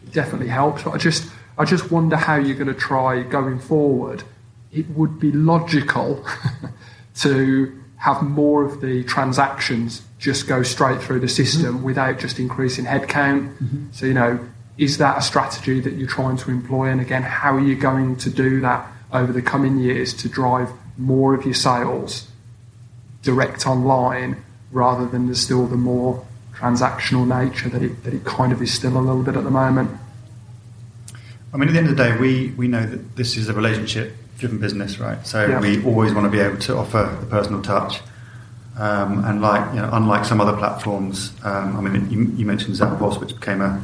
It 0.03 0.13
definitely 0.13 0.47
helps. 0.47 0.83
But 0.83 0.91
I 0.91 0.97
just 0.97 1.31
I 1.61 1.65
just 1.65 1.91
wonder 1.91 2.15
how 2.15 2.35
you're 2.35 2.57
going 2.57 2.73
to 2.73 2.79
try 2.79 3.21
going 3.21 3.59
forward 3.59 4.23
it 4.71 4.89
would 4.91 5.19
be 5.19 5.31
logical 5.31 6.25
to 7.15 7.79
have 7.97 8.23
more 8.23 8.63
of 8.63 8.81
the 8.81 9.03
transactions 9.03 10.01
just 10.17 10.47
go 10.47 10.63
straight 10.63 11.01
through 11.01 11.19
the 11.19 11.27
system 11.27 11.75
mm-hmm. 11.75 11.83
without 11.83 12.19
just 12.19 12.39
increasing 12.39 12.85
headcount. 12.85 13.53
Mm-hmm. 13.57 13.85
So, 13.91 14.05
you 14.05 14.13
know, 14.13 14.39
is 14.77 14.97
that 14.97 15.17
a 15.17 15.21
strategy 15.21 15.79
that 15.81 15.93
you're 15.93 16.07
trying 16.07 16.37
to 16.37 16.51
employ? 16.51 16.87
And 16.87 17.01
again, 17.01 17.23
how 17.23 17.55
are 17.55 17.61
you 17.61 17.75
going 17.75 18.15
to 18.17 18.29
do 18.29 18.61
that 18.61 18.87
over 19.11 19.33
the 19.33 19.41
coming 19.41 19.77
years 19.77 20.13
to 20.15 20.29
drive 20.29 20.69
more 20.97 21.35
of 21.35 21.43
your 21.45 21.53
sales 21.53 22.27
direct 23.23 23.67
online 23.67 24.43
rather 24.71 25.05
than 25.05 25.27
the 25.27 25.35
still 25.35 25.67
the 25.67 25.77
more 25.77 26.25
transactional 26.53 27.27
nature 27.27 27.69
that 27.69 27.83
it, 27.83 28.03
that 28.03 28.13
it 28.13 28.23
kind 28.23 28.51
of 28.51 28.61
is 28.61 28.73
still 28.73 28.97
a 28.97 28.99
little 28.99 29.23
bit 29.23 29.35
at 29.35 29.43
the 29.43 29.51
moment? 29.51 29.91
I 31.53 31.57
mean, 31.57 31.67
at 31.67 31.73
the 31.73 31.79
end 31.79 31.89
of 31.89 31.97
the 31.97 32.03
day, 32.03 32.17
we, 32.17 32.51
we 32.51 32.67
know 32.67 32.85
that 32.85 33.15
this 33.15 33.35
is 33.35 33.49
a 33.49 33.53
relationship 33.53 34.13
driven 34.37 34.59
business, 34.59 34.99
right? 34.99 35.25
So 35.25 35.45
yeah. 35.45 35.59
we 35.59 35.83
always 35.85 36.13
want 36.13 36.25
to 36.25 36.31
be 36.31 36.39
able 36.39 36.57
to 36.57 36.77
offer 36.77 37.17
the 37.19 37.27
personal 37.27 37.61
touch. 37.61 38.01
Um, 38.77 39.23
and 39.25 39.41
like, 39.41 39.73
you 39.75 39.81
know, 39.81 39.89
unlike 39.91 40.25
some 40.25 40.41
other 40.41 40.57
platforms, 40.57 41.33
um, 41.43 41.77
I 41.77 41.81
mean, 41.81 42.09
you, 42.09 42.23
you 42.37 42.45
mentioned 42.45 42.75
Zappos, 42.75 43.19
which 43.19 43.35
became 43.35 43.61
a 43.61 43.83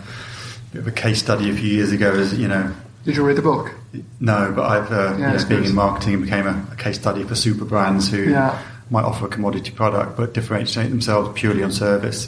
bit 0.72 0.80
of 0.80 0.88
a 0.88 0.91
case 0.91 1.20
study 1.20 1.49
a 1.49 1.53
few 1.53 1.70
years 1.70 1.91
ago 1.91 2.11
as, 2.13 2.38
you 2.38 2.47
know. 2.47 2.74
Did 3.03 3.15
you 3.15 3.24
read 3.24 3.38
the 3.38 3.41
book? 3.41 3.74
No, 4.20 4.51
but 4.55 4.65
I've, 4.65 4.91
uh, 4.91 5.15
yeah, 5.18 5.34
you 5.34 5.39
know, 5.39 5.47
being 5.47 5.65
in 5.65 5.76
marketing, 5.76 6.13
it 6.13 6.24
became 6.24 6.47
a, 6.47 6.68
a, 6.72 6.76
case 6.76 6.97
study 6.97 7.24
for 7.24 7.36
super 7.36 7.65
brands 7.65 8.09
who 8.09 8.32
yeah. 8.32 8.61
might 8.89 9.03
offer 9.03 9.26
a 9.26 9.30
commodity 9.30 9.72
product 9.72 10.18
but 10.18 10.34
differentiate 10.34 10.89
themselves 10.89 11.30
purely 11.39 11.63
on 11.63 11.72
service. 11.72 12.28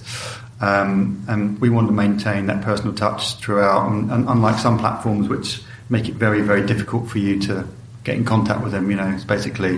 Um, 0.61 1.23
and 1.27 1.59
we 1.61 1.69
want 1.69 1.87
to 1.87 1.93
maintain 1.93 2.47
that 2.47 2.61
personal 2.61 2.93
touch 2.93 3.35
throughout. 3.35 3.89
And, 3.89 4.11
and, 4.11 4.27
unlike 4.27 4.59
some 4.59 4.77
platforms 4.77 5.29
which 5.29 5.61
make 5.89 6.09
it 6.09 6.15
very, 6.15 6.41
very 6.41 6.65
difficult 6.65 7.09
for 7.09 7.17
you 7.17 7.39
to 7.41 7.67
get 8.03 8.15
in 8.15 8.25
contact 8.25 8.61
with 8.63 8.71
them. 8.71 8.89
You 8.89 8.97
know, 8.97 9.09
it's 9.09 9.23
basically 9.23 9.73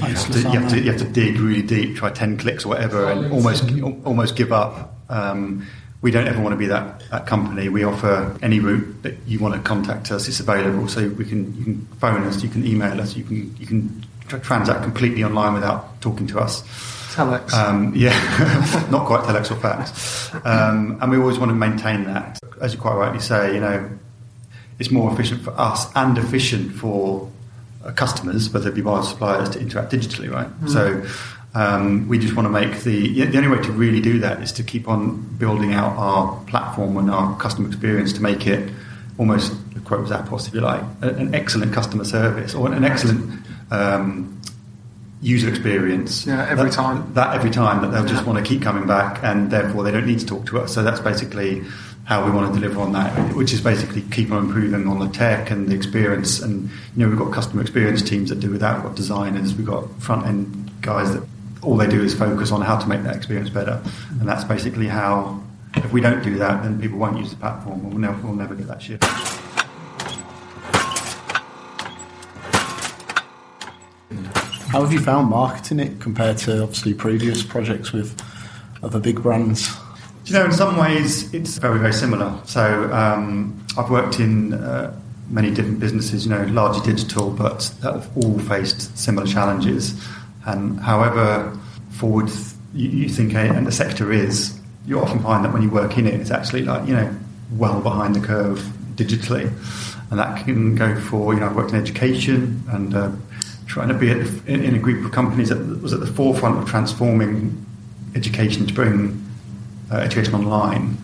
you 0.00 0.08
have, 0.08 0.32
to, 0.32 0.38
you 0.38 0.60
have, 0.60 0.70
to, 0.70 0.80
you 0.80 0.90
have 0.92 1.00
to 1.00 1.08
dig 1.08 1.38
really 1.38 1.62
deep, 1.62 1.96
try 1.96 2.10
ten 2.10 2.36
clicks 2.36 2.64
or 2.64 2.70
whatever, 2.70 3.10
and 3.10 3.32
almost 3.32 3.64
almost 4.04 4.36
give 4.36 4.52
up. 4.52 4.96
Um, 5.08 5.66
we 6.02 6.10
don't 6.10 6.28
ever 6.28 6.42
want 6.42 6.52
to 6.52 6.58
be 6.58 6.66
that, 6.66 7.02
that 7.10 7.26
company. 7.26 7.70
We 7.70 7.82
offer 7.84 8.36
any 8.42 8.60
route 8.60 9.02
that 9.04 9.14
you 9.26 9.38
want 9.38 9.54
to 9.54 9.60
contact 9.60 10.10
us. 10.10 10.28
It's 10.28 10.40
available, 10.40 10.86
so 10.88 11.08
we 11.08 11.24
can 11.24 11.56
you 11.56 11.64
can 11.64 11.86
phone 11.98 12.24
us, 12.24 12.42
you 12.42 12.48
can 12.48 12.66
email 12.66 13.00
us, 13.00 13.16
you 13.16 13.24
can 13.24 13.56
you 13.58 13.66
can 13.66 14.04
transact 14.28 14.82
completely 14.82 15.24
online 15.24 15.54
without 15.54 16.00
talking 16.00 16.26
to 16.28 16.40
us. 16.40 16.62
Telex. 17.14 17.52
Um, 17.52 17.92
yeah, 17.94 18.10
not 18.90 19.06
quite 19.06 19.24
telex 19.24 19.50
or 19.50 19.56
fax. 19.56 20.34
Um, 20.44 20.98
and 21.00 21.10
we 21.10 21.16
always 21.16 21.38
want 21.38 21.50
to 21.50 21.54
maintain 21.54 22.04
that. 22.04 22.40
As 22.60 22.74
you 22.74 22.80
quite 22.80 22.96
rightly 22.96 23.20
say, 23.20 23.54
you 23.54 23.60
know, 23.60 23.88
it's 24.78 24.90
more 24.90 25.12
efficient 25.12 25.42
for 25.42 25.52
us 25.52 25.90
and 25.94 26.18
efficient 26.18 26.74
for 26.74 27.30
uh, 27.84 27.92
customers, 27.92 28.52
whether 28.52 28.68
it 28.68 28.74
be 28.74 28.82
buyers 28.82 29.08
suppliers, 29.08 29.50
to 29.50 29.60
interact 29.60 29.92
digitally, 29.92 30.30
right? 30.30 30.48
Mm. 30.62 30.68
So 30.68 31.58
um, 31.58 32.08
we 32.08 32.18
just 32.18 32.34
want 32.34 32.46
to 32.46 32.50
make 32.50 32.82
the 32.82 33.24
the 33.26 33.36
only 33.36 33.48
way 33.48 33.62
to 33.62 33.72
really 33.72 34.00
do 34.00 34.18
that 34.20 34.42
is 34.42 34.50
to 34.52 34.64
keep 34.64 34.88
on 34.88 35.20
building 35.38 35.72
out 35.72 35.96
our 35.96 36.44
platform 36.46 36.96
and 36.96 37.10
our 37.10 37.36
customer 37.38 37.68
experience 37.68 38.12
to 38.14 38.22
make 38.22 38.46
it 38.46 38.72
almost 39.18 39.52
quote 39.84 40.08
Zappos, 40.08 40.48
if 40.48 40.54
you 40.54 40.60
like, 40.60 40.82
an 41.02 41.34
excellent 41.34 41.72
customer 41.72 42.04
service 42.04 42.54
or 42.54 42.72
an 42.72 42.84
excellent 42.84 43.44
um, 43.70 44.40
user 45.24 45.48
experience. 45.48 46.26
Yeah, 46.26 46.46
every 46.48 46.68
that, 46.68 46.74
time. 46.74 47.14
That 47.14 47.34
every 47.34 47.50
time 47.50 47.80
that 47.80 47.88
they'll 47.88 48.02
yeah. 48.02 48.12
just 48.12 48.26
want 48.26 48.38
to 48.38 48.44
keep 48.44 48.62
coming 48.62 48.86
back, 48.86 49.24
and 49.24 49.50
therefore 49.50 49.82
they 49.82 49.90
don't 49.90 50.06
need 50.06 50.20
to 50.20 50.26
talk 50.26 50.46
to 50.46 50.60
us. 50.60 50.74
So 50.74 50.82
that's 50.82 51.00
basically 51.00 51.64
how 52.04 52.24
we 52.26 52.30
want 52.30 52.52
to 52.52 52.60
deliver 52.60 52.80
on 52.82 52.92
that, 52.92 53.34
which 53.34 53.54
is 53.54 53.62
basically 53.62 54.02
keep 54.02 54.30
on 54.30 54.44
improving 54.44 54.86
on 54.86 54.98
the 54.98 55.08
tech 55.08 55.50
and 55.50 55.68
the 55.68 55.74
experience. 55.74 56.40
And 56.40 56.64
you 56.64 56.70
know, 56.96 57.08
we've 57.08 57.18
got 57.18 57.32
customer 57.32 57.62
experience 57.62 58.02
teams 58.02 58.28
that 58.28 58.40
do 58.40 58.50
with 58.50 58.60
that. 58.60 58.74
We've 58.76 58.84
got 58.84 58.96
designers. 58.96 59.54
We've 59.54 59.66
got 59.66 59.90
front 60.02 60.26
end 60.26 60.70
guys 60.82 61.14
that 61.14 61.26
all 61.62 61.78
they 61.78 61.88
do 61.88 62.02
is 62.02 62.14
focus 62.14 62.52
on 62.52 62.60
how 62.60 62.76
to 62.76 62.86
make 62.86 63.02
that 63.04 63.16
experience 63.16 63.48
better. 63.48 63.82
And 64.20 64.28
that's 64.28 64.44
basically 64.44 64.86
how. 64.86 65.42
If 65.76 65.92
we 65.92 66.00
don't 66.00 66.22
do 66.22 66.38
that, 66.38 66.62
then 66.62 66.80
people 66.80 66.98
won't 66.98 67.18
use 67.18 67.30
the 67.30 67.36
platform. 67.36 67.82
We'll 67.90 67.98
never, 67.98 68.16
we'll 68.24 68.36
never 68.36 68.54
get 68.54 68.68
that 68.68 68.80
shift. 68.80 69.02
How 74.74 74.82
have 74.82 74.92
you 74.92 74.98
found 74.98 75.30
marketing 75.30 75.78
it 75.78 76.00
compared 76.00 76.36
to 76.38 76.64
obviously 76.64 76.94
previous 76.94 77.44
projects 77.44 77.92
with 77.92 78.20
other 78.82 78.98
big 78.98 79.22
brands? 79.22 79.72
you 80.24 80.32
know, 80.32 80.46
in 80.46 80.50
some 80.50 80.76
ways, 80.76 81.32
it's 81.32 81.58
very, 81.58 81.78
very 81.78 81.92
similar. 81.92 82.36
So 82.44 82.92
um, 82.92 83.64
I've 83.78 83.88
worked 83.88 84.18
in 84.18 84.52
uh, 84.52 84.92
many 85.30 85.52
different 85.52 85.78
businesses, 85.78 86.26
you 86.26 86.32
know, 86.32 86.42
largely 86.46 86.84
digital, 86.92 87.30
but 87.30 87.72
that 87.82 87.92
have 87.92 88.16
all 88.16 88.36
faced 88.40 88.98
similar 88.98 89.28
challenges. 89.28 90.04
And 90.44 90.80
however 90.80 91.56
forward 91.90 92.28
you, 92.74 93.08
think 93.08 93.32
and 93.32 93.68
the 93.68 93.70
sector 93.70 94.10
is, 94.10 94.58
you 94.86 95.00
often 95.00 95.20
find 95.20 95.44
that 95.44 95.52
when 95.52 95.62
you 95.62 95.70
work 95.70 95.98
in 95.98 96.08
it, 96.08 96.14
it's 96.14 96.32
actually 96.32 96.62
like, 96.62 96.88
you 96.88 96.96
know, 96.96 97.14
well 97.52 97.80
behind 97.80 98.16
the 98.16 98.26
curve 98.26 98.58
digitally. 98.96 99.52
And 100.10 100.18
that 100.18 100.44
can 100.44 100.74
go 100.74 101.00
for, 101.00 101.32
you 101.32 101.38
know, 101.38 101.46
I've 101.46 101.54
worked 101.54 101.70
in 101.70 101.76
education 101.76 102.64
and 102.72 102.92
uh, 102.92 103.12
trying 103.74 103.88
to 103.88 103.94
be 103.94 104.06
the, 104.12 104.52
in, 104.52 104.62
in 104.62 104.76
a 104.76 104.78
group 104.78 105.04
of 105.04 105.10
companies 105.10 105.48
that 105.48 105.58
was 105.82 105.92
at 105.92 105.98
the 105.98 106.06
forefront 106.06 106.56
of 106.56 106.68
transforming 106.68 107.66
education 108.14 108.64
to 108.68 108.72
bring 108.72 109.20
uh, 109.90 109.96
education 109.96 110.32
online, 110.32 110.96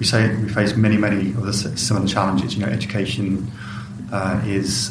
we 0.00 0.04
say 0.04 0.34
we 0.42 0.48
face 0.48 0.74
many, 0.74 0.96
many 0.96 1.30
of 1.30 1.42
the 1.42 1.52
similar 1.52 2.08
challenges. 2.08 2.56
You 2.56 2.66
know, 2.66 2.72
education 2.72 3.48
uh, 4.10 4.42
is 4.44 4.88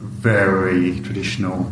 very 0.00 0.98
traditional. 1.00 1.70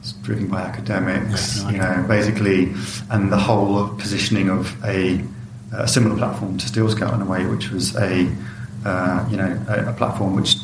It's 0.00 0.12
driven 0.12 0.48
by 0.48 0.60
academics. 0.60 1.64
You 1.64 1.78
know, 1.78 2.04
basically, 2.06 2.74
and 3.08 3.32
the 3.32 3.38
whole 3.38 3.88
positioning 3.88 4.50
of 4.50 4.84
a, 4.84 5.24
a 5.72 5.88
similar 5.88 6.14
platform 6.14 6.58
to 6.58 6.68
Steel 6.68 6.90
Scout 6.90 7.14
in 7.14 7.22
a 7.22 7.24
way, 7.24 7.46
which 7.46 7.70
was 7.70 7.96
a 7.96 8.30
uh, 8.84 9.26
you 9.30 9.38
know 9.38 9.64
a, 9.66 9.88
a 9.88 9.92
platform 9.94 10.36
which 10.36 10.56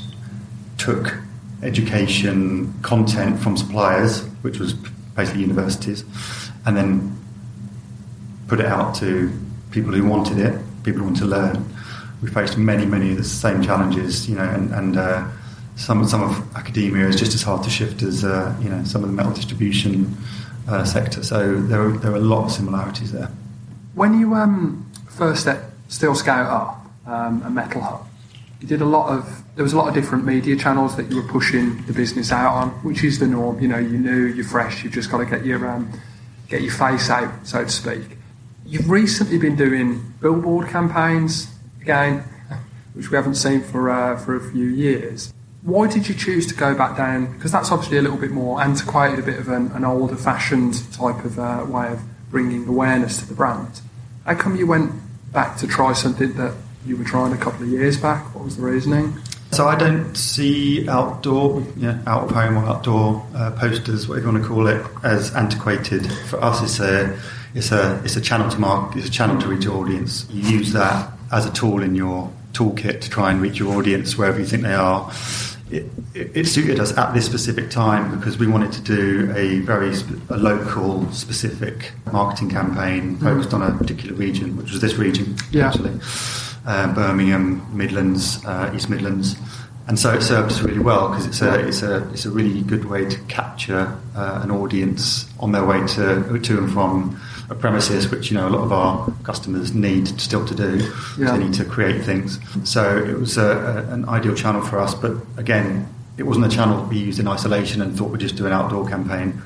took 0.76 1.16
education 1.62 2.72
content 2.82 3.38
from 3.38 3.56
suppliers, 3.56 4.24
which 4.42 4.58
was 4.58 4.74
basically 5.16 5.42
universities, 5.42 6.04
and 6.66 6.76
then 6.76 7.16
put 8.48 8.60
it 8.60 8.66
out 8.66 8.94
to 8.96 9.30
people 9.70 9.92
who 9.92 10.04
wanted 10.04 10.38
it, 10.38 10.60
people 10.82 11.00
who 11.00 11.06
want 11.06 11.16
to 11.18 11.26
learn. 11.26 11.64
We 12.20 12.28
faced 12.28 12.56
many, 12.56 12.86
many 12.86 13.10
of 13.10 13.16
the 13.16 13.24
same 13.24 13.62
challenges, 13.62 14.28
you 14.28 14.36
know, 14.36 14.48
and, 14.48 14.72
and 14.72 14.96
uh, 14.96 15.28
some 15.76 16.06
some 16.06 16.22
of 16.22 16.56
academia 16.56 17.06
is 17.08 17.16
just 17.16 17.34
as 17.34 17.42
hard 17.42 17.62
to 17.64 17.70
shift 17.70 18.02
as 18.02 18.24
uh, 18.24 18.54
you 18.60 18.68
know 18.68 18.84
some 18.84 19.02
of 19.02 19.10
the 19.10 19.14
metal 19.14 19.32
distribution 19.32 20.16
uh, 20.68 20.84
sector. 20.84 21.22
So 21.22 21.60
there 21.60 21.82
are, 21.82 21.92
there 21.92 22.12
are 22.12 22.16
a 22.16 22.20
lot 22.20 22.44
of 22.44 22.52
similarities 22.52 23.12
there. 23.12 23.30
When 23.94 24.18
you 24.18 24.34
um, 24.34 24.90
first 25.08 25.44
set 25.44 25.70
Steel 25.88 26.14
Scout 26.14 26.46
up 26.46 26.86
um, 27.06 27.42
and 27.44 27.54
Metal 27.54 27.80
Hub, 27.80 28.06
you 28.60 28.68
did 28.68 28.80
a 28.80 28.86
lot 28.86 29.08
of 29.08 29.41
there 29.54 29.62
was 29.62 29.72
a 29.74 29.76
lot 29.76 29.88
of 29.88 29.94
different 29.94 30.24
media 30.24 30.56
channels 30.56 30.96
that 30.96 31.10
you 31.10 31.16
were 31.16 31.28
pushing 31.28 31.84
the 31.86 31.92
business 31.92 32.32
out 32.32 32.54
on, 32.54 32.70
which 32.82 33.04
is 33.04 33.18
the 33.18 33.26
norm. 33.26 33.60
You 33.60 33.68
know, 33.68 33.78
you 33.78 33.98
knew 33.98 34.26
you're 34.26 34.44
fresh. 34.44 34.82
You've 34.82 34.94
just 34.94 35.10
got 35.10 35.18
to 35.18 35.26
get 35.26 35.44
your 35.44 35.68
um, 35.68 35.92
get 36.48 36.62
your 36.62 36.72
face 36.72 37.10
out, 37.10 37.46
so 37.46 37.62
to 37.64 37.70
speak. 37.70 38.16
You've 38.64 38.88
recently 38.88 39.38
been 39.38 39.56
doing 39.56 40.14
billboard 40.20 40.68
campaigns 40.68 41.52
again, 41.82 42.24
which 42.94 43.10
we 43.10 43.16
haven't 43.16 43.34
seen 43.34 43.60
for 43.60 43.90
uh, 43.90 44.16
for 44.16 44.36
a 44.36 44.50
few 44.52 44.66
years. 44.66 45.34
Why 45.62 45.86
did 45.86 46.08
you 46.08 46.14
choose 46.14 46.46
to 46.48 46.54
go 46.54 46.74
back 46.74 46.96
down? 46.96 47.32
Because 47.34 47.52
that's 47.52 47.70
obviously 47.70 47.98
a 47.98 48.02
little 48.02 48.18
bit 48.18 48.32
more 48.32 48.60
antiquated, 48.60 49.18
a 49.18 49.22
bit 49.22 49.38
of 49.38 49.48
an, 49.48 49.70
an 49.72 49.84
older 49.84 50.16
fashioned 50.16 50.74
type 50.92 51.24
of 51.24 51.38
uh, 51.38 51.64
way 51.68 51.92
of 51.92 52.00
bringing 52.30 52.66
awareness 52.66 53.18
to 53.18 53.26
the 53.26 53.34
brand. 53.34 53.80
How 54.24 54.34
come 54.34 54.56
you 54.56 54.66
went 54.66 54.92
back 55.32 55.58
to 55.58 55.68
try 55.68 55.92
something 55.92 56.32
that 56.34 56.54
you 56.84 56.96
were 56.96 57.04
trying 57.04 57.32
a 57.32 57.36
couple 57.36 57.62
of 57.62 57.68
years 57.68 57.96
back? 57.96 58.34
What 58.34 58.44
was 58.44 58.56
the 58.56 58.62
reasoning? 58.62 59.16
So 59.52 59.68
I 59.68 59.76
don't 59.76 60.14
see 60.14 60.88
outdoor, 60.88 61.62
yeah, 61.76 61.98
out 62.06 62.24
of 62.24 62.30
home 62.30 62.56
or 62.56 62.64
outdoor 62.64 63.26
uh, 63.34 63.50
posters, 63.50 64.08
whatever 64.08 64.28
you 64.28 64.32
want 64.32 64.44
to 64.44 64.48
call 64.48 64.66
it, 64.66 64.86
as 65.04 65.34
antiquated. 65.34 66.10
For 66.30 66.42
us, 66.42 66.62
it's 66.62 66.80
a 66.80 67.18
it's 67.54 67.70
a 67.70 68.02
it's 68.02 68.16
a 68.16 68.20
channel 68.22 68.50
to 68.50 68.58
mark 68.58 68.96
it's 68.96 69.08
a 69.08 69.10
channel 69.10 69.38
to 69.42 69.48
reach 69.48 69.64
your 69.64 69.76
audience. 69.76 70.26
You 70.30 70.58
use 70.58 70.72
that 70.72 71.12
as 71.30 71.44
a 71.44 71.52
tool 71.52 71.82
in 71.82 71.94
your 71.94 72.32
toolkit 72.54 73.02
to 73.02 73.10
try 73.10 73.30
and 73.30 73.42
reach 73.42 73.58
your 73.58 73.76
audience 73.76 74.16
wherever 74.16 74.38
you 74.38 74.46
think 74.46 74.62
they 74.62 74.74
are. 74.74 75.12
It, 75.70 75.86
it, 76.14 76.36
it 76.36 76.46
suited 76.46 76.80
us 76.80 76.96
at 76.96 77.12
this 77.12 77.24
specific 77.24 77.70
time 77.70 78.18
because 78.18 78.38
we 78.38 78.46
wanted 78.46 78.72
to 78.72 78.80
do 78.82 79.32
a 79.34 79.60
very 79.60 79.94
sp- 79.96 80.20
a 80.30 80.36
local, 80.36 81.10
specific 81.12 81.92
marketing 82.10 82.50
campaign 82.50 83.18
focused 83.18 83.50
mm. 83.50 83.60
on 83.60 83.74
a 83.74 83.76
particular 83.76 84.14
region, 84.14 84.56
which 84.56 84.70
was 84.70 84.80
this 84.80 84.94
region 84.94 85.36
yeah. 85.50 85.68
actually, 85.68 85.98
uh, 86.66 86.92
Birmingham, 86.94 87.76
Midlands, 87.76 88.44
uh, 88.44 88.72
East 88.74 88.88
Midlands 88.88 89.36
and 89.88 89.98
so 89.98 90.14
it 90.14 90.22
served 90.22 90.52
us 90.52 90.60
really 90.62 90.78
well 90.78 91.08
because 91.08 91.26
it's 91.26 91.42
a 91.42 91.66
it's 91.66 91.82
a 91.82 92.08
it's 92.12 92.24
a 92.24 92.30
really 92.30 92.62
good 92.62 92.84
way 92.84 93.04
to 93.04 93.18
capture 93.22 93.98
uh, 94.14 94.40
an 94.42 94.50
audience 94.50 95.28
on 95.40 95.50
their 95.52 95.64
way 95.64 95.84
to 95.88 96.38
to 96.38 96.58
and 96.58 96.72
from 96.72 97.20
a 97.50 97.54
premises, 97.54 98.08
which 98.08 98.30
you 98.30 98.36
know 98.36 98.48
a 98.48 98.50
lot 98.50 98.62
of 98.62 98.72
our 98.72 99.12
customers 99.24 99.74
need 99.74 100.08
still 100.20 100.46
to 100.46 100.54
do. 100.54 100.88
Yeah. 101.18 101.32
They 101.32 101.44
need 101.44 101.54
to 101.54 101.64
create 101.64 102.04
things. 102.04 102.38
So 102.64 102.96
it 102.96 103.18
was 103.18 103.36
a, 103.36 103.86
a, 103.88 103.92
an 103.92 104.08
ideal 104.08 104.34
channel 104.34 104.62
for 104.62 104.78
us. 104.78 104.94
But 104.94 105.16
again, 105.36 105.88
it 106.16 106.22
wasn't 106.22 106.46
a 106.46 106.48
channel 106.48 106.84
we 106.86 106.98
used 106.98 107.18
in 107.18 107.26
isolation 107.26 107.82
and 107.82 107.96
thought 107.96 108.10
we'd 108.10 108.20
just 108.20 108.36
do 108.36 108.46
an 108.46 108.52
outdoor 108.52 108.88
campaign. 108.88 109.42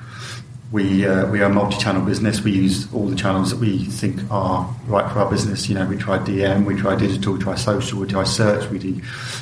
We, 0.73 1.07
uh, 1.07 1.31
we 1.31 1.41
are 1.41 1.45
a 1.45 1.49
multi-channel 1.49 2.03
business. 2.03 2.41
We 2.41 2.51
use 2.51 2.93
all 2.93 3.07
the 3.07 3.14
channels 3.14 3.51
that 3.51 3.61
we 3.61 3.85
think 3.85 4.21
are 4.33 4.69
right 4.89 5.11
for 5.12 5.21
our 5.21 5.31
business. 5.31 5.69
You 5.69 5.77
know, 5.77 5.87
we 5.87 5.97
try 5.97 6.19
DM, 6.19 6.64
we 6.64 6.75
try 6.75 6.97
digital, 6.97 7.35
we 7.35 7.39
try 7.39 7.55
social, 7.55 8.01
we 8.01 8.09
try 8.09 8.25
search, 8.25 8.69
we 8.71 8.81
do 8.81 9.01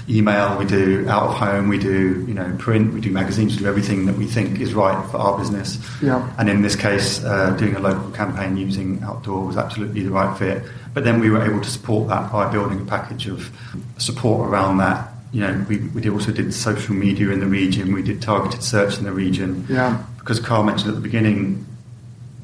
email, 0.09 0.59
we 0.59 0.67
do 0.67 1.09
out 1.09 1.31
of 1.31 1.35
home, 1.35 1.69
we 1.69 1.79
do 1.79 2.25
you 2.29 2.35
know 2.35 2.55
print, 2.59 2.93
we 2.93 3.01
do 3.01 3.11
magazines, 3.11 3.55
we 3.55 3.61
do 3.61 3.67
everything 3.67 4.05
that 4.05 4.17
we 4.17 4.27
think 4.27 4.61
is 4.61 4.75
right 4.75 5.03
for 5.11 5.17
our 5.17 5.39
business. 5.39 5.79
Yeah. 6.03 6.31
And 6.39 6.51
in 6.51 6.61
this 6.61 6.77
case, 6.77 7.25
uh, 7.25 7.51
doing 7.53 7.75
a 7.75 7.81
local 7.81 8.11
campaign 8.11 8.59
using 8.59 9.03
outdoor 9.03 9.47
was 9.47 9.57
absolutely 9.57 10.03
the 10.03 10.11
right 10.11 10.37
fit. 10.39 10.63
But 10.93 11.05
then 11.05 11.21
we 11.21 11.31
were 11.31 11.43
able 11.43 11.63
to 11.63 11.71
support 11.71 12.09
that 12.09 12.31
by 12.31 12.53
building 12.53 12.81
a 12.83 12.85
package 12.85 13.29
of 13.29 13.51
support 13.97 14.49
around 14.49 14.77
that 14.79 15.11
you 15.33 15.41
know, 15.41 15.67
we, 15.69 15.79
we 15.79 16.09
also 16.09 16.31
did 16.31 16.55
social 16.55 16.95
media 16.95 17.31
in 17.31 17.41
the 17.41 17.47
region, 17.47 17.93
we 17.93 18.03
did 18.03 18.23
targeted 18.23 18.63
search 18.63 18.99
in 18.99 19.05
the 19.05 19.11
region. 19.11 19.67
Yeah. 19.69 20.05
Because 20.25 20.41
Karl 20.41 20.65
mentioned 20.65 20.89
at 20.89 20.95
the 20.95 21.03
beginning, 21.03 21.67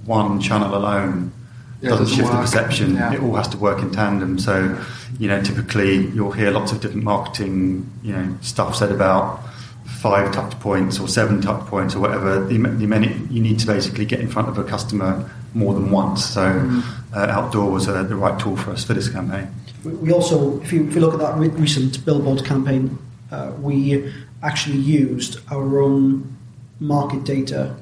one 0.05 0.39
channel 0.39 0.75
alone 0.77 1.33
Yeah, 1.81 1.91
doesn't 1.91 2.05
doesn't 2.07 2.17
shift 2.19 2.31
the 2.31 2.37
perception. 2.39 2.95
Yeah. 2.95 3.15
It 3.15 3.21
all 3.23 3.35
has 3.37 3.49
to 3.49 3.57
work 3.57 3.81
in 3.81 3.91
tandem. 3.91 4.39
So, 4.39 4.79
you 5.19 5.29
know, 5.29 5.41
typically 5.43 6.07
you'll 6.09 6.33
hear 6.33 6.51
lots 6.51 6.73
of 6.73 6.81
different 6.83 7.05
marketing, 7.05 7.91
you 8.03 8.13
know, 8.13 8.37
stuff 8.43 8.77
said 8.77 8.93
about 8.93 9.41
five 9.87 10.31
touch 10.33 10.59
points 10.61 11.01
or 11.01 11.09
seven 11.09 11.41
touch 11.41 11.65
points 11.67 11.95
or 11.95 12.01
whatever. 12.01 12.45
The, 12.45 12.59
the 12.59 12.87
many, 12.87 13.09
you 13.31 13.41
need 13.41 13.59
to 13.61 13.67
basically 13.67 14.05
get 14.05 14.21
in 14.21 14.29
front 14.29 14.49
of 14.49 14.59
a 14.59 14.65
customer 14.65 15.29
more 15.55 15.73
than 15.73 15.91
once. 15.91 16.25
So, 16.25 16.43
Mm-hmm. 16.43 17.15
uh, 17.15 17.27
outdoor 17.39 17.71
was 17.71 17.89
uh, 17.89 18.03
the 18.03 18.15
right 18.15 18.39
tool 18.39 18.57
for 18.59 18.73
us 18.73 18.85
for 18.85 18.93
this 18.93 19.09
campaign. 19.09 19.49
We- 19.85 19.93
We 19.93 20.13
also, 20.13 20.61
if 20.61 20.71
you, 20.73 20.87
if 20.87 20.95
you 20.95 21.01
look 21.01 21.15
at 21.15 21.21
that 21.21 21.37
re- 21.39 21.49
recent 21.49 22.05
billboard 22.05 22.45
campaign, 22.45 22.99
uh, 23.33 23.53
we 23.63 24.13
actually 24.43 24.77
used 24.79 25.39
our 25.51 25.81
own 25.81 26.37
market 26.81 27.25
data 27.25 27.77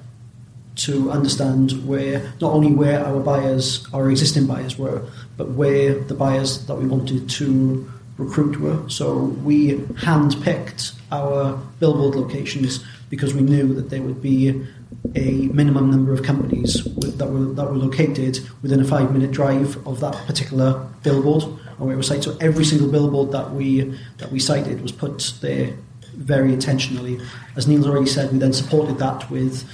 to 0.77 1.11
understand 1.11 1.73
where 1.87 2.33
not 2.41 2.53
only 2.53 2.73
where 2.73 3.05
our 3.05 3.21
buyers, 3.21 3.87
our 3.93 4.11
existing 4.11 4.47
buyers 4.47 4.79
were, 4.79 5.03
but 5.37 5.51
where 5.51 5.99
the 6.05 6.15
buyers 6.15 6.67
that 6.67 6.77
we 6.77 6.87
wanted 6.87 7.29
to 7.29 7.91
recruit 8.17 8.61
were. 8.61 8.89
So 8.89 9.17
we 9.17 9.85
hand-picked 9.99 10.93
our 11.11 11.57
billboard 11.81 12.15
locations 12.15 12.85
because 13.11 13.35
we 13.35 13.41
knew 13.41 13.75
that 13.75 13.91
there 13.91 14.03
would 14.03 14.23
be 14.23 14.67
a 15.15 15.31
minimum 15.49 15.91
number 15.91 16.13
of 16.13 16.23
companies 16.23 16.85
with, 16.85 17.19
that 17.19 17.29
were 17.29 17.53
that 17.55 17.71
were 17.71 17.77
located 17.77 18.41
within 18.63 18.81
a 18.81 18.85
five-minute 18.85 19.31
drive 19.31 19.87
of 19.87 20.01
that 20.01 20.15
particular 20.27 20.87
billboard 21.03 21.45
and 21.45 21.81
we 21.81 21.95
were 21.95 21.99
was 21.99 22.09
sited. 22.09 22.25
So 22.25 22.37
every 22.41 22.65
single 22.65 22.91
billboard 22.91 23.33
that 23.33 23.53
we 23.53 23.97
that 24.19 24.31
we 24.33 24.41
sited 24.41 24.81
was 24.83 24.93
put 24.93 25.35
there 25.41 25.75
very 26.19 26.53
intentionally. 26.53 27.21
As 27.57 27.67
Neil's 27.67 27.87
already 27.87 28.07
said, 28.07 28.33
we 28.33 28.39
then 28.39 28.53
supported 28.53 28.99
that 28.99 29.31
with 29.31 29.69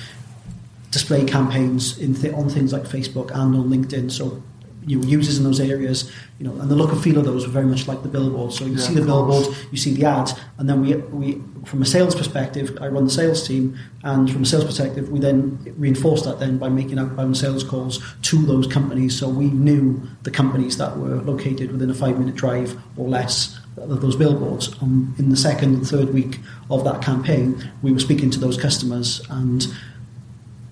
display 0.90 1.24
campaigns 1.24 1.98
in 1.98 2.14
th- 2.14 2.34
on 2.34 2.48
things 2.48 2.72
like 2.72 2.84
Facebook 2.84 3.30
and 3.30 3.56
on 3.56 3.68
LinkedIn. 3.68 4.12
So 4.12 4.42
you 4.86 5.00
know, 5.00 5.06
users 5.06 5.38
in 5.38 5.44
those 5.44 5.60
areas, 5.60 6.12
you 6.38 6.46
know, 6.46 6.60
and 6.60 6.70
the 6.70 6.74
look 6.76 6.92
and 6.92 7.02
feel 7.02 7.16
of 7.18 7.24
those 7.24 7.46
were 7.46 7.52
very 7.52 7.64
much 7.64 7.88
like 7.88 8.02
the 8.02 8.08
billboard. 8.08 8.52
So 8.52 8.66
you 8.66 8.72
Yeah, 8.72 8.78
see 8.80 8.94
the 8.94 9.02
billboard, 9.02 9.46
you 9.70 9.78
see 9.78 9.94
the 9.94 10.04
ad, 10.04 10.30
and 10.58 10.68
then 10.68 10.82
we 10.82 10.94
we 10.94 11.42
from 11.64 11.80
a 11.80 11.86
sales 11.86 12.14
perspective, 12.14 12.76
I 12.80 12.88
run 12.88 13.04
the 13.04 13.10
sales 13.10 13.46
team, 13.48 13.78
and 14.02 14.30
from 14.30 14.42
a 14.42 14.46
sales 14.46 14.64
perspective, 14.64 15.08
we 15.08 15.18
then 15.20 15.74
reinforce 15.78 16.22
that 16.22 16.38
then 16.38 16.58
by 16.58 16.68
making 16.68 16.98
outbound 16.98 17.38
sales 17.38 17.64
calls 17.64 18.02
to 18.22 18.44
those 18.44 18.66
companies. 18.66 19.18
So 19.18 19.28
we 19.28 19.46
knew 19.46 20.02
the 20.22 20.30
companies 20.30 20.76
that 20.76 20.98
were 20.98 21.22
located 21.22 21.72
within 21.72 21.88
a 21.88 21.94
five 21.94 22.18
minute 22.18 22.34
drive 22.34 22.76
or 22.98 23.08
less 23.08 23.58
those 23.76 24.16
billboards. 24.16 24.74
Um, 24.80 25.14
in 25.18 25.30
the 25.30 25.36
second 25.36 25.74
and 25.74 25.86
third 25.86 26.12
week 26.12 26.40
of 26.70 26.84
that 26.84 27.02
campaign, 27.02 27.70
we 27.82 27.92
were 27.92 28.00
speaking 28.00 28.30
to 28.30 28.38
those 28.38 28.56
customers 28.56 29.20
and 29.30 29.66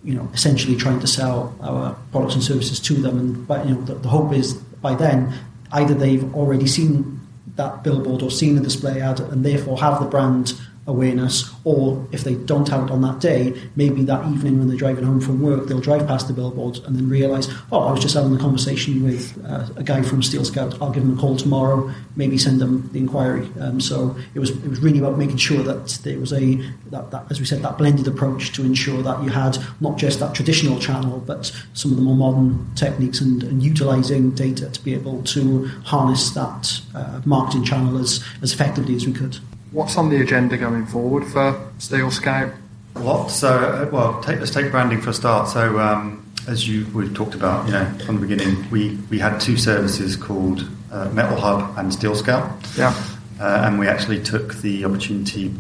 you 0.05 0.15
know, 0.15 0.29
essentially 0.35 0.77
trying 0.77 1.01
to 1.01 1.07
sell 1.07 1.55
our 1.61 1.97
products 2.11 2.35
and 2.35 2.43
services 2.43 2.81
to 2.81 2.95
them. 2.95 3.19
And 3.19 3.47
but, 3.47 3.67
you 3.67 3.75
know, 3.75 3.83
the, 3.83 3.95
the 3.95 4.09
hope 4.09 4.33
is 4.33 4.55
by 4.55 4.95
then 4.95 5.33
either 5.73 5.95
they've 5.95 6.35
already 6.35 6.67
seen 6.67 7.21
that 7.57 7.85
billboard 7.85 8.23
or 8.23 8.31
seen 8.31 8.59
a 8.59 8.61
display 8.61 9.01
ad 9.01 9.21
and 9.21 9.45
therefore 9.45 9.79
have 9.79 10.01
the 10.01 10.07
brand 10.07 10.55
awareness, 10.87 11.49
or 11.65 12.07
if 12.11 12.25
they 12.25 12.35
don't 12.35 12.69
have 12.69 12.85
it 12.85 12.91
on 12.91 13.03
that 13.03 13.21
day, 13.21 13.55
maybe 13.77 14.03
that 14.03 14.27
evening 14.27 14.59
when 14.59 14.69
they're 14.69 14.77
driving 14.77 15.05
home 15.05 15.21
from 15.21 15.41
work, 15.41 15.69
they'll 15.69 15.81
drive 15.81 16.07
past 16.09 16.27
the 16.27 16.33
billboard 16.33 16.79
and 16.87 16.97
then 16.97 17.09
realise, 17.09 17.49
oh, 17.71 17.81
I 17.81 17.93
was 17.93 18.01
just 18.01 18.15
having 18.15 18.35
a 18.35 18.39
conversation 18.39 19.05
with 19.05 19.41
uh, 19.47 19.69
a 19.77 19.85
guy 19.85 20.03
from 20.03 20.23
Steel 20.23 20.45
Scout. 20.45 20.81
I'll 20.83 20.91
give 20.91 21.05
him 21.05 21.17
a 21.17 21.21
call 21.21 21.37
tomorrow. 21.37 21.93
Maybe 22.17 22.37
send 22.37 22.61
them 22.61 22.91
the 22.93 22.99
inquiry. 22.99 23.49
Um, 23.61 23.81
so 23.81 24.17
it 24.35 24.41
was 24.41 24.51
it 24.51 24.69
was 24.69 24.81
really 24.81 24.99
about 24.99 25.19
making 25.19 25.37
sure 25.37 25.63
that 25.63 26.01
there 26.03 26.19
was 26.19 26.33
a 26.33 26.57
that, 26.91 27.11
that 27.11 27.27
as 27.31 27.39
we 27.39 27.47
said 27.47 27.63
that 27.63 27.79
blended 27.79 28.09
approach 28.09 28.53
to 28.53 28.65
ensure 28.65 29.03
that 29.03 29.23
you 29.23 29.31
had 29.31 29.57
not 29.81 29.99
just 29.99 30.19
that 30.21 30.35
traditional 30.35 30.79
channel, 30.79 31.23
but 31.27 31.53
some 31.75 31.93
of 31.93 31.97
the 31.97 32.03
more 32.03 32.17
modern 32.17 32.75
techniques 32.75 33.21
and, 33.21 33.43
and 33.45 33.63
utilising 33.63 34.33
data 34.33 34.69
to 34.69 34.85
be 34.85 34.95
able 34.95 35.23
to 35.23 35.67
harness 35.85 36.31
that 36.31 36.81
uh, 36.95 37.21
marketing 37.25 37.65
channel 37.65 37.99
as 37.99 38.23
as 38.43 38.53
effectively 38.53 38.97
as 38.97 39.07
we 39.07 39.13
could. 39.13 39.39
What's 39.73 39.97
on 39.97 40.11
the 40.11 40.21
agenda 40.21 40.57
going 40.59 40.87
forward 40.87 41.25
for 41.27 41.59
Steel 41.79 42.11
Scout? 42.11 42.53
What? 42.95 43.31
So, 43.31 43.49
uh, 43.49 43.89
well, 43.91 44.23
take, 44.23 44.39
let's 44.39 44.51
take 44.51 44.71
branding 44.71 45.01
for 45.01 45.11
a 45.11 45.15
start. 45.15 45.49
So, 45.49 45.79
um, 45.79 46.31
as 46.47 46.69
you 46.69 46.87
we've 46.95 47.15
talked 47.15 47.35
about, 47.35 47.65
you 47.67 47.73
know, 47.73 47.87
from 48.05 48.17
the 48.21 48.27
beginning, 48.27 48.69
we, 48.71 48.99
we 49.11 49.19
had 49.19 49.41
two 49.41 49.57
services 49.57 50.15
called 50.17 50.69
uh, 50.91 51.09
Metal 51.11 51.39
Hub 51.41 51.79
and 51.79 51.93
Steel 51.93 52.15
Scout, 52.15 52.51
Yeah. 52.77 52.95
uh, 53.41 53.63
and 53.65 53.79
we 53.79 53.89
actually 53.89 54.23
took 54.23 54.55
the 54.57 54.85
opportunity 54.85 55.55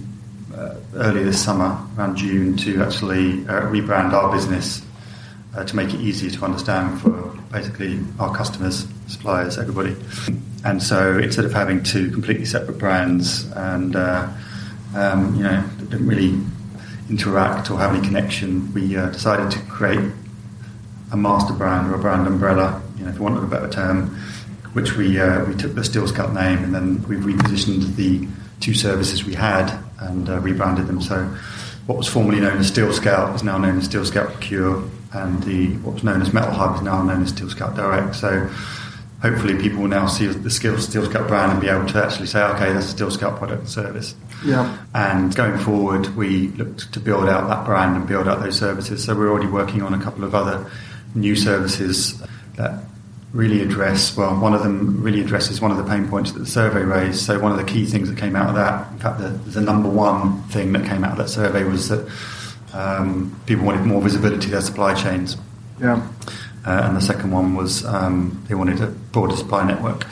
uh, 0.54 0.74
earlier 0.96 1.24
this 1.24 1.42
summer, 1.42 1.78
around 1.96 2.16
June, 2.16 2.54
to 2.58 2.82
actually 2.82 3.46
uh, 3.46 3.62
rebrand 3.62 4.12
our 4.12 4.30
business 4.30 4.82
uh, 5.54 5.64
to 5.64 5.76
make 5.76 5.92
it 5.92 6.00
easier 6.00 6.30
to 6.30 6.44
understand 6.44 7.00
for 7.00 7.10
basically 7.50 8.00
our 8.18 8.34
customers, 8.34 8.86
suppliers, 9.06 9.58
everybody. 9.58 9.96
And 10.64 10.82
so 10.82 11.18
instead 11.18 11.44
of 11.44 11.52
having 11.52 11.82
two 11.82 12.10
completely 12.10 12.46
separate 12.46 12.78
brands 12.78 13.50
and 13.52 13.96
uh, 13.96 14.28
um, 14.94 15.34
you 15.34 15.42
know 15.42 15.62
that 15.62 15.90
didn't 15.90 16.06
really 16.06 16.40
interact 17.10 17.70
or 17.70 17.78
have 17.78 17.94
any 17.94 18.06
connection, 18.06 18.72
we 18.72 18.96
uh, 18.96 19.10
decided 19.10 19.50
to 19.50 19.58
create 19.66 20.12
a 21.12 21.16
master 21.16 21.52
brand 21.52 21.90
or 21.90 21.96
a 21.96 21.98
brand 21.98 22.26
umbrella, 22.26 22.80
you 22.96 23.04
know, 23.04 23.12
for 23.12 23.24
want 23.24 23.42
a 23.42 23.46
better 23.46 23.68
term, 23.68 24.08
which 24.72 24.96
we 24.96 25.20
uh, 25.20 25.44
we 25.44 25.54
took 25.54 25.74
the 25.74 25.84
Steel 25.84 26.08
Scout 26.08 26.32
name 26.32 26.64
and 26.64 26.74
then 26.74 27.02
we 27.08 27.16
repositioned 27.16 27.96
the 27.96 28.26
two 28.60 28.72
services 28.72 29.24
we 29.24 29.34
had 29.34 29.76
and 29.98 30.28
uh, 30.28 30.38
rebranded 30.40 30.86
them. 30.86 31.02
So 31.02 31.24
what 31.86 31.98
was 31.98 32.06
formerly 32.06 32.40
known 32.40 32.58
as 32.58 32.68
Steel 32.68 32.92
Scout 32.92 33.34
is 33.34 33.42
now 33.42 33.58
known 33.58 33.78
as 33.78 33.84
Steel 33.84 34.04
Scout 34.04 34.32
Procure, 34.32 34.88
and 35.12 35.42
the 35.42 35.68
what 35.78 35.94
was 35.94 36.04
known 36.04 36.22
as 36.22 36.32
Metal 36.32 36.52
Hub 36.52 36.76
is 36.76 36.82
now 36.82 37.02
known 37.02 37.22
as 37.22 37.30
Steel 37.30 37.50
Scout 37.50 37.76
Direct. 37.76 38.14
So 38.14 38.48
hopefully 39.20 39.60
people 39.60 39.82
will 39.82 39.88
now 39.88 40.06
see 40.06 40.26
the 40.26 40.50
Steel 40.50 40.78
Steel 40.78 41.08
Scout 41.08 41.28
brand 41.28 41.52
and 41.52 41.60
be 41.60 41.68
able 41.68 41.86
to 41.86 42.04
actually 42.04 42.26
say, 42.26 42.42
okay, 42.42 42.72
that's 42.72 42.86
a 42.86 42.90
Steel 42.90 43.10
Scout 43.10 43.38
product 43.38 43.60
and 43.60 43.68
service. 43.68 44.14
Yeah. 44.44 44.76
And 44.94 45.34
going 45.34 45.58
forward, 45.58 46.16
we 46.16 46.48
looked 46.48 46.92
to 46.92 47.00
build 47.00 47.28
out 47.28 47.48
that 47.48 47.64
brand 47.64 47.96
and 47.96 48.06
build 48.06 48.26
out 48.26 48.42
those 48.42 48.58
services. 48.58 49.04
So 49.04 49.14
we're 49.14 49.30
already 49.30 49.48
working 49.48 49.82
on 49.82 49.94
a 49.94 50.02
couple 50.02 50.24
of 50.24 50.34
other 50.34 50.68
new 51.14 51.36
services 51.36 52.20
that 52.56 52.84
really 53.32 53.62
address, 53.62 54.16
well, 54.16 54.38
one 54.38 54.52
of 54.52 54.62
them 54.62 55.02
really 55.02 55.20
addresses 55.20 55.60
one 55.60 55.70
of 55.70 55.78
the 55.78 55.84
pain 55.84 56.08
points 56.08 56.32
that 56.32 56.40
the 56.40 56.46
survey 56.46 56.82
raised. 56.82 57.20
So 57.20 57.38
one 57.38 57.52
of 57.52 57.58
the 57.58 57.64
key 57.64 57.86
things 57.86 58.10
that 58.10 58.18
came 58.18 58.36
out 58.36 58.48
of 58.48 58.54
that, 58.56 58.92
in 58.92 58.98
fact, 58.98 59.20
the, 59.20 59.28
the 59.28 59.60
number 59.60 59.88
one 59.88 60.42
thing 60.44 60.72
that 60.72 60.84
came 60.86 61.04
out 61.04 61.12
of 61.12 61.18
that 61.18 61.28
survey 61.28 61.64
was 61.64 61.88
that 61.88 62.06
um, 62.72 63.38
people 63.46 63.64
wanted 63.64 63.84
more 63.84 64.00
visibility 64.02 64.42
to 64.42 64.50
their 64.50 64.60
supply 64.60 64.94
chains. 64.94 65.36
Yeah. 65.80 66.06
Uh, 66.64 66.82
and 66.84 66.96
the 66.96 67.00
second 67.00 67.32
one 67.32 67.54
was 67.56 67.84
um, 67.84 68.42
they 68.48 68.54
wanted 68.54 68.80
a 68.80 68.86
broader 68.86 69.36
supply 69.36 69.64
network. 69.66 70.06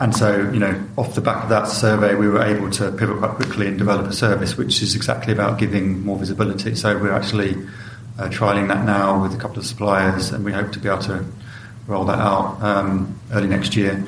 And 0.00 0.16
so, 0.16 0.50
you 0.52 0.58
know, 0.58 0.82
off 0.96 1.14
the 1.14 1.20
back 1.20 1.44
of 1.44 1.48
that 1.50 1.68
survey, 1.68 2.16
we 2.16 2.26
were 2.28 2.42
able 2.42 2.70
to 2.70 2.90
pivot 2.90 3.18
quite 3.18 3.36
quickly 3.36 3.68
and 3.68 3.78
develop 3.78 4.06
a 4.06 4.12
service 4.12 4.56
which 4.56 4.82
is 4.82 4.96
exactly 4.96 5.32
about 5.32 5.58
giving 5.60 6.04
more 6.04 6.18
visibility. 6.18 6.74
So 6.74 6.98
we're 6.98 7.12
actually 7.12 7.52
uh, 8.18 8.28
trialing 8.28 8.66
that 8.68 8.84
now 8.84 9.22
with 9.22 9.32
a 9.32 9.36
couple 9.36 9.58
of 9.58 9.66
suppliers, 9.66 10.30
and 10.32 10.44
we 10.44 10.50
hope 10.52 10.72
to 10.72 10.80
be 10.80 10.88
able 10.88 11.02
to 11.02 11.24
roll 11.86 12.04
that 12.06 12.18
out 12.18 12.60
um, 12.62 13.16
early 13.32 13.46
next 13.46 13.76
year. 13.76 14.04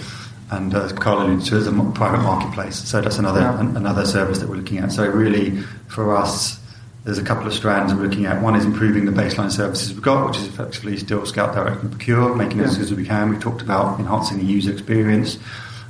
And 0.50 0.74
uh, 0.74 0.88
Karl 0.94 1.22
alluded 1.22 1.46
to, 1.46 1.56
as 1.56 1.66
a 1.68 1.72
private 1.94 2.22
marketplace. 2.22 2.76
So 2.76 3.00
that's 3.00 3.18
another 3.18 3.40
Yeah. 3.40 3.60
an- 3.60 3.76
another 3.76 4.04
service 4.04 4.38
that 4.38 4.48
we're 4.48 4.56
looking 4.56 4.78
at. 4.78 4.90
So 4.90 5.06
really, 5.06 5.60
for 5.86 6.16
us, 6.16 6.58
there's 7.04 7.18
a 7.18 7.22
couple 7.22 7.46
of 7.46 7.52
strands 7.52 7.92
we're 7.92 8.02
looking 8.02 8.24
at. 8.24 8.40
One 8.40 8.56
is 8.56 8.64
improving 8.64 9.04
the 9.04 9.12
baseline 9.12 9.52
services 9.52 9.92
we've 9.92 10.02
got, 10.02 10.26
which 10.26 10.38
is 10.38 10.46
effectively 10.46 10.96
Steel 10.96 11.24
Scout 11.26 11.54
Direct 11.54 11.82
and 11.82 11.90
Procure, 11.90 12.34
making 12.34 12.60
it 12.60 12.64
as 12.64 12.78
good 12.78 12.84
as 12.84 12.94
we 12.94 13.04
can. 13.04 13.28
We've 13.28 13.40
talked 13.40 13.60
about 13.60 14.00
enhancing 14.00 14.38
the 14.38 14.44
user 14.44 14.72
experience, 14.72 15.38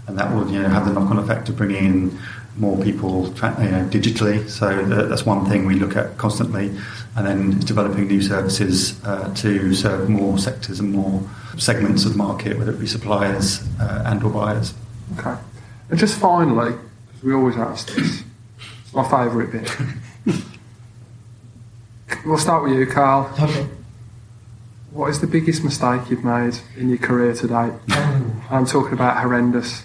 and 0.09 0.19
that 0.19 0.35
will 0.35 0.51
you 0.51 0.61
know 0.61 0.69
have 0.69 0.87
the 0.87 0.93
knock-on 0.93 1.19
effect 1.19 1.49
of 1.49 1.57
bringing 1.57 1.85
in 1.85 2.19
more 2.57 2.81
people 2.83 3.33
tra- 3.35 3.57
you 3.63 3.71
know, 3.71 3.85
digitally. 3.89 4.49
So 4.49 4.85
that, 4.87 5.09
that's 5.09 5.25
one 5.25 5.47
thing 5.47 5.67
we 5.67 5.75
look 5.75 5.97
at 5.97 6.19
constantly, 6.19 6.77
and 7.17 7.27
then 7.27 7.61
developing 7.61 8.09
new 8.09 8.21
services 8.21 9.03
uh, 9.05 9.33
to 9.37 9.73
serve 9.73 10.09
more 10.09 10.37
sectors 10.39 10.81
and 10.81 10.93
more 10.93 11.23
segments 11.59 12.05
of 12.05 12.13
the 12.13 12.19
market, 12.19 12.59
whether 12.59 12.73
it 12.73 12.81
be 12.81 12.89
suppliers 12.89 13.63
uh, 13.81 14.03
and 14.07 14.23
or 14.25 14.31
buyers. 14.31 14.75
Okay. 15.17 15.37
And 15.91 15.99
just 15.99 16.19
finally, 16.19 16.73
because 17.07 17.23
we 17.23 17.35
always 17.35 17.57
ask 17.57 17.95
this, 17.95 18.25
it's 18.85 18.95
my 18.95 19.09
favourite 19.09 19.53
bit. 19.53 19.77
We'll 22.25 22.39
start 22.39 22.63
with 22.63 22.73
you, 22.73 22.87
Karl. 22.87 23.31
Okay. 23.41 23.67
What 24.91 25.11
is 25.11 25.21
the 25.21 25.27
biggest 25.27 25.65
mistake 25.65 26.09
you've 26.09 26.25
made 26.25 26.59
in 26.77 26.89
your 26.89 26.99
career 26.99 27.35
to 27.35 27.47
date? 27.49 27.73
I'm 28.51 28.65
talking 28.65 28.93
about 28.93 29.21
horrendous. 29.21 29.85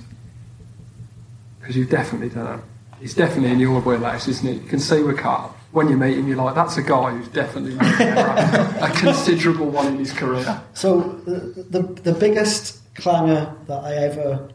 Because 1.60 1.76
you've 1.76 1.90
definitely 1.90 2.30
done 2.30 2.60
it. 2.60 2.66
He's 3.00 3.14
definitely 3.14 3.52
in 3.52 3.60
your 3.60 3.80
wheelhouse, 3.82 4.28
isn't 4.28 4.48
it? 4.48 4.62
You 4.62 4.68
can 4.68 4.80
see 4.80 5.02
with 5.02 5.18
Karl. 5.18 5.56
When 5.72 5.90
you 5.90 5.98
meet 5.98 6.18
him, 6.18 6.28
you're 6.28 6.38
like, 6.38 6.56
that's 6.56 6.78
a 6.78 6.82
guy 6.82 7.12
who's 7.12 7.28
definitely 7.30 7.76
made 7.76 8.00
a 8.02 8.92
considerable 8.96 9.70
one 9.70 9.88
in 9.88 9.98
his 10.00 10.12
career. 10.12 10.62
So 10.74 11.02
the, 11.26 11.64
the, 11.70 11.82
the 12.02 12.14
biggest 12.14 12.80
clanger 12.96 13.54
that 13.68 13.84
I 13.84 13.96
ever 13.96 14.50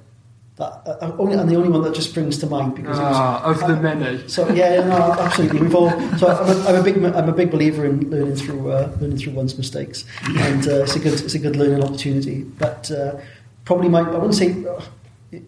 that 0.56 0.82
uh, 0.86 1.16
only 1.18 1.34
and 1.36 1.48
the 1.48 1.56
only 1.56 1.68
one 1.68 1.82
that 1.82 1.94
just 1.94 2.10
springs 2.10 2.38
to 2.38 2.46
mind 2.46 2.74
because 2.76 2.96
it 2.98 3.02
was 3.02 3.16
Ah, 3.16 3.42
of 3.50 3.58
the 3.60 3.76
many. 3.76 4.28
So 4.28 4.48
yeah, 4.52 4.86
no, 4.86 5.12
absolutely. 5.18 5.60
We've 5.62 5.74
all. 5.74 5.90
So 6.18 6.28
I'm 6.28 6.48
a, 6.48 6.68
I'm 6.68 6.76
a 6.76 6.82
big 6.82 6.96
I'm 7.04 7.28
a 7.28 7.32
big 7.32 7.50
believer 7.50 7.84
in 7.84 8.08
learning 8.08 8.36
through 8.36 8.70
uh, 8.70 8.88
learning 9.00 9.18
through 9.18 9.32
one's 9.32 9.56
mistakes, 9.58 10.04
and 10.38 10.66
uh, 10.68 10.82
it's 10.84 10.94
a 10.96 11.00
good 11.00 11.14
it's 11.14 11.34
a 11.34 11.38
good 11.40 11.56
learning 11.56 11.82
opportunity. 11.82 12.44
But 12.44 12.90
uh, 12.90 13.16
probably 13.64 13.88
my 13.88 14.00
I 14.00 14.10
wouldn't 14.14 14.34
say. 14.34 14.64
Uh, 14.64 14.80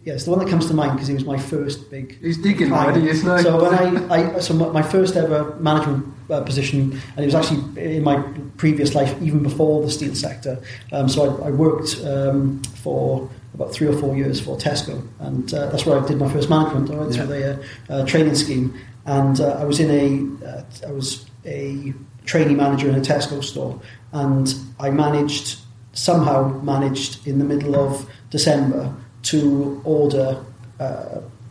Yes, 0.05 0.25
the 0.25 0.33
one 0.33 0.41
that 0.41 0.49
comes 0.49 0.67
to 0.67 0.75
mind 0.75 0.95
because 0.95 1.07
he 1.07 1.15
was 1.15 1.25
my 1.25 1.39
first 1.39 1.93
big. 1.93 2.19
He's 2.21 2.39
digging 2.39 2.71
client. 2.71 2.91
already, 2.97 3.09
isn't 3.09 3.37
he? 3.37 3.43
So 3.45 3.63
when 3.63 3.73
I, 4.11 4.15
I 4.35 4.39
so 4.41 4.53
my, 4.55 4.67
my 4.71 4.83
first 4.83 5.15
ever 5.15 5.55
management 5.61 6.13
uh, 6.31 6.43
position, 6.43 7.01
and 7.17 7.25
it 7.25 7.27
was 7.27 7.35
actually 7.35 7.97
in 7.97 8.03
my 8.03 8.23
previous 8.57 8.95
life, 8.95 9.15
even 9.23 9.43
before 9.43 9.83
the 9.83 9.91
steel 9.91 10.15
sector. 10.15 10.59
Um, 10.93 11.09
so 11.09 11.43
I, 11.43 11.49
I 11.49 11.51
worked 11.51 12.01
um, 12.05 12.63
for 12.83 13.29
about 13.55 13.73
three 13.73 13.87
or 13.87 13.97
four 13.97 14.17
years 14.17 14.41
for 14.41 14.57
Tesco, 14.57 15.07
and 15.21 15.53
uh, 15.55 15.71
that's 15.71 15.87
where 15.87 15.99
I 15.99 16.07
did 16.07 16.19
my 16.19 16.31
first 16.31 16.51
management. 16.51 16.91
I 16.91 16.95
went 16.97 17.15
through 17.15 17.27
the 17.27 17.53
uh, 17.53 17.63
uh, 17.89 18.07
training 18.07 18.35
scheme, 18.35 18.79
and 19.07 19.41
uh, 19.41 19.59
I 19.61 19.65
was 19.65 19.81
in 19.81 19.91
a 19.91 20.47
uh, 20.47 20.65
I 20.87 20.93
was 20.93 21.27
a 21.45 21.95
trainee 22.25 22.55
manager 22.55 22.89
in 22.89 22.97
a 22.97 23.01
Tesco 23.01 23.43
store, 23.43 23.81
and 24.13 24.55
I 24.79 24.91
managed 24.91 25.61
somehow 25.93 26.61
managed 26.63 27.27
in 27.27 27.39
the 27.39 27.45
middle 27.45 27.77
of 27.77 28.09
December 28.31 28.95
to 29.25 29.81
order. 29.85 30.45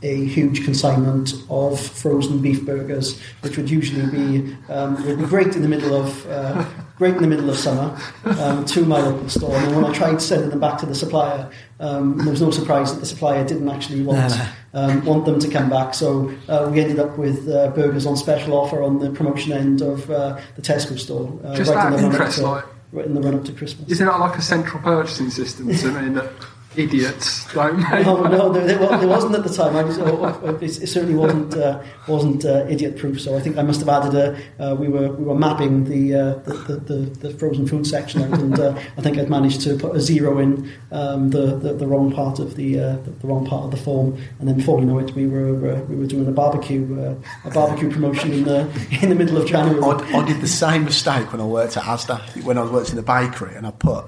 A 0.03 0.25
huge 0.25 0.63
consignment 0.65 1.33
of 1.49 1.79
frozen 1.79 2.39
beef 2.39 2.65
burgers, 2.65 3.19
which 3.41 3.57
would 3.57 3.69
usually 3.69 4.05
be 4.11 4.55
um, 4.69 5.03
would 5.05 5.17
be 5.19 5.25
great 5.25 5.55
in 5.55 5.61
the 5.61 5.67
middle 5.67 5.95
of 5.95 6.27
uh, 6.29 6.63
great 6.97 7.15
in 7.15 7.21
the 7.21 7.27
middle 7.27 7.49
of 7.49 7.57
summer 7.57 7.97
um, 8.39 8.65
to 8.65 8.85
my 8.85 8.99
local 8.99 9.27
store. 9.29 9.55
And 9.55 9.75
when 9.75 9.85
I 9.85 9.93
tried 9.93 10.21
sending 10.21 10.49
them 10.49 10.59
back 10.59 10.77
to 10.79 10.85
the 10.85 10.93
supplier, 10.95 11.49
um, 11.79 12.17
there 12.17 12.29
was 12.31 12.41
no 12.41 12.51
surprise 12.51 12.93
that 12.93 12.99
the 12.99 13.05
supplier 13.05 13.43
didn't 13.47 13.69
actually 13.69 14.01
want 14.03 14.33
um, 14.73 15.03
want 15.05 15.25
them 15.25 15.39
to 15.39 15.49
come 15.49 15.69
back. 15.69 15.93
So 15.93 16.31
uh, 16.49 16.69
we 16.71 16.81
ended 16.81 16.99
up 16.99 17.17
with 17.17 17.47
uh, 17.49 17.69
burgers 17.69 18.05
on 18.05 18.15
special 18.17 18.53
offer 18.53 18.83
on 18.83 18.99
the 18.99 19.09
promotion 19.11 19.53
end 19.53 19.81
of 19.81 20.09
uh, 20.11 20.37
the 20.55 20.61
Tesco 20.61 20.99
store. 20.99 21.39
Uh, 21.43 21.55
Just 21.55 21.71
in 21.71 21.77
out 21.77 21.93
of 21.93 21.99
the 22.01 22.05
run 22.07 22.15
up 22.15 22.19
interest, 22.19 22.37
to- 22.39 22.47
like- 22.47 22.65
right 22.91 23.05
in 23.05 23.13
the 23.13 23.21
run 23.21 23.35
up 23.35 23.45
to 23.45 23.51
Christmas. 23.53 23.89
Isn't 23.89 24.05
that 24.05 24.19
like 24.19 24.37
a 24.37 24.41
central 24.41 24.81
purchasing 24.83 25.29
system 25.29 25.73
to 25.73 25.91
mean 25.91 26.13
that 26.15 26.29
idiots 26.77 27.51
don't 27.53 27.77
make 27.77 28.05
No, 28.05 28.23
no, 28.23 28.51
there, 28.51 28.65
there, 28.65 29.07
wasn't 29.07 29.35
at 29.35 29.43
the 29.43 29.53
time. 29.53 29.75
I 29.75 29.83
was, 29.83 29.97
uh, 29.99 30.57
it, 30.61 30.83
it 30.83 30.87
certainly 30.87 31.15
wasn't 31.15 31.55
uh, 31.55 31.81
wasn't 32.07 32.45
uh, 32.45 32.65
idiot 32.67 32.97
proof. 32.97 33.21
So 33.21 33.35
I 33.35 33.39
think 33.39 33.57
I 33.57 33.61
must 33.61 33.79
have 33.79 33.89
added 33.89 34.15
a. 34.15 34.63
Uh, 34.63 34.75
we 34.75 34.87
were 34.87 35.11
we 35.11 35.23
were 35.23 35.35
mapping 35.35 35.85
the, 35.85 36.13
uh, 36.13 36.33
the, 36.39 36.53
the, 36.53 36.75
the 36.75 36.95
the 37.27 37.29
frozen 37.37 37.67
food 37.67 37.87
section, 37.87 38.21
out, 38.21 38.39
and 38.39 38.59
uh, 38.59 38.77
I 38.97 39.01
think 39.01 39.17
I'd 39.17 39.29
managed 39.29 39.61
to 39.61 39.77
put 39.77 39.95
a 39.95 40.01
zero 40.01 40.39
in 40.39 40.71
um, 40.91 41.29
the, 41.29 41.55
the 41.55 41.73
the 41.73 41.87
wrong 41.87 42.11
part 42.11 42.39
of 42.39 42.55
the, 42.55 42.79
uh, 42.79 42.95
the 42.97 43.11
the 43.11 43.27
wrong 43.27 43.45
part 43.45 43.65
of 43.65 43.71
the 43.71 43.77
form, 43.77 44.17
and 44.39 44.47
then 44.47 44.57
before 44.57 44.77
we 44.77 44.85
know 44.85 44.99
it, 44.99 45.13
we 45.15 45.27
were 45.27 45.73
uh, 45.73 45.81
we 45.83 45.95
were 45.95 46.07
doing 46.07 46.27
a 46.27 46.31
barbecue 46.31 46.99
uh, 47.01 47.47
a 47.47 47.51
barbecue 47.51 47.91
promotion 47.91 48.31
in 48.31 48.43
the 48.43 48.61
in 49.01 49.09
the 49.09 49.15
middle 49.15 49.37
of 49.37 49.47
January. 49.47 49.81
I, 49.81 50.19
I 50.19 50.25
did 50.25 50.41
the 50.41 50.47
same 50.47 50.85
mistake 50.85 51.31
when 51.31 51.41
I 51.41 51.45
worked 51.45 51.77
at 51.77 51.83
Asda, 51.83 52.43
when 52.43 52.57
I 52.57 52.61
was 52.61 52.71
working 52.71 52.91
in 52.91 52.97
the 52.97 53.03
bakery, 53.03 53.55
and 53.55 53.65
I 53.65 53.71
put 53.71 54.05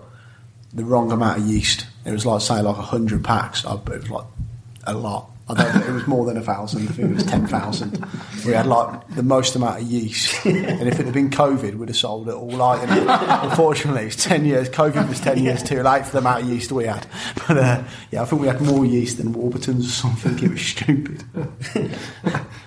the 0.73 0.83
wrong 0.83 1.11
amount 1.11 1.39
of 1.39 1.47
yeast. 1.47 1.87
It 2.07 2.11
was 2.11 2.25
like, 2.25 2.41
say, 2.41 2.61
like 2.61 2.77
100 2.77 3.23
packs. 3.23 3.65
I, 3.65 3.75
it 3.75 3.85
was 3.87 4.09
like 4.09 4.25
a 4.85 4.93
lot. 4.93 5.29
I 5.49 5.53
don't 5.53 5.71
think 5.71 5.85
it 5.87 5.91
was 5.93 6.07
more 6.07 6.25
than 6.25 6.35
a 6.35 6.41
thousand. 6.41 6.83
I 6.83 6.91
think 6.91 7.11
it 7.11 7.13
was 7.15 7.25
10,000. 7.25 8.05
We 8.45 8.51
had 8.51 8.65
like 8.65 9.07
the 9.15 9.23
most 9.23 9.55
amount 9.55 9.81
of 9.81 9.87
yeast. 9.87 10.45
And 10.45 10.87
if 10.89 10.99
it 10.99 11.05
had 11.05 11.13
been 11.13 11.29
COVID, 11.29 11.75
we'd 11.75 11.87
have 11.87 11.95
sold 11.95 12.27
it 12.27 12.33
all 12.33 12.61
out. 12.61 12.87
Know? 12.87 13.49
Unfortunately, 13.49 14.05
it's 14.07 14.21
10 14.23 14.43
years. 14.43 14.69
COVID 14.69 15.07
was 15.07 15.21
10 15.21 15.41
years 15.43 15.63
too 15.63 15.81
late 15.83 16.05
for 16.05 16.13
the 16.13 16.17
amount 16.17 16.43
of 16.43 16.49
yeast 16.49 16.71
we 16.73 16.85
had. 16.85 17.07
But 17.47 17.57
uh, 17.57 17.83
yeah, 18.11 18.23
I 18.23 18.25
think 18.25 18.41
we 18.41 18.47
had 18.47 18.61
more 18.61 18.85
yeast 18.85 19.17
than 19.17 19.31
Warburton's 19.31 19.87
or 19.87 19.91
something. 19.91 20.37
It 20.43 20.51
was 20.51 20.61
stupid. 20.61 21.23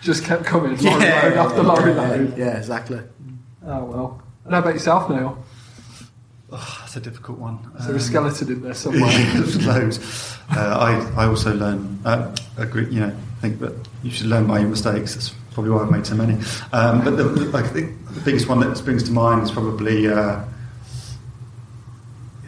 just 0.01 0.25
kept 0.25 0.45
coming 0.45 0.77
lorry 0.79 1.01
load 1.01 1.33
after 1.35 1.63
lorry 1.63 1.93
load. 1.93 2.39
Yeah, 2.39 2.57
exactly. 2.57 3.01
Oh 3.67 3.85
well. 3.85 4.23
And 4.45 4.55
how 4.55 4.61
about 4.61 4.75
yourself, 4.75 5.11
Neil? 5.11 5.43
That's 6.91 7.07
a 7.07 7.09
difficult 7.09 7.39
one. 7.39 7.61
Is 7.79 7.85
there 7.87 7.95
a 7.95 7.99
Um, 7.99 8.01
skeleton 8.03 8.49
in 8.51 8.63
there 8.63 8.75
somewhere? 8.75 9.03
Loads. 9.63 10.37
Uh, 10.51 10.59
I, 11.17 11.23
I 11.23 11.27
also 11.29 11.55
learn, 11.55 12.01
uh, 12.05 12.35
agree, 12.57 12.87
you 12.91 12.99
know, 12.99 13.13
think 13.41 13.61
that 13.61 13.75
you 14.03 14.11
should 14.11 14.27
learn 14.27 14.49
by 14.49 14.59
your 14.59 14.69
mistakes. 14.69 15.15
That's 15.15 15.33
probably 15.53 15.71
why 15.71 15.83
I've 15.83 15.91
made 15.93 16.05
so 16.05 16.17
many. 16.17 16.35
Um, 16.73 17.05
but 17.05 17.17
the, 17.17 17.53
I 17.55 17.63
think 17.63 17.93
the 18.13 18.21
biggest 18.23 18.49
one 18.49 18.59
that 18.61 18.77
springs 18.77 19.05
to 19.05 19.13
mind 19.13 19.45
is 19.45 19.53
probably, 19.53 20.09
uh, 20.09 20.41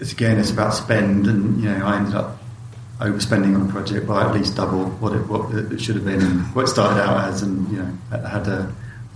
it's 0.01 0.11
again, 0.11 0.41
it's 0.41 0.51
about 0.51 0.75
spend, 0.75 1.29
and 1.29 1.63
you 1.63 1.69
know, 1.71 1.87
I 1.87 1.99
ended 1.99 2.17
up 2.17 2.39
overspending 2.99 3.55
on 3.55 3.69
a 3.69 3.73
project 3.73 4.09
by 4.09 4.25
at 4.27 4.35
least 4.35 4.57
double 4.57 4.87
what 4.87 5.13
it, 5.13 5.25
what 5.29 5.55
it 5.55 5.81
should 5.81 5.95
have 5.95 6.05
been, 6.05 6.21
and 6.21 6.53
what 6.53 6.65
it 6.65 6.69
started 6.69 7.01
out 7.01 7.29
as, 7.29 7.43
and 7.43 7.71
you 7.71 7.79
know, 7.79 8.19
had 8.27 8.49
uh, 8.49 8.67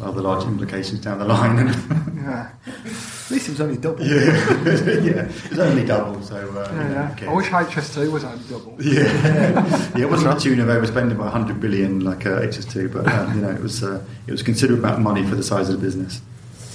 rather 0.01 0.21
large 0.21 0.45
implications 0.45 1.01
down 1.01 1.19
the 1.19 1.25
line. 1.25 1.57
yeah. 2.17 2.51
At 2.67 3.31
least 3.31 3.49
it 3.49 3.53
was 3.53 3.61
only 3.61 3.77
double. 3.77 4.05
yeah, 4.07 4.15
yeah, 5.01 5.29
it's 5.29 5.59
only 5.59 5.85
double. 5.85 6.23
So 6.23 6.37
uh, 6.37 6.39
you 6.41 6.53
know, 6.53 6.63
yeah, 6.63 6.93
yeah. 6.93 7.11
I 7.11 7.15
cares? 7.15 7.37
wish 7.37 7.47
HS2 7.49 8.13
was 8.13 8.25
only 8.25 8.45
double. 8.49 8.77
Yeah, 8.81 9.97
yeah, 9.97 10.05
it 10.05 10.11
wasn't 10.11 10.37
a 10.37 10.41
tune 10.41 10.61
of 10.61 10.69
overspending 10.69 11.17
by 11.19 11.25
100 11.25 11.61
billion 11.61 12.01
like 12.05 12.25
uh, 12.27 12.41
HS2, 12.43 12.93
but 12.93 13.11
um, 13.13 13.35
you 13.35 13.41
know 13.43 13.51
it 13.51 13.61
was 13.61 13.83
uh, 13.83 14.05
it 14.27 14.31
was 14.31 14.43
a 14.43 14.45
considerable 14.45 14.85
amount 14.85 14.99
of 14.99 15.03
money 15.03 15.27
for 15.27 15.35
the 15.35 15.43
size 15.43 15.69
of 15.69 15.81
the 15.81 15.85
business. 15.85 16.21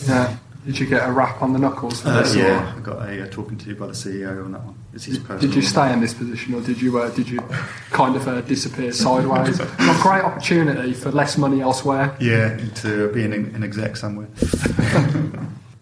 Yeah. 0.08 0.38
Did 0.66 0.78
you 0.80 0.86
get 0.86 1.08
a 1.10 1.12
rap 1.12 1.42
on 1.42 1.54
the 1.54 1.60
knuckles 1.60 2.06
Uh, 2.06 2.22
this? 2.22 2.36
yeah, 2.36 2.74
I 2.78 2.80
got 2.82 3.10
a 3.10 3.24
uh, 3.24 3.28
talking 3.30 3.58
to 3.58 3.76
by 3.76 3.88
the 3.88 3.94
CEO 3.94 4.46
on 4.46 4.52
that 4.52 4.64
one. 4.64 4.76
It's 4.94 5.06
his 5.06 5.18
personal. 5.18 5.40
Did 5.42 5.56
you 5.56 5.62
stay 5.64 5.92
in 5.92 6.02
this 6.02 6.14
position, 6.14 6.54
or 6.54 6.62
did 6.62 6.80
you 6.82 7.00
uh, 7.00 7.10
did 7.10 7.28
you 7.28 7.40
kind 7.90 8.16
of 8.16 8.28
uh, 8.28 8.42
disappear 8.42 8.92
sideways? 8.92 9.60
A 9.60 10.00
great 10.02 10.24
opportunity 10.24 10.94
for 10.94 11.12
less 11.12 11.38
money 11.38 11.62
elsewhere. 11.62 12.16
Yeah, 12.20 12.58
to 12.76 13.12
be 13.12 13.24
an, 13.26 13.34
an 13.34 13.64
exec 13.64 13.96
somewhere. 13.98 14.28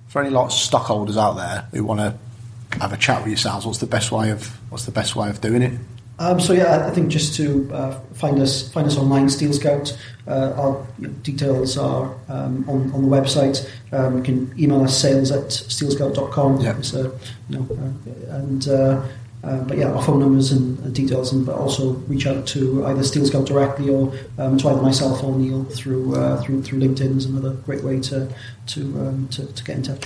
For 0.07 0.21
any 0.23 0.31
like 0.31 0.49
stockholders 0.49 1.17
out 1.17 1.33
there 1.33 1.67
who 1.71 1.83
want 1.83 1.99
to 1.99 2.77
have 2.79 2.93
a 2.93 2.97
chat 2.97 3.19
with 3.21 3.27
yourselves, 3.29 3.63
what's 3.65 3.77
the 3.77 3.85
best 3.85 4.11
way 4.11 4.31
of 4.31 4.47
what's 4.71 4.85
the 4.85 4.91
best 4.91 5.15
way 5.15 5.29
of 5.29 5.39
doing 5.39 5.61
it? 5.61 5.79
Um, 6.19 6.39
so 6.39 6.51
yeah, 6.53 6.65
I- 6.65 6.87
I 6.87 6.89
think 6.91 7.07
just 7.09 7.35
to 7.37 7.69
uh, 7.73 7.91
find 8.13 8.39
us 8.39 8.69
find 8.71 8.85
us 8.85 8.97
online, 8.97 9.29
Steel 9.29 9.53
Scout. 9.53 9.97
Uh, 10.27 10.51
our 10.57 10.85
details 11.23 11.77
are 11.77 12.13
um, 12.27 12.65
on, 12.67 12.91
on 12.93 13.01
the 13.01 13.07
website. 13.07 13.67
Um, 13.93 14.17
you 14.17 14.23
can 14.23 14.53
email 14.59 14.83
us 14.83 14.95
sales 14.99 15.31
at 15.31 15.45
steelscout.com. 15.47 16.59
Yeah. 16.61 16.77
It's, 16.77 16.93
uh, 16.93 17.09
you 17.49 17.57
know, 17.57 17.67
uh, 17.71 18.35
and 18.35 18.67
uh, 18.67 19.01
uh, 19.43 19.61
but 19.63 19.77
yeah, 19.77 19.91
our 19.93 20.01
phone 20.03 20.19
numbers 20.19 20.51
and, 20.51 20.77
and 20.79 20.93
details, 20.93 21.31
and 21.31 21.45
but 21.45 21.55
also 21.55 21.93
reach 22.09 22.27
out 22.27 22.45
to 22.47 22.85
either 22.87 23.03
Steel 23.03 23.25
Scout 23.25 23.45
directly 23.47 23.89
or 23.89 24.11
um, 24.37 24.57
to 24.57 24.67
either 24.69 24.81
myself 24.81 25.23
or 25.23 25.33
Neil 25.37 25.63
through 25.63 26.15
uh, 26.15 26.41
through 26.41 26.61
through 26.63 26.79
LinkedIn 26.79 27.15
is 27.17 27.25
another 27.25 27.51
great 27.65 27.83
way 27.83 27.99
to 28.01 28.27
to 28.67 28.81
um, 28.81 29.27
to, 29.31 29.45
to 29.45 29.63
get 29.63 29.77
in 29.77 29.83
touch. 29.83 30.03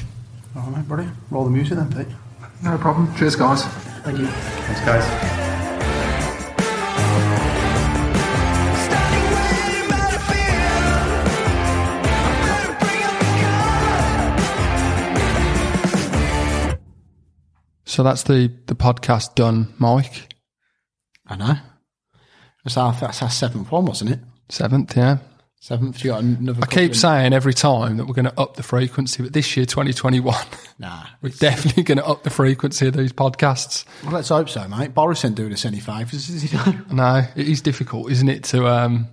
All 0.55 0.61
right, 0.61 0.77
mate, 0.77 0.87
brilliant. 0.87 1.15
Roll 1.31 1.45
the 1.45 1.49
music 1.49 1.77
then, 1.79 1.91
Pete. 1.91 2.15
No 2.63 2.77
problem. 2.77 3.13
Cheers, 3.17 3.35
guys. 3.35 3.63
Thank 4.05 4.19
you. 4.19 4.27
Thanks, 4.27 4.81
guys. 4.85 5.42
So 17.93 18.01
that's 18.01 18.23
the 18.23 18.51
the 18.65 18.73
podcast 18.75 19.35
done, 19.35 19.71
Mike. 19.77 20.33
I 21.27 21.35
know. 21.35 21.53
That's 22.63 22.75
our, 22.75 22.91
that's 22.93 23.21
our 23.21 23.29
seventh 23.29 23.71
one, 23.71 23.85
wasn't 23.85 24.09
it? 24.11 24.19
Seventh, 24.49 24.97
yeah. 24.97 25.17
Seventh. 25.59 26.03
You 26.03 26.09
got 26.09 26.23
another. 26.23 26.61
I 26.63 26.65
keep 26.65 26.89
in- 26.89 26.93
saying 26.95 27.33
every 27.33 27.53
time 27.53 27.97
that 27.97 28.05
we're 28.05 28.15
going 28.15 28.25
to 28.25 28.39
up 28.39 28.55
the 28.55 28.63
frequency, 28.63 29.21
but 29.21 29.31
this 29.33 29.55
year, 29.55 29.67
2021, 29.67 30.35
Nah. 30.79 31.03
we're 31.21 31.29
definitely 31.29 31.83
going 31.83 31.99
to 31.99 32.05
up 32.07 32.23
the 32.23 32.31
frequency 32.31 32.87
of 32.87 32.95
these 32.97 33.13
podcasts. 33.13 33.85
Well, 34.03 34.13
let's 34.13 34.29
hope 34.29 34.49
so, 34.49 34.67
mate. 34.67 34.95
Boris 34.95 35.23
ain't 35.23 35.35
doing 35.35 35.53
us 35.53 35.63
any 35.63 35.79
favours, 35.79 36.29
is 36.31 36.41
he? 36.41 36.57
No, 36.91 37.23
it 37.35 37.47
is 37.47 37.61
difficult, 37.61 38.11
isn't 38.11 38.27
it, 38.27 38.43
to 38.45 38.65
um 38.67 39.07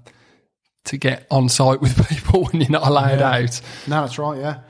to 0.86 0.96
get 0.96 1.26
on 1.30 1.50
site 1.50 1.82
with 1.82 2.08
people 2.08 2.44
when 2.46 2.62
you're 2.62 2.70
not 2.70 2.86
allowed 2.88 3.20
out. 3.20 3.60
no, 3.86 4.00
that's 4.00 4.18
right. 4.18 4.38
Yeah. 4.40 4.60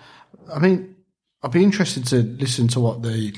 I 0.53 0.59
mean, 0.59 0.97
I'd 1.45 1.53
be 1.53 1.63
interested 1.63 2.07
to 2.09 2.17
listen 2.25 2.67
to 2.69 2.81
what 2.81 3.03
the 3.03 3.33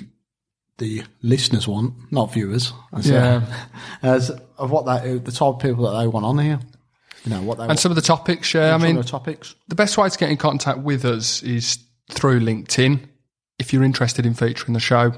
the 0.78 1.02
listeners 1.22 1.68
want, 1.68 1.94
not 2.10 2.32
viewers. 2.32 2.72
As, 2.92 3.10
uh, 3.10 3.14
Yeah. 3.14 3.64
as 4.02 4.30
of 4.58 4.70
what 4.70 4.86
that 4.86 5.24
the 5.24 5.32
type 5.32 5.42
of 5.42 5.58
people 5.58 5.84
that 5.90 5.98
they 5.98 6.06
want 6.06 6.26
on 6.26 6.38
here. 6.38 6.60
You 7.24 7.30
know 7.30 7.42
what 7.42 7.58
they 7.58 7.66
And 7.66 7.78
some 7.78 7.92
of 7.92 7.96
the 7.96 8.02
topics, 8.02 8.52
yeah. 8.52 8.74
I 8.74 8.78
mean, 8.78 8.96
the 8.96 9.04
topics. 9.04 9.54
the 9.68 9.74
best 9.76 9.96
way 9.96 10.08
to 10.08 10.18
get 10.18 10.30
in 10.30 10.36
contact 10.36 10.78
with 10.78 11.04
us 11.04 11.42
is 11.42 11.78
through 12.10 12.40
LinkedIn. 12.40 13.00
If 13.58 13.72
you're 13.72 13.84
interested 13.84 14.26
in 14.26 14.34
featuring 14.34 14.72
the 14.72 14.80
show, 14.80 15.12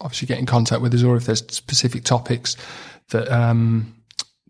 obviously 0.00 0.26
get 0.26 0.38
in 0.38 0.46
contact 0.46 0.82
with 0.82 0.92
us, 0.94 1.02
or 1.02 1.16
if 1.16 1.24
there's 1.24 1.44
specific 1.54 2.04
topics 2.04 2.56
that 3.10 3.28
um, 3.32 3.94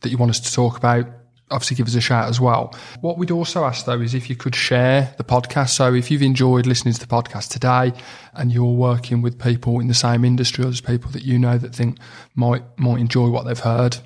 that 0.00 0.10
you 0.10 0.18
want 0.18 0.30
us 0.30 0.40
to 0.40 0.52
talk 0.52 0.76
about, 0.76 1.06
obviously 1.50 1.76
give 1.76 1.86
us 1.86 1.94
a 1.94 2.00
shout 2.00 2.28
as 2.28 2.40
well. 2.40 2.74
What 3.00 3.18
we'd 3.18 3.30
also 3.30 3.64
ask 3.64 3.84
though 3.84 4.00
is 4.00 4.14
if 4.14 4.30
you 4.30 4.36
could 4.36 4.54
share 4.54 5.14
the 5.16 5.24
podcast. 5.24 5.70
So 5.70 5.94
if 5.94 6.10
you've 6.10 6.22
enjoyed 6.22 6.66
listening 6.66 6.94
to 6.94 7.00
the 7.00 7.06
podcast 7.06 7.48
today, 7.48 7.92
and 8.34 8.52
you're 8.52 8.64
working 8.64 9.22
with 9.22 9.38
people 9.38 9.80
in 9.80 9.88
the 9.88 9.94
same 9.94 10.24
industry 10.24 10.64
or 10.64 10.68
as 10.68 10.80
people 10.80 11.10
that 11.12 11.24
you 11.24 11.38
know 11.38 11.58
that 11.58 11.74
think 11.74 11.98
might 12.34 12.62
might 12.78 13.00
enjoy 13.00 13.28
what 13.28 13.44
they've 13.44 13.58
heard, 13.58 13.98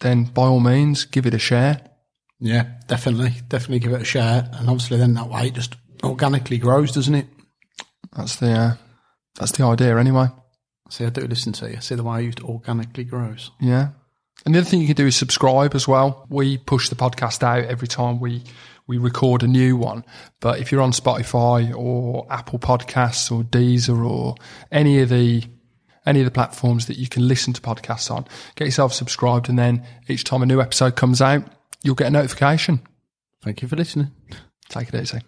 then 0.00 0.24
by 0.24 0.42
all 0.42 0.60
means 0.60 1.04
give 1.04 1.26
it 1.26 1.34
a 1.34 1.38
share. 1.38 1.80
Yeah, 2.38 2.66
definitely, 2.86 3.34
definitely 3.48 3.80
give 3.80 3.92
it 3.92 4.02
a 4.02 4.04
share, 4.04 4.48
and 4.52 4.68
obviously 4.68 4.96
then 4.96 5.14
that 5.14 5.28
way 5.28 5.48
it 5.48 5.54
just 5.54 5.76
organically 6.02 6.58
grows, 6.58 6.92
doesn't 6.92 7.14
it? 7.14 7.26
That's 8.16 8.36
the 8.36 8.52
uh, 8.52 8.74
that's 9.38 9.52
the 9.52 9.64
idea 9.64 9.98
anyway. 9.98 10.28
See, 10.88 11.04
I 11.04 11.10
do 11.10 11.22
listen 11.22 11.52
to 11.54 11.70
you. 11.70 11.80
See 11.80 11.94
the 11.94 12.02
way 12.02 12.16
I 12.16 12.20
used 12.20 12.40
organically 12.40 13.04
grows. 13.04 13.52
Yeah. 13.60 13.90
And 14.44 14.54
the 14.54 14.60
other 14.60 14.68
thing 14.68 14.80
you 14.80 14.86
can 14.86 14.96
do 14.96 15.06
is 15.06 15.16
subscribe 15.16 15.74
as 15.74 15.86
well. 15.86 16.26
We 16.30 16.58
push 16.58 16.88
the 16.88 16.96
podcast 16.96 17.42
out 17.42 17.64
every 17.64 17.88
time 17.88 18.20
we 18.20 18.42
we 18.86 18.98
record 18.98 19.44
a 19.44 19.46
new 19.46 19.76
one. 19.76 20.04
But 20.40 20.58
if 20.58 20.72
you're 20.72 20.82
on 20.82 20.90
Spotify 20.90 21.72
or 21.76 22.26
Apple 22.28 22.58
Podcasts 22.58 23.30
or 23.30 23.44
Deezer 23.44 24.04
or 24.04 24.34
any 24.72 25.00
of 25.00 25.10
the 25.10 25.44
any 26.06 26.20
of 26.20 26.24
the 26.24 26.32
platforms 26.32 26.86
that 26.86 26.96
you 26.96 27.08
can 27.08 27.28
listen 27.28 27.52
to 27.52 27.60
podcasts 27.60 28.10
on, 28.10 28.26
get 28.56 28.64
yourself 28.64 28.92
subscribed 28.92 29.48
and 29.48 29.58
then 29.58 29.86
each 30.08 30.24
time 30.24 30.42
a 30.42 30.46
new 30.46 30.60
episode 30.60 30.96
comes 30.96 31.20
out, 31.22 31.44
you'll 31.84 31.94
get 31.94 32.08
a 32.08 32.10
notification. 32.10 32.80
Thank 33.42 33.62
you 33.62 33.68
for 33.68 33.76
listening. 33.76 34.10
Take 34.68 34.88
it 34.88 35.00
easy. 35.00 35.20